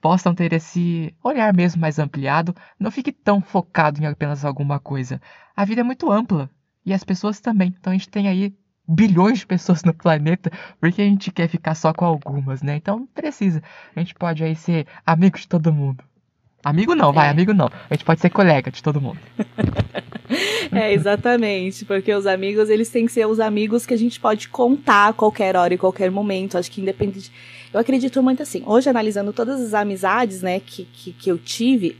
possam 0.00 0.34
ter 0.34 0.52
esse 0.52 1.14
olhar 1.22 1.52
mesmo 1.52 1.80
mais 1.80 1.98
ampliado, 1.98 2.54
não 2.78 2.90
fique 2.90 3.12
tão 3.12 3.40
focado 3.40 4.02
em 4.02 4.06
apenas 4.06 4.44
alguma 4.44 4.80
coisa. 4.80 5.20
A 5.54 5.64
vida 5.64 5.82
é 5.82 5.84
muito 5.84 6.10
ampla 6.10 6.48
e 6.84 6.94
as 6.94 7.04
pessoas 7.04 7.40
também. 7.40 7.74
Então 7.78 7.92
a 7.92 7.96
gente 7.96 8.08
tem 8.08 8.28
aí 8.28 8.54
bilhões 8.90 9.40
de 9.40 9.46
pessoas 9.46 9.82
no 9.84 9.94
planeta, 9.94 10.50
porque 10.80 11.00
a 11.00 11.04
gente 11.04 11.30
quer 11.30 11.48
ficar 11.48 11.74
só 11.74 11.92
com 11.92 12.04
algumas, 12.04 12.62
né? 12.62 12.76
Então 12.76 13.00
não 13.00 13.06
precisa. 13.06 13.62
A 13.94 14.00
gente 14.00 14.14
pode 14.14 14.42
aí 14.42 14.56
ser 14.56 14.86
amigo 15.06 15.38
de 15.38 15.46
todo 15.46 15.72
mundo. 15.72 16.04
Amigo 16.62 16.94
não, 16.94 17.10
vai, 17.10 17.28
é. 17.28 17.30
amigo 17.30 17.54
não. 17.54 17.70
A 17.88 17.94
gente 17.94 18.04
pode 18.04 18.20
ser 18.20 18.28
colega 18.28 18.70
de 18.70 18.82
todo 18.82 19.00
mundo. 19.00 19.18
é, 20.72 20.92
exatamente, 20.92 21.86
porque 21.86 22.12
os 22.12 22.26
amigos, 22.26 22.68
eles 22.68 22.90
têm 22.90 23.06
que 23.06 23.12
ser 23.12 23.26
os 23.26 23.40
amigos 23.40 23.86
que 23.86 23.94
a 23.94 23.96
gente 23.96 24.20
pode 24.20 24.48
contar 24.48 25.08
a 25.08 25.12
qualquer 25.14 25.56
hora 25.56 25.72
e 25.72 25.78
qualquer 25.78 26.10
momento. 26.10 26.58
Acho 26.58 26.70
que 26.70 26.82
independente 26.82 27.32
eu 27.72 27.78
acredito 27.78 28.22
muito 28.22 28.42
assim. 28.42 28.62
Hoje, 28.66 28.90
analisando 28.90 29.32
todas 29.32 29.60
as 29.60 29.74
amizades, 29.74 30.42
né, 30.42 30.60
que, 30.60 30.84
que, 30.84 31.12
que 31.12 31.30
eu 31.30 31.38
tive, 31.38 31.96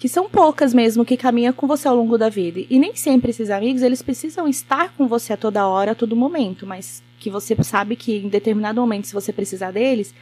que 0.00 0.08
são 0.08 0.30
poucas 0.30 0.72
mesmo, 0.72 1.04
que 1.04 1.14
caminham 1.14 1.52
com 1.52 1.66
você 1.66 1.86
ao 1.86 1.94
longo 1.94 2.16
da 2.16 2.30
vida. 2.30 2.64
E 2.70 2.78
nem 2.78 2.96
sempre 2.96 3.32
esses 3.32 3.50
amigos, 3.50 3.82
eles 3.82 4.00
precisam 4.00 4.48
estar 4.48 4.94
com 4.96 5.06
você 5.06 5.34
a 5.34 5.36
toda 5.36 5.68
hora, 5.68 5.92
a 5.92 5.94
todo 5.94 6.16
momento, 6.16 6.66
mas 6.66 7.02
que 7.18 7.28
você 7.28 7.54
sabe 7.62 7.96
que 7.96 8.16
em 8.16 8.30
determinado 8.30 8.80
momento, 8.80 9.08
se 9.08 9.12
você 9.12 9.30
precisar 9.30 9.72
deles, 9.72 10.14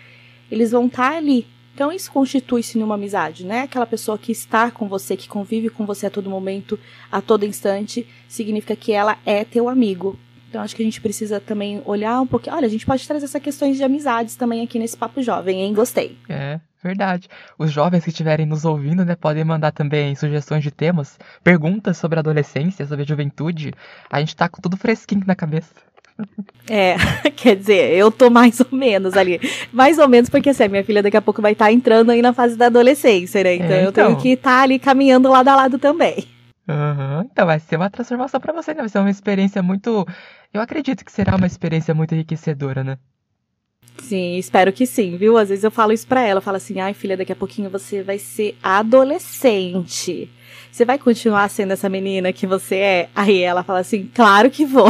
eles 0.51 0.73
vão 0.73 0.87
estar 0.87 1.13
ali. 1.13 1.47
Então 1.73 1.93
isso 1.93 2.11
constitui-se 2.11 2.77
numa 2.77 2.97
amizade, 2.97 3.47
né? 3.47 3.61
Aquela 3.61 3.87
pessoa 3.87 4.19
que 4.19 4.33
está 4.33 4.69
com 4.69 4.89
você, 4.89 5.17
que 5.17 5.29
convive 5.29 5.71
com 5.71 5.87
você 5.87 6.07
a 6.07 6.11
todo 6.11 6.29
momento, 6.29 6.77
a 7.09 7.21
todo 7.21 7.47
instante, 7.47 8.05
significa 8.27 8.75
que 8.75 8.91
ela 8.91 9.17
é 9.25 9.45
teu 9.45 9.69
amigo. 9.69 10.19
Então 10.49 10.63
acho 10.63 10.75
que 10.75 10.83
a 10.83 10.85
gente 10.85 11.01
precisa 11.01 11.39
também 11.39 11.83
olhar 11.85 12.21
um 12.21 12.27
pouquinho. 12.27 12.57
Olha, 12.57 12.67
a 12.67 12.71
gente 12.71 12.87
pode 12.87 13.07
trazer 13.07 13.27
essas 13.27 13.43
questões 13.43 13.77
de 13.77 13.85
amizades 13.85 14.35
também 14.35 14.63
aqui 14.63 14.79
nesse 14.79 14.97
Papo 14.97 15.23
Jovem, 15.23 15.61
hein? 15.61 15.75
Gostei. 15.75 16.17
É, 16.29 16.59
verdade. 16.83 17.29
Os 17.59 17.71
jovens 17.71 18.03
que 18.03 18.11
estiverem 18.11 18.47
nos 18.47 18.65
ouvindo, 18.65 19.05
né, 19.05 19.15
podem 19.15 19.45
mandar 19.45 19.73
também 19.73 20.15
sugestões 20.15 20.63
de 20.63 20.71
temas, 20.71 21.19
perguntas 21.45 21.99
sobre 21.99 22.19
a 22.19 22.21
adolescência, 22.21 22.87
sobre 22.87 23.03
a 23.03 23.07
juventude. 23.07 23.73
A 24.11 24.21
gente 24.21 24.35
tá 24.35 24.49
com 24.49 24.63
tudo 24.63 24.77
fresquinho 24.77 25.23
na 25.27 25.35
cabeça. 25.35 25.71
É, 26.69 26.97
quer 27.37 27.55
dizer, 27.57 27.93
eu 27.93 28.11
tô 28.11 28.31
mais 28.31 28.59
ou 28.61 28.67
menos 28.73 29.17
ali. 29.19 29.39
Mais 29.71 29.99
ou 29.99 30.09
menos 30.09 30.31
porque 30.31 30.49
assim, 30.49 30.65
a 30.65 30.69
minha 30.69 30.85
filha 30.85 31.03
daqui 31.03 31.17
a 31.17 31.23
pouco 31.23 31.43
vai 31.43 31.53
estar 31.53 31.67
tá 31.67 31.73
entrando 31.73 32.11
aí 32.11 32.23
na 32.23 32.33
fase 32.33 32.57
da 32.57 32.67
adolescência, 32.67 33.45
né? 33.45 33.57
Então, 33.57 33.67
é, 33.67 33.81
então... 33.81 33.85
eu 33.85 33.93
tenho 33.93 34.09
então. 34.09 34.21
que 34.21 34.31
estar 34.31 34.51
tá 34.51 34.63
ali 34.63 34.79
caminhando 34.79 35.29
lado 35.29 35.49
a 35.49 35.57
lado 35.57 35.79
também. 35.79 36.27
Uhum. 36.69 37.23
Então 37.33 37.47
vai 37.47 37.59
ser 37.59 37.77
uma 37.77 37.89
transformação 37.89 38.39
para 38.39 38.53
você, 38.53 38.75
né? 38.75 38.81
Vai 38.81 38.89
ser 38.89 38.99
uma 38.99 39.11
experiência 39.11 39.63
muito. 39.63 40.07
Eu 40.53 40.61
acredito 40.61 41.05
que 41.05 41.11
será 41.11 41.37
uma 41.37 41.47
experiência 41.47 41.95
muito 41.95 42.15
enriquecedora, 42.15 42.85
né? 42.85 42.99
Sim, 44.03 44.37
espero 44.37 44.73
que 44.73 44.87
sim, 44.87 45.17
viu? 45.17 45.37
Às 45.37 45.49
vezes 45.49 45.65
eu 45.65 45.71
falo 45.71 45.93
isso 45.93 46.07
pra 46.07 46.21
ela, 46.21 46.39
eu 46.39 46.43
falo 46.43 46.57
assim, 46.57 46.79
ai 46.79 46.95
filha, 46.95 47.17
daqui 47.17 47.33
a 47.33 47.37
pouquinho 47.37 47.69
você 47.69 48.03
vai 48.03 48.19
ser 48.19 48.57
adolescente. 48.63 50.31
Você 50.71 50.85
vai 50.85 50.99
continuar 50.99 51.49
sendo 51.49 51.73
essa 51.73 51.89
menina 51.89 52.33
que 52.33 52.47
você 52.47 52.77
é? 52.77 53.09
Aí 53.15 53.41
ela 53.41 53.65
fala 53.65 53.81
assim, 53.81 54.09
claro 54.15 54.51
que 54.51 54.65
vou. 54.65 54.89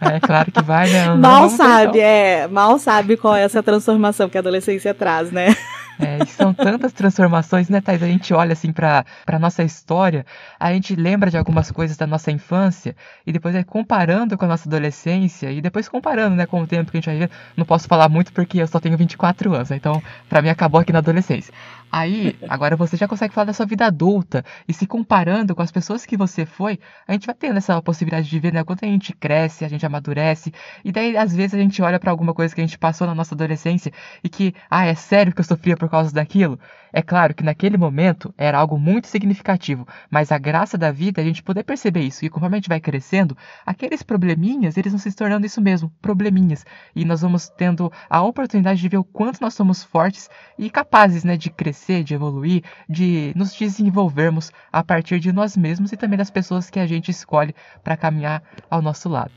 É 0.00 0.18
claro 0.18 0.50
que 0.50 0.62
vai, 0.62 0.88
né? 0.88 1.12
mal 1.14 1.50
sabe, 1.50 1.98
é, 2.00 2.48
mal 2.48 2.78
sabe 2.78 3.16
qual 3.16 3.36
é 3.36 3.42
essa 3.42 3.62
transformação 3.62 4.28
que 4.28 4.38
a 4.38 4.40
adolescência 4.40 4.94
traz, 4.94 5.30
né? 5.30 5.54
É, 6.00 6.24
são 6.24 6.54
tantas 6.54 6.92
transformações, 6.92 7.68
né, 7.68 7.80
Thais? 7.80 8.02
A 8.02 8.06
gente 8.06 8.32
olha 8.32 8.54
assim 8.54 8.72
pra, 8.72 9.04
pra 9.26 9.38
nossa 9.38 9.62
história, 9.62 10.24
a 10.58 10.72
gente 10.72 10.96
lembra 10.96 11.30
de 11.30 11.36
algumas 11.36 11.70
coisas 11.70 11.96
da 11.96 12.06
nossa 12.06 12.30
infância, 12.30 12.96
e 13.26 13.32
depois 13.32 13.54
é 13.54 13.62
comparando 13.62 14.38
com 14.38 14.46
a 14.46 14.48
nossa 14.48 14.66
adolescência, 14.66 15.50
e 15.52 15.60
depois 15.60 15.88
comparando, 15.88 16.36
né, 16.36 16.46
com 16.46 16.62
o 16.62 16.66
tempo 16.66 16.90
que 16.90 16.96
a 16.96 17.00
gente 17.00 17.10
vai 17.10 17.18
ver. 17.18 17.30
Não 17.54 17.66
posso 17.66 17.86
falar 17.86 18.08
muito 18.08 18.32
porque 18.32 18.62
eu 18.62 18.66
só 18.66 18.80
tenho 18.80 18.96
24 18.96 19.54
anos, 19.54 19.68
né, 19.68 19.76
então 19.76 20.02
pra 20.28 20.40
mim 20.40 20.48
acabou 20.48 20.80
aqui 20.80 20.92
na 20.92 21.00
adolescência. 21.00 21.52
Aí, 21.92 22.36
agora 22.48 22.76
você 22.76 22.96
já 22.96 23.08
consegue 23.08 23.34
falar 23.34 23.46
da 23.46 23.52
sua 23.52 23.66
vida 23.66 23.86
adulta, 23.86 24.44
e 24.68 24.72
se 24.72 24.86
comparando 24.86 25.54
com 25.54 25.62
as 25.62 25.72
pessoas 25.72 26.06
que 26.06 26.16
você 26.16 26.46
foi, 26.46 26.78
a 27.06 27.12
gente 27.12 27.26
vai 27.26 27.34
tendo 27.34 27.56
essa 27.56 27.80
possibilidade 27.82 28.28
de 28.28 28.38
ver, 28.38 28.52
né, 28.52 28.62
quando 28.62 28.84
a 28.84 28.86
gente 28.86 29.12
cresce, 29.12 29.64
a 29.64 29.68
gente 29.68 29.84
amadurece, 29.84 30.52
e 30.84 30.92
daí 30.92 31.16
às 31.16 31.34
vezes 31.34 31.54
a 31.54 31.58
gente 31.58 31.82
olha 31.82 31.98
para 31.98 32.10
alguma 32.10 32.32
coisa 32.32 32.54
que 32.54 32.60
a 32.60 32.66
gente 32.66 32.78
passou 32.78 33.06
na 33.06 33.14
nossa 33.14 33.34
adolescência, 33.34 33.92
e 34.22 34.28
que, 34.28 34.54
ah, 34.70 34.86
é 34.86 34.94
sério 34.94 35.32
que 35.32 35.40
eu 35.40 35.44
sofria 35.44 35.76
por 35.76 35.88
causa 35.88 36.12
daquilo? 36.12 36.58
É 36.92 37.02
claro 37.02 37.34
que 37.34 37.44
naquele 37.44 37.76
momento 37.76 38.34
era 38.36 38.58
algo 38.58 38.78
muito 38.78 39.06
significativo, 39.06 39.86
mas 40.10 40.32
a 40.32 40.38
graça 40.38 40.76
da 40.76 40.90
vida 40.90 41.20
é 41.20 41.24
a 41.24 41.26
gente 41.26 41.42
poder 41.42 41.62
perceber 41.62 42.00
isso. 42.00 42.24
E 42.24 42.28
conforme 42.28 42.56
a 42.56 42.58
gente 42.58 42.68
vai 42.68 42.80
crescendo, 42.80 43.36
aqueles 43.64 44.02
probleminhas, 44.02 44.76
eles 44.76 44.92
vão 44.92 44.98
se 44.98 45.12
tornando 45.14 45.46
isso 45.46 45.60
mesmo, 45.60 45.92
probleminhas. 46.02 46.64
E 46.94 47.04
nós 47.04 47.20
vamos 47.20 47.48
tendo 47.48 47.92
a 48.08 48.22
oportunidade 48.22 48.80
de 48.80 48.88
ver 48.88 48.96
o 48.96 49.04
quanto 49.04 49.40
nós 49.40 49.54
somos 49.54 49.84
fortes 49.84 50.28
e 50.58 50.68
capazes, 50.68 51.22
né, 51.22 51.36
de 51.36 51.50
crescer, 51.50 51.79
de 52.04 52.14
evoluir, 52.14 52.62
de 52.88 53.32
nos 53.34 53.52
desenvolvermos 53.54 54.52
a 54.72 54.82
partir 54.82 55.18
de 55.18 55.32
nós 55.32 55.56
mesmos 55.56 55.92
e 55.92 55.96
também 55.96 56.18
das 56.18 56.30
pessoas 56.30 56.70
que 56.70 56.78
a 56.78 56.86
gente 56.86 57.10
escolhe 57.10 57.54
para 57.82 57.96
caminhar 57.96 58.42
ao 58.70 58.80
nosso 58.80 59.08
lado. 59.08 59.32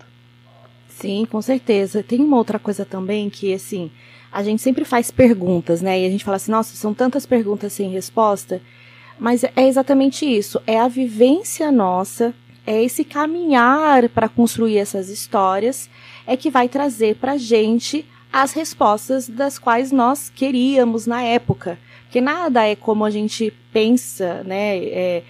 Sim, 0.87 1.25
com 1.29 1.41
certeza. 1.41 2.03
Tem 2.03 2.19
uma 2.19 2.37
outra 2.37 2.59
coisa 2.59 2.85
também 2.85 3.29
que, 3.29 3.53
assim, 3.53 3.91
a 4.31 4.43
gente 4.43 4.61
sempre 4.61 4.85
faz 4.85 5.09
perguntas, 5.09 5.81
né? 5.81 5.99
E 5.99 6.05
a 6.05 6.09
gente 6.09 6.23
fala 6.23 6.37
assim, 6.37 6.51
nossa, 6.51 6.75
são 6.75 6.93
tantas 6.93 7.25
perguntas 7.25 7.73
sem 7.73 7.89
resposta. 7.89 8.61
Mas 9.19 9.43
é 9.43 9.67
exatamente 9.67 10.25
isso. 10.25 10.61
É 10.67 10.79
a 10.79 10.87
vivência 10.87 11.71
nossa, 11.71 12.33
é 12.65 12.81
esse 12.83 13.03
caminhar 13.03 14.09
para 14.09 14.29
construir 14.29 14.77
essas 14.77 15.09
histórias, 15.09 15.89
é 16.25 16.37
que 16.37 16.49
vai 16.49 16.69
trazer 16.69 17.15
para 17.15 17.37
gente 17.37 18.05
as 18.33 18.51
respostas 18.51 19.29
das 19.29 19.59
quais 19.59 19.91
nós 19.91 20.27
queríamos 20.27 21.05
na 21.05 21.21
época. 21.21 21.77
Porque 22.05 22.19
nada 22.19 22.67
é 22.67 22.75
como 22.75 23.05
a 23.05 23.11
gente 23.11 23.53
pensa, 23.71 24.43
né? 24.43 24.77
É, 24.85 25.23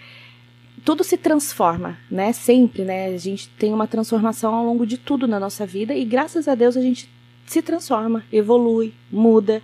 tudo 0.85 1.03
se 1.03 1.17
transforma, 1.17 1.97
né? 2.09 2.31
Sempre, 2.31 2.83
né? 2.83 3.07
A 3.07 3.17
gente 3.17 3.49
tem 3.49 3.73
uma 3.73 3.87
transformação 3.87 4.55
ao 4.55 4.65
longo 4.65 4.87
de 4.87 4.97
tudo 4.97 5.27
na 5.27 5.37
nossa 5.37 5.65
vida 5.65 5.93
e 5.93 6.05
graças 6.05 6.47
a 6.47 6.55
Deus 6.55 6.77
a 6.77 6.81
gente 6.81 7.09
se 7.45 7.61
transforma, 7.61 8.23
evolui, 8.31 8.93
muda. 9.11 9.61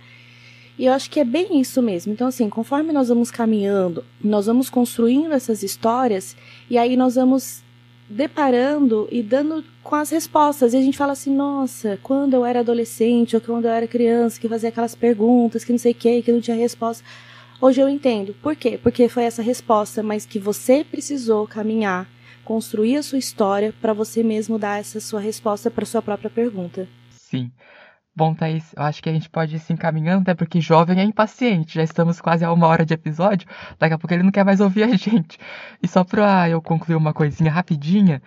E 0.78 0.84
eu 0.84 0.92
acho 0.92 1.10
que 1.10 1.20
é 1.20 1.24
bem 1.24 1.60
isso 1.60 1.80
mesmo. 1.80 2.12
Então, 2.12 2.28
assim, 2.28 2.48
conforme 2.50 2.92
nós 2.92 3.08
vamos 3.08 3.30
caminhando, 3.30 4.04
nós 4.22 4.46
vamos 4.46 4.68
construindo 4.68 5.32
essas 5.32 5.62
histórias 5.62 6.36
e 6.68 6.76
aí 6.76 6.94
nós 6.94 7.14
vamos 7.14 7.62
deparando 8.08 9.08
e 9.10 9.22
dando 9.22 9.64
com 9.90 9.96
as 9.96 10.08
respostas. 10.08 10.72
E 10.72 10.76
a 10.76 10.80
gente 10.80 10.96
fala 10.96 11.12
assim: 11.12 11.34
nossa, 11.34 11.98
quando 12.02 12.34
eu 12.34 12.46
era 12.46 12.60
adolescente 12.60 13.34
ou 13.34 13.42
quando 13.42 13.64
eu 13.64 13.72
era 13.72 13.88
criança, 13.88 14.40
que 14.40 14.48
fazia 14.48 14.68
aquelas 14.68 14.94
perguntas, 14.94 15.64
que 15.64 15.72
não 15.72 15.78
sei 15.78 15.90
o 15.90 15.94
que, 15.96 16.22
que 16.22 16.32
não 16.32 16.40
tinha 16.40 16.56
resposta. 16.56 17.04
Hoje 17.60 17.80
eu 17.80 17.88
entendo. 17.88 18.32
Por 18.40 18.54
quê? 18.54 18.78
Porque 18.80 19.08
foi 19.08 19.24
essa 19.24 19.42
resposta, 19.42 20.02
mas 20.02 20.24
que 20.24 20.38
você 20.38 20.82
precisou 20.82 21.46
caminhar, 21.46 22.08
construir 22.42 22.96
a 22.96 23.02
sua 23.02 23.18
história 23.18 23.74
para 23.82 23.92
você 23.92 24.22
mesmo 24.22 24.58
dar 24.58 24.80
essa 24.80 25.00
sua 25.00 25.20
resposta 25.20 25.70
para 25.70 25.84
sua 25.84 26.00
própria 26.00 26.30
pergunta. 26.30 26.88
Sim. 27.10 27.50
Bom, 28.16 28.34
Thaís, 28.34 28.72
eu 28.76 28.82
acho 28.82 29.02
que 29.02 29.08
a 29.08 29.12
gente 29.12 29.28
pode 29.28 29.56
ir 29.56 29.58
se 29.58 29.72
encaminhando, 29.72 30.22
até 30.22 30.34
porque 30.34 30.60
jovem 30.60 31.00
é 31.00 31.04
impaciente. 31.04 31.74
Já 31.74 31.82
estamos 31.82 32.20
quase 32.20 32.44
a 32.44 32.52
uma 32.52 32.66
hora 32.66 32.84
de 32.84 32.94
episódio. 32.94 33.46
Daqui 33.78 33.94
a 33.94 33.98
pouco 33.98 34.12
ele 34.14 34.22
não 34.22 34.30
quer 34.30 34.44
mais 34.44 34.60
ouvir 34.60 34.84
a 34.84 34.88
gente. 34.96 35.38
E 35.82 35.88
só 35.88 36.02
pra 36.02 36.48
eu 36.48 36.62
concluir 36.62 36.96
uma 36.96 37.12
coisinha 37.12 37.50
rapidinha, 37.50 38.22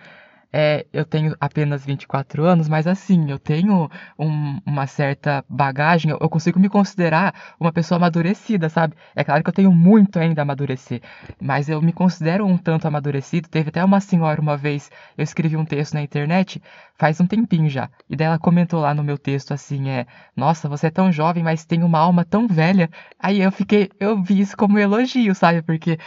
é, 0.56 0.86
eu 0.92 1.04
tenho 1.04 1.34
apenas 1.40 1.84
24 1.84 2.44
anos, 2.44 2.68
mas 2.68 2.86
assim, 2.86 3.28
eu 3.28 3.40
tenho 3.40 3.90
um, 4.16 4.60
uma 4.64 4.86
certa 4.86 5.44
bagagem, 5.48 6.12
eu 6.12 6.28
consigo 6.28 6.60
me 6.60 6.68
considerar 6.68 7.34
uma 7.58 7.72
pessoa 7.72 7.96
amadurecida, 7.96 8.68
sabe? 8.68 8.94
É 9.16 9.24
claro 9.24 9.42
que 9.42 9.50
eu 9.50 9.54
tenho 9.54 9.72
muito 9.72 10.16
ainda 10.16 10.42
a 10.42 10.44
amadurecer, 10.44 11.02
mas 11.42 11.68
eu 11.68 11.82
me 11.82 11.92
considero 11.92 12.46
um 12.46 12.56
tanto 12.56 12.86
amadurecido. 12.86 13.48
Teve 13.48 13.70
até 13.70 13.84
uma 13.84 13.98
senhora 13.98 14.40
uma 14.40 14.56
vez, 14.56 14.92
eu 15.18 15.24
escrevi 15.24 15.56
um 15.56 15.64
texto 15.64 15.94
na 15.94 16.02
internet, 16.02 16.62
faz 16.96 17.20
um 17.20 17.26
tempinho 17.26 17.68
já, 17.68 17.90
e 18.08 18.14
daí 18.14 18.28
ela 18.28 18.38
comentou 18.38 18.80
lá 18.80 18.94
no 18.94 19.02
meu 19.02 19.18
texto 19.18 19.52
assim, 19.52 19.90
é, 19.90 20.06
nossa, 20.36 20.68
você 20.68 20.86
é 20.86 20.90
tão 20.90 21.10
jovem, 21.10 21.42
mas 21.42 21.64
tem 21.64 21.82
uma 21.82 21.98
alma 21.98 22.24
tão 22.24 22.46
velha. 22.46 22.88
Aí 23.18 23.40
eu 23.40 23.50
fiquei, 23.50 23.90
eu 23.98 24.22
vi 24.22 24.38
isso 24.38 24.56
como 24.56 24.78
elogio, 24.78 25.34
sabe? 25.34 25.62
Porque 25.62 25.98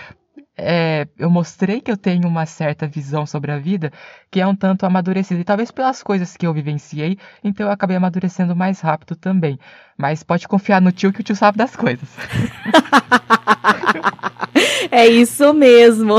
é, 0.57 1.07
eu 1.19 1.29
mostrei 1.29 1.79
que 1.79 1.91
eu 1.91 1.97
tenho 1.97 2.27
uma 2.27 2.47
certa 2.47 2.87
visão 2.87 3.27
sobre 3.27 3.51
a 3.51 3.59
vida 3.59 3.91
que 4.31 4.41
é 4.41 4.47
um 4.47 4.55
tanto 4.55 4.85
amadurecida. 4.85 5.39
E 5.39 5.43
talvez 5.43 5.69
pelas 5.69 6.01
coisas 6.01 6.35
que 6.35 6.47
eu 6.47 6.53
vivenciei, 6.53 7.19
então 7.43 7.67
eu 7.67 7.71
acabei 7.71 7.95
amadurecendo 7.95 8.55
mais 8.55 8.79
rápido 8.79 9.15
também. 9.15 9.59
Mas 9.95 10.23
pode 10.23 10.47
confiar 10.47 10.81
no 10.81 10.91
tio 10.91 11.13
que 11.13 11.21
o 11.21 11.23
tio 11.23 11.35
sabe 11.35 11.57
das 11.57 11.75
coisas. 11.75 12.09
é 14.89 15.05
isso 15.05 15.53
mesmo. 15.53 16.15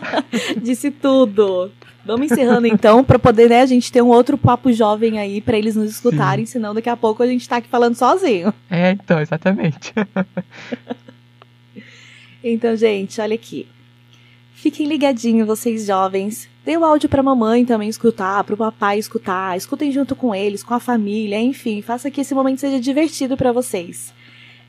Disse 0.60 0.90
tudo. 0.90 1.72
Vamos 2.04 2.32
encerrando 2.32 2.66
então, 2.66 3.04
para 3.04 3.18
poder 3.18 3.48
né, 3.48 3.60
a 3.60 3.66
gente 3.66 3.92
ter 3.92 4.02
um 4.02 4.08
outro 4.08 4.38
papo 4.38 4.72
jovem 4.72 5.18
aí, 5.18 5.40
para 5.40 5.58
eles 5.58 5.76
nos 5.76 5.90
escutarem, 5.90 6.46
Sim. 6.46 6.52
senão 6.52 6.74
daqui 6.74 6.88
a 6.88 6.96
pouco 6.96 7.22
a 7.22 7.26
gente 7.26 7.48
tá 7.48 7.56
aqui 7.56 7.68
falando 7.68 7.94
sozinho. 7.94 8.52
É, 8.70 8.92
então, 8.92 9.20
exatamente. 9.20 9.92
Então, 12.42 12.74
gente, 12.76 13.20
olha 13.20 13.34
aqui. 13.34 13.68
Fiquem 14.54 14.86
ligadinhos, 14.86 15.46
vocês 15.46 15.86
jovens. 15.86 16.48
Dê 16.64 16.76
o 16.76 16.84
áudio 16.84 17.08
pra 17.08 17.22
mamãe 17.22 17.64
também 17.64 17.88
escutar, 17.88 18.44
pro 18.44 18.56
papai 18.56 18.98
escutar. 18.98 19.56
Escutem 19.56 19.90
junto 19.90 20.14
com 20.14 20.34
eles, 20.34 20.62
com 20.62 20.74
a 20.74 20.80
família, 20.80 21.40
enfim. 21.40 21.80
Faça 21.80 22.10
que 22.10 22.20
esse 22.20 22.34
momento 22.34 22.60
seja 22.60 22.78
divertido 22.78 23.36
para 23.36 23.52
vocês. 23.52 24.12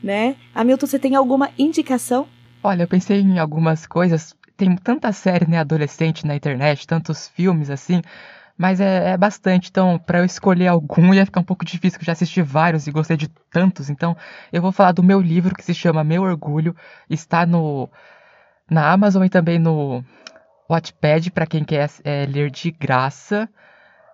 Né? 0.02 0.36
Hamilton, 0.54 0.86
você 0.86 0.98
tem 0.98 1.14
alguma 1.14 1.50
indicação? 1.58 2.26
Olha, 2.62 2.84
eu 2.84 2.88
pensei 2.88 3.20
em 3.20 3.38
algumas 3.38 3.86
coisas. 3.86 4.34
Tem 4.56 4.74
tanta 4.76 5.12
série, 5.12 5.46
né, 5.46 5.58
adolescente 5.58 6.26
na 6.26 6.36
internet, 6.36 6.86
tantos 6.86 7.28
filmes 7.28 7.68
assim 7.68 8.00
mas 8.56 8.80
é, 8.80 9.10
é 9.10 9.16
bastante. 9.16 9.68
Então, 9.70 9.98
para 9.98 10.18
eu 10.18 10.24
escolher 10.24 10.68
algum 10.68 11.12
ia 11.14 11.26
ficar 11.26 11.40
um 11.40 11.44
pouco 11.44 11.64
difícil, 11.64 11.98
porque 11.98 12.04
eu 12.04 12.06
já 12.06 12.12
assisti 12.12 12.42
vários 12.42 12.86
e 12.86 12.90
gostei 12.90 13.16
de 13.16 13.28
tantos. 13.50 13.90
Então, 13.90 14.16
eu 14.52 14.62
vou 14.62 14.72
falar 14.72 14.92
do 14.92 15.02
meu 15.02 15.20
livro 15.20 15.54
que 15.54 15.64
se 15.64 15.74
chama 15.74 16.04
Meu 16.04 16.22
Orgulho. 16.22 16.74
Está 17.08 17.46
no 17.46 17.88
na 18.70 18.90
Amazon 18.90 19.24
e 19.24 19.28
também 19.28 19.58
no 19.58 20.02
Wattpad 20.70 21.30
para 21.30 21.46
quem 21.46 21.64
quer 21.64 21.90
é, 22.04 22.26
ler 22.26 22.50
de 22.50 22.70
graça. 22.70 23.48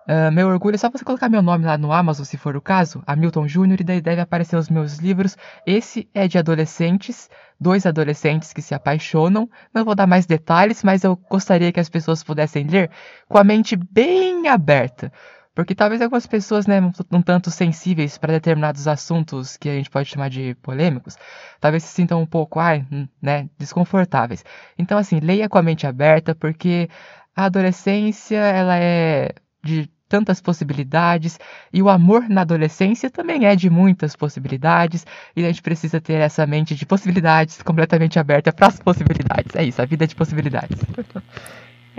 Uh, 0.09 0.31
meu 0.31 0.47
orgulho 0.47 0.73
é 0.73 0.77
só 0.79 0.89
você 0.89 1.05
colocar 1.05 1.29
meu 1.29 1.43
nome 1.43 1.65
lá 1.65 1.77
no 1.77 1.93
Amazon, 1.93 2.25
se 2.25 2.35
for 2.35 2.55
o 2.55 2.61
caso, 2.61 3.03
Hamilton 3.05 3.47
Júnior, 3.47 3.79
e 3.79 3.83
daí 3.83 4.01
deve 4.01 4.19
aparecer 4.19 4.55
os 4.55 4.67
meus 4.67 4.97
livros. 4.97 5.37
Esse 5.67 6.09
é 6.15 6.27
de 6.27 6.39
adolescentes, 6.39 7.29
dois 7.59 7.85
adolescentes 7.85 8.51
que 8.51 8.59
se 8.59 8.73
apaixonam. 8.73 9.47
Não 9.71 9.85
vou 9.85 9.93
dar 9.93 10.07
mais 10.07 10.25
detalhes, 10.25 10.83
mas 10.83 11.03
eu 11.03 11.15
gostaria 11.15 11.71
que 11.71 11.79
as 11.79 11.89
pessoas 11.89 12.23
pudessem 12.23 12.65
ler 12.65 12.89
com 13.27 13.37
a 13.37 13.43
mente 13.43 13.75
bem 13.75 14.47
aberta. 14.47 15.13
Porque 15.53 15.75
talvez 15.75 16.01
algumas 16.01 16.25
pessoas, 16.25 16.65
né, 16.65 16.81
um 17.11 17.21
tanto 17.21 17.51
sensíveis 17.51 18.17
para 18.17 18.33
determinados 18.33 18.87
assuntos 18.87 19.57
que 19.57 19.69
a 19.69 19.73
gente 19.73 19.91
pode 19.91 20.09
chamar 20.09 20.31
de 20.31 20.55
polêmicos, 20.55 21.17
talvez 21.59 21.83
se 21.83 21.93
sintam 21.93 22.19
um 22.19 22.25
pouco, 22.25 22.59
ai, 22.59 22.83
né, 23.21 23.47
desconfortáveis. 23.59 24.43
Então, 24.75 24.97
assim, 24.97 25.19
leia 25.19 25.47
com 25.47 25.59
a 25.59 25.61
mente 25.61 25.85
aberta, 25.85 26.33
porque 26.33 26.89
a 27.35 27.45
adolescência, 27.45 28.37
ela 28.37 28.75
é 28.75 29.33
de 29.63 29.87
tantas 30.09 30.41
possibilidades 30.41 31.39
e 31.71 31.81
o 31.81 31.87
amor 31.87 32.27
na 32.27 32.41
adolescência 32.41 33.09
também 33.09 33.45
é 33.45 33.55
de 33.55 33.69
muitas 33.69 34.15
possibilidades 34.15 35.05
e 35.35 35.45
a 35.45 35.47
gente 35.47 35.61
precisa 35.61 36.01
ter 36.01 36.15
essa 36.15 36.45
mente 36.47 36.73
de 36.73 36.85
possibilidades 36.85 37.61
completamente 37.61 38.17
aberta 38.17 38.51
para 38.51 38.67
as 38.67 38.79
possibilidades. 38.79 39.55
É 39.55 39.63
isso, 39.63 39.81
a 39.81 39.85
vida 39.85 40.03
é 40.03 40.07
de 40.07 40.15
possibilidades. 40.15 40.79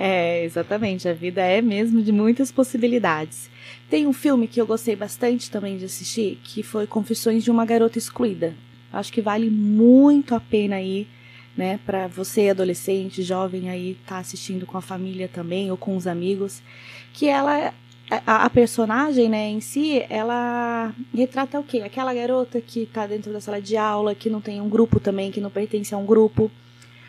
É, 0.02 0.44
exatamente, 0.44 1.06
a 1.06 1.12
vida 1.12 1.42
é 1.42 1.60
mesmo 1.60 2.00
de 2.00 2.10
muitas 2.10 2.50
possibilidades. 2.50 3.50
Tem 3.90 4.06
um 4.06 4.14
filme 4.14 4.48
que 4.48 4.58
eu 4.58 4.66
gostei 4.66 4.96
bastante 4.96 5.50
também 5.50 5.76
de 5.76 5.84
assistir, 5.84 6.40
que 6.42 6.62
foi 6.62 6.86
Confissões 6.86 7.44
de 7.44 7.50
uma 7.50 7.66
Garota 7.66 7.98
Excluída. 7.98 8.54
Acho 8.90 9.12
que 9.12 9.20
vale 9.20 9.50
muito 9.50 10.34
a 10.34 10.40
pena 10.40 10.76
aí, 10.76 11.06
né, 11.54 11.78
para 11.84 12.06
você 12.06 12.48
adolescente, 12.48 13.22
jovem 13.22 13.68
aí, 13.68 13.98
tá 14.06 14.16
assistindo 14.16 14.64
com 14.64 14.78
a 14.78 14.80
família 14.80 15.28
também 15.28 15.70
ou 15.70 15.76
com 15.76 15.94
os 15.94 16.06
amigos, 16.06 16.62
que 17.12 17.28
ela 17.28 17.74
a, 18.10 18.44
a, 18.44 18.50
personagem, 18.50 19.28
né, 19.28 19.48
em 19.48 19.60
si, 19.60 20.04
ela 20.10 20.92
retrata 21.14 21.60
o 21.60 21.62
quê? 21.62 21.80
Aquela 21.80 22.12
garota 22.12 22.60
que 22.60 22.86
tá 22.86 23.06
dentro 23.06 23.32
da 23.32 23.40
sala 23.40 23.60
de 23.60 23.76
aula, 23.76 24.14
que 24.14 24.28
não 24.28 24.40
tem 24.40 24.60
um 24.60 24.68
grupo 24.68 24.98
também, 24.98 25.30
que 25.30 25.40
não 25.40 25.50
pertence 25.50 25.94
a 25.94 25.98
um 25.98 26.04
grupo, 26.04 26.50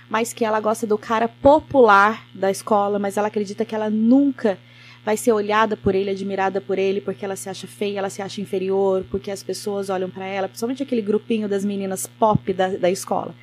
mas 0.09 0.31
que 0.31 0.45
ela 0.45 0.59
gosta 0.59 0.85
do 0.85 0.97
cara 0.97 1.27
popular 1.27 2.27
da 2.33 2.51
escola, 2.51 2.99
mas 2.99 3.17
ela 3.17 3.29
acredita 3.29 3.65
que 3.65 3.73
ela 3.73 3.89
nunca 3.89 4.59
vai 5.03 5.17
ser 5.17 5.31
olhada 5.31 5.75
por 5.75 5.95
ele, 5.95 6.11
admirada 6.11 6.61
por 6.61 6.77
ele, 6.77 7.01
porque 7.01 7.25
ela 7.25 7.35
se 7.35 7.49
acha 7.49 7.65
feia, 7.65 7.99
ela 7.99 8.09
se 8.09 8.21
acha 8.21 8.39
inferior, 8.39 9.03
porque 9.09 9.31
as 9.31 9.41
pessoas 9.41 9.89
olham 9.89 10.09
para 10.09 10.25
ela, 10.25 10.47
principalmente 10.47 10.83
aquele 10.83 11.01
grupinho 11.01 11.49
das 11.49 11.65
meninas 11.65 12.05
pop 12.05 12.53
da, 12.53 12.69
da 12.69 12.91
escola. 12.91 13.33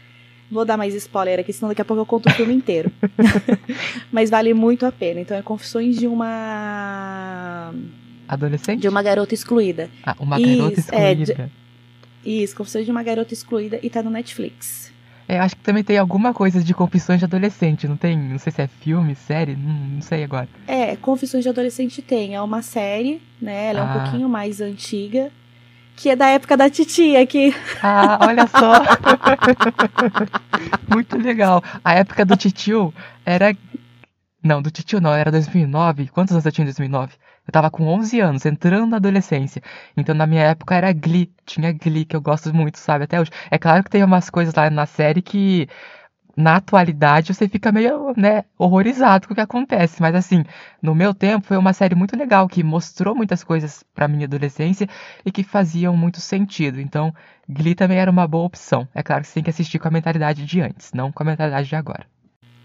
Vou 0.51 0.65
dar 0.65 0.77
mais 0.77 0.95
spoiler 0.95 1.41
aqui, 1.41 1.53
senão 1.53 1.69
daqui 1.69 1.83
a 1.83 1.85
pouco 1.85 2.01
eu 2.01 2.07
conto 2.07 2.29
o 2.29 2.33
filme 2.33 2.55
inteiro. 2.55 2.91
Mas 4.11 4.31
vale 4.31 4.55
muito 4.55 4.87
a 4.87 4.93
pena. 4.93 5.21
Então 5.21 5.37
é 5.37 5.43
Confissões 5.43 5.97
de 5.97 6.07
uma. 6.07 7.75
Adolescente? 8.27 8.81
De 8.81 8.89
uma 8.89 9.03
garota 9.03 9.35
excluída. 9.35 9.91
Ah, 10.05 10.17
uma 10.19 10.39
garota 10.39 10.73
Isso, 10.73 10.81
excluída. 10.81 11.33
É, 11.33 11.49
de... 12.25 12.43
Isso, 12.43 12.57
Confissões 12.57 12.85
de 12.85 12.91
uma 12.91 13.03
garota 13.03 13.35
excluída 13.35 13.79
e 13.83 13.91
tá 13.91 14.03
no 14.03 14.11
Netflix. 14.11 14.93
É, 15.29 15.39
acho 15.39 15.55
que 15.57 15.63
também 15.63 15.85
tem 15.85 15.99
alguma 15.99 16.33
coisa 16.33 16.65
de 16.65 16.73
confissões 16.73 17.19
de 17.19 17.27
adolescente, 17.27 17.87
não 17.87 17.99
tem? 17.99 18.17
Não 18.17 18.39
sei 18.39 18.51
se 18.51 18.63
é 18.63 18.67
filme, 18.67 19.15
série, 19.15 19.55
não, 19.55 19.75
não 19.75 20.01
sei 20.01 20.25
agora. 20.25 20.49
É, 20.67 20.97
Confissões 20.97 21.45
de 21.45 21.51
Adolescente 21.51 22.01
tem. 22.01 22.35
É 22.35 22.41
uma 22.41 22.63
série, 22.63 23.21
né? 23.41 23.67
Ela 23.67 23.81
é 23.81 23.83
um 23.83 23.87
ah. 23.87 24.03
pouquinho 24.05 24.27
mais 24.27 24.63
antiga. 24.63 25.31
Que 25.99 26.11
é 26.11 26.17
da 26.17 26.29
época 26.29 26.57
da 26.57 26.71
titia 26.71 27.21
aqui. 27.21 27.53
Ah, 27.83 28.21
olha 28.23 28.47
só! 28.47 28.75
Muito 30.95 31.19
legal. 31.19 31.61
A 31.85 31.95
época 31.95 32.25
do 32.25 32.37
titio 32.37 32.95
era. 33.27 33.53
Não, 34.41 34.63
do 34.63 34.71
titio 34.71 35.01
não, 35.01 35.13
era 35.13 35.33
2009. 35.33 36.07
Quantos 36.09 36.33
anos 36.33 36.47
eu 36.47 36.53
tinha 36.53 36.63
em 36.63 36.67
2009? 36.67 37.15
Eu 37.45 37.53
tava 37.53 37.69
com 37.69 37.85
11 37.89 38.21
anos, 38.21 38.47
entrando 38.47 38.87
na 38.87 38.99
adolescência. 38.99 39.61
Então 39.97 40.15
na 40.15 40.25
minha 40.25 40.45
época 40.45 40.77
era 40.77 40.93
Glee. 40.93 41.33
Tinha 41.45 41.73
Glee, 41.73 42.05
que 42.05 42.15
eu 42.15 42.21
gosto 42.21 42.55
muito, 42.55 42.79
sabe? 42.79 43.03
Até 43.03 43.21
hoje. 43.21 43.33
É 43.51 43.59
claro 43.59 43.83
que 43.83 43.91
tem 43.91 44.05
umas 44.05 44.31
coisas 44.31 44.55
lá 44.55 44.71
na 44.71 44.87
série 44.87 45.21
que 45.21 45.69
na 46.39 46.55
atualidade 46.57 47.35
você 47.35 47.49
fica 47.49 47.73
meio, 47.73 48.15
né, 48.17 48.45
horrorizado 48.57 49.27
com 49.27 49.33
o 49.33 49.35
que 49.35 49.41
acontece. 49.41 50.01
Mas 50.01 50.15
assim, 50.15 50.45
no 50.81 50.95
meu 50.95 51.13
tempo 51.13 51.47
foi 51.47 51.57
uma 51.57 51.73
série 51.73 51.97
muito 51.97 52.17
legal 52.17 52.49
que 52.49 52.63
mostrou 52.63 53.15
muitas 53.15 53.43
coisas 53.43 53.83
para 53.93 54.07
minha 54.07 54.25
adolescência 54.27 54.89
e 55.27 55.33
que 55.33 55.43
faziam 55.43 55.97
muito 55.97 56.21
sentido. 56.21 56.81
Então, 56.81 57.13
Glee 57.49 57.75
também 57.75 57.99
era 57.99 58.11
uma 58.11 58.29
boa 58.29 58.47
opção. 58.47 58.87
É 58.95 59.03
claro 59.03 59.23
que 59.23 59.29
você 59.29 59.35
tem 59.35 59.43
que 59.43 59.51
assistir 59.51 59.81
com 59.81 59.89
a 59.89 59.91
mentalidade 59.91 60.47
de 60.47 60.61
antes, 60.61 60.93
não 60.93 61.11
com 61.11 61.25
a 61.25 61.27
mentalidade 61.27 61.69
de 61.69 61.75
agora. 61.75 62.07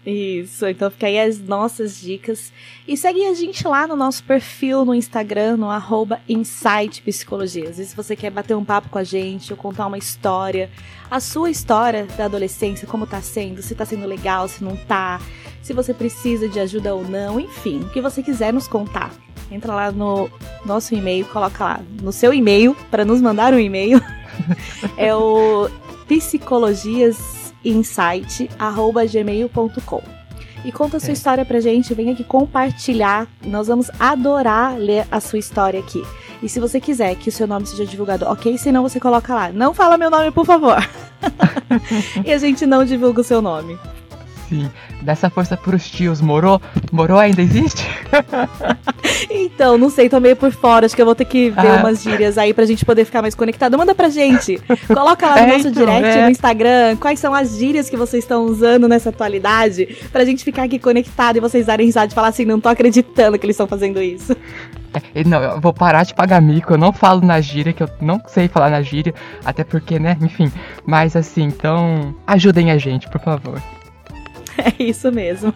Isso, 0.06 0.66
então 0.66 0.90
fica 0.90 1.06
aí 1.06 1.18
as 1.18 1.38
nossas 1.38 1.98
dicas. 1.98 2.52
E 2.86 2.94
segue 2.94 3.24
a 3.24 3.32
gente 3.32 3.66
lá 3.66 3.86
no 3.86 3.96
nosso 3.96 4.22
perfil 4.24 4.84
no 4.84 4.94
Instagram, 4.94 5.56
no 5.56 5.70
arroba 5.70 6.20
Insight 6.28 7.00
Psicologias. 7.00 7.78
E 7.78 7.86
se 7.86 7.96
você 7.96 8.14
quer 8.14 8.30
bater 8.30 8.54
um 8.54 8.64
papo 8.64 8.90
com 8.90 8.98
a 8.98 9.04
gente 9.04 9.50
ou 9.52 9.56
contar 9.56 9.86
uma 9.86 9.96
história, 9.96 10.70
a 11.10 11.20
sua 11.20 11.50
história 11.50 12.04
da 12.18 12.26
adolescência, 12.26 12.86
como 12.86 13.06
tá 13.06 13.22
sendo, 13.22 13.62
se 13.62 13.74
tá 13.74 13.86
sendo 13.86 14.06
legal, 14.06 14.46
se 14.46 14.62
não 14.62 14.76
tá, 14.76 15.20
se 15.62 15.72
você 15.72 15.94
precisa 15.94 16.48
de 16.48 16.60
ajuda 16.60 16.94
ou 16.94 17.02
não, 17.02 17.40
enfim, 17.40 17.80
o 17.80 17.88
que 17.88 18.02
você 18.02 18.22
quiser 18.22 18.52
nos 18.52 18.68
contar. 18.68 19.10
Entra 19.50 19.74
lá 19.74 19.90
no 19.90 20.30
nosso 20.66 20.94
e-mail, 20.94 21.24
coloca 21.26 21.64
lá 21.64 21.80
no 22.02 22.12
seu 22.12 22.34
e-mail 22.34 22.76
para 22.90 23.06
nos 23.06 23.22
mandar 23.22 23.54
um 23.54 23.58
e-mail. 23.58 24.02
é 24.98 25.14
o 25.14 25.70
psicologias 26.06 27.43
insight@gmail.com. 27.64 30.02
E 30.64 30.72
conta 30.72 30.96
a 30.96 31.00
sua 31.00 31.10
é. 31.10 31.12
história 31.12 31.44
pra 31.44 31.60
gente, 31.60 31.92
vem 31.92 32.10
aqui 32.10 32.24
compartilhar. 32.24 33.28
Nós 33.44 33.68
vamos 33.68 33.90
adorar 34.00 34.78
ler 34.78 35.06
a 35.10 35.20
sua 35.20 35.38
história 35.38 35.78
aqui. 35.78 36.02
E 36.42 36.48
se 36.48 36.58
você 36.58 36.80
quiser 36.80 37.14
que 37.16 37.28
o 37.28 37.32
seu 37.32 37.46
nome 37.46 37.66
seja 37.66 37.84
divulgado, 37.84 38.24
ok? 38.26 38.56
Senão 38.56 38.82
você 38.82 38.98
coloca 38.98 39.34
lá. 39.34 39.52
Não 39.52 39.74
fala 39.74 39.98
meu 39.98 40.10
nome, 40.10 40.30
por 40.30 40.46
favor. 40.46 40.76
e 42.24 42.32
a 42.32 42.38
gente 42.38 42.64
não 42.66 42.84
divulga 42.84 43.20
o 43.20 43.24
seu 43.24 43.42
nome. 43.42 43.78
Sim. 44.48 44.70
Dessa 45.04 45.28
força 45.28 45.54
pros 45.56 45.88
tios. 45.90 46.20
Morou? 46.20 46.60
Morou 46.90 47.18
ainda 47.18 47.42
existe? 47.42 47.86
então, 49.28 49.76
não 49.76 49.90
sei, 49.90 50.08
tô 50.08 50.18
meio 50.18 50.34
por 50.34 50.50
fora. 50.50 50.86
Acho 50.86 50.96
que 50.96 51.02
eu 51.02 51.06
vou 51.06 51.14
ter 51.14 51.26
que 51.26 51.50
ver 51.50 51.68
ah. 51.68 51.80
umas 51.80 52.02
gírias 52.02 52.38
aí 52.38 52.54
pra 52.54 52.64
gente 52.64 52.86
poder 52.86 53.04
ficar 53.04 53.20
mais 53.20 53.34
conectado. 53.34 53.76
Manda 53.76 53.94
pra 53.94 54.08
gente. 54.08 54.58
Coloca 54.86 55.26
lá 55.26 55.34
no 55.34 55.42
é, 55.44 55.46
nosso 55.52 55.68
então, 55.68 55.84
direct 55.84 56.18
é. 56.18 56.24
no 56.24 56.30
Instagram 56.30 56.96
quais 56.96 57.20
são 57.20 57.34
as 57.34 57.58
gírias 57.58 57.90
que 57.90 57.96
vocês 57.98 58.24
estão 58.24 58.46
usando 58.46 58.88
nessa 58.88 59.10
atualidade 59.10 60.08
pra 60.10 60.24
gente 60.24 60.42
ficar 60.42 60.62
aqui 60.62 60.78
conectado 60.78 61.36
e 61.36 61.40
vocês 61.40 61.66
darem 61.66 61.84
risada 61.84 62.10
e 62.10 62.14
falar 62.14 62.28
assim, 62.28 62.46
não 62.46 62.58
tô 62.58 62.70
acreditando 62.70 63.38
que 63.38 63.44
eles 63.44 63.54
estão 63.54 63.66
fazendo 63.66 64.00
isso. 64.00 64.34
É, 65.14 65.24
não, 65.24 65.42
eu 65.42 65.60
vou 65.60 65.74
parar 65.74 66.04
de 66.04 66.14
pagar 66.14 66.40
mico, 66.40 66.72
eu 66.72 66.78
não 66.78 66.92
falo 66.92 67.20
na 67.20 67.40
gíria, 67.40 67.72
que 67.72 67.82
eu 67.82 67.88
não 68.00 68.20
sei 68.26 68.48
falar 68.48 68.70
na 68.70 68.80
gíria, 68.80 69.12
até 69.44 69.64
porque, 69.64 69.98
né, 69.98 70.16
enfim. 70.20 70.50
Mas 70.86 71.16
assim, 71.16 71.42
então, 71.42 72.14
ajudem 72.26 72.70
a 72.70 72.78
gente, 72.78 73.08
por 73.08 73.20
favor. 73.20 73.60
É 74.78 74.82
isso 74.82 75.10
mesmo. 75.10 75.52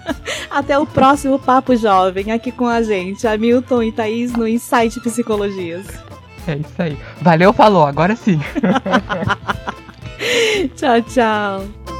Até 0.51 0.79
o 0.79 0.87
próximo 0.87 1.39
Papo 1.39 1.77
Jovem 1.77 2.33
aqui 2.33 2.51
com 2.51 2.67
a 2.67 2.83
gente, 2.83 3.27
Hamilton 3.27 3.83
e 3.85 3.93
Thaís 3.93 4.33
no 4.33 4.47
Insight 4.47 5.01
Psicologias. 5.01 5.87
É 6.47 6.57
isso 6.57 6.75
aí. 6.79 6.99
Valeu, 7.21 7.53
falou, 7.53 7.85
agora 7.85 8.17
sim. 8.17 8.41
tchau, 10.77 11.03
tchau. 11.03 11.98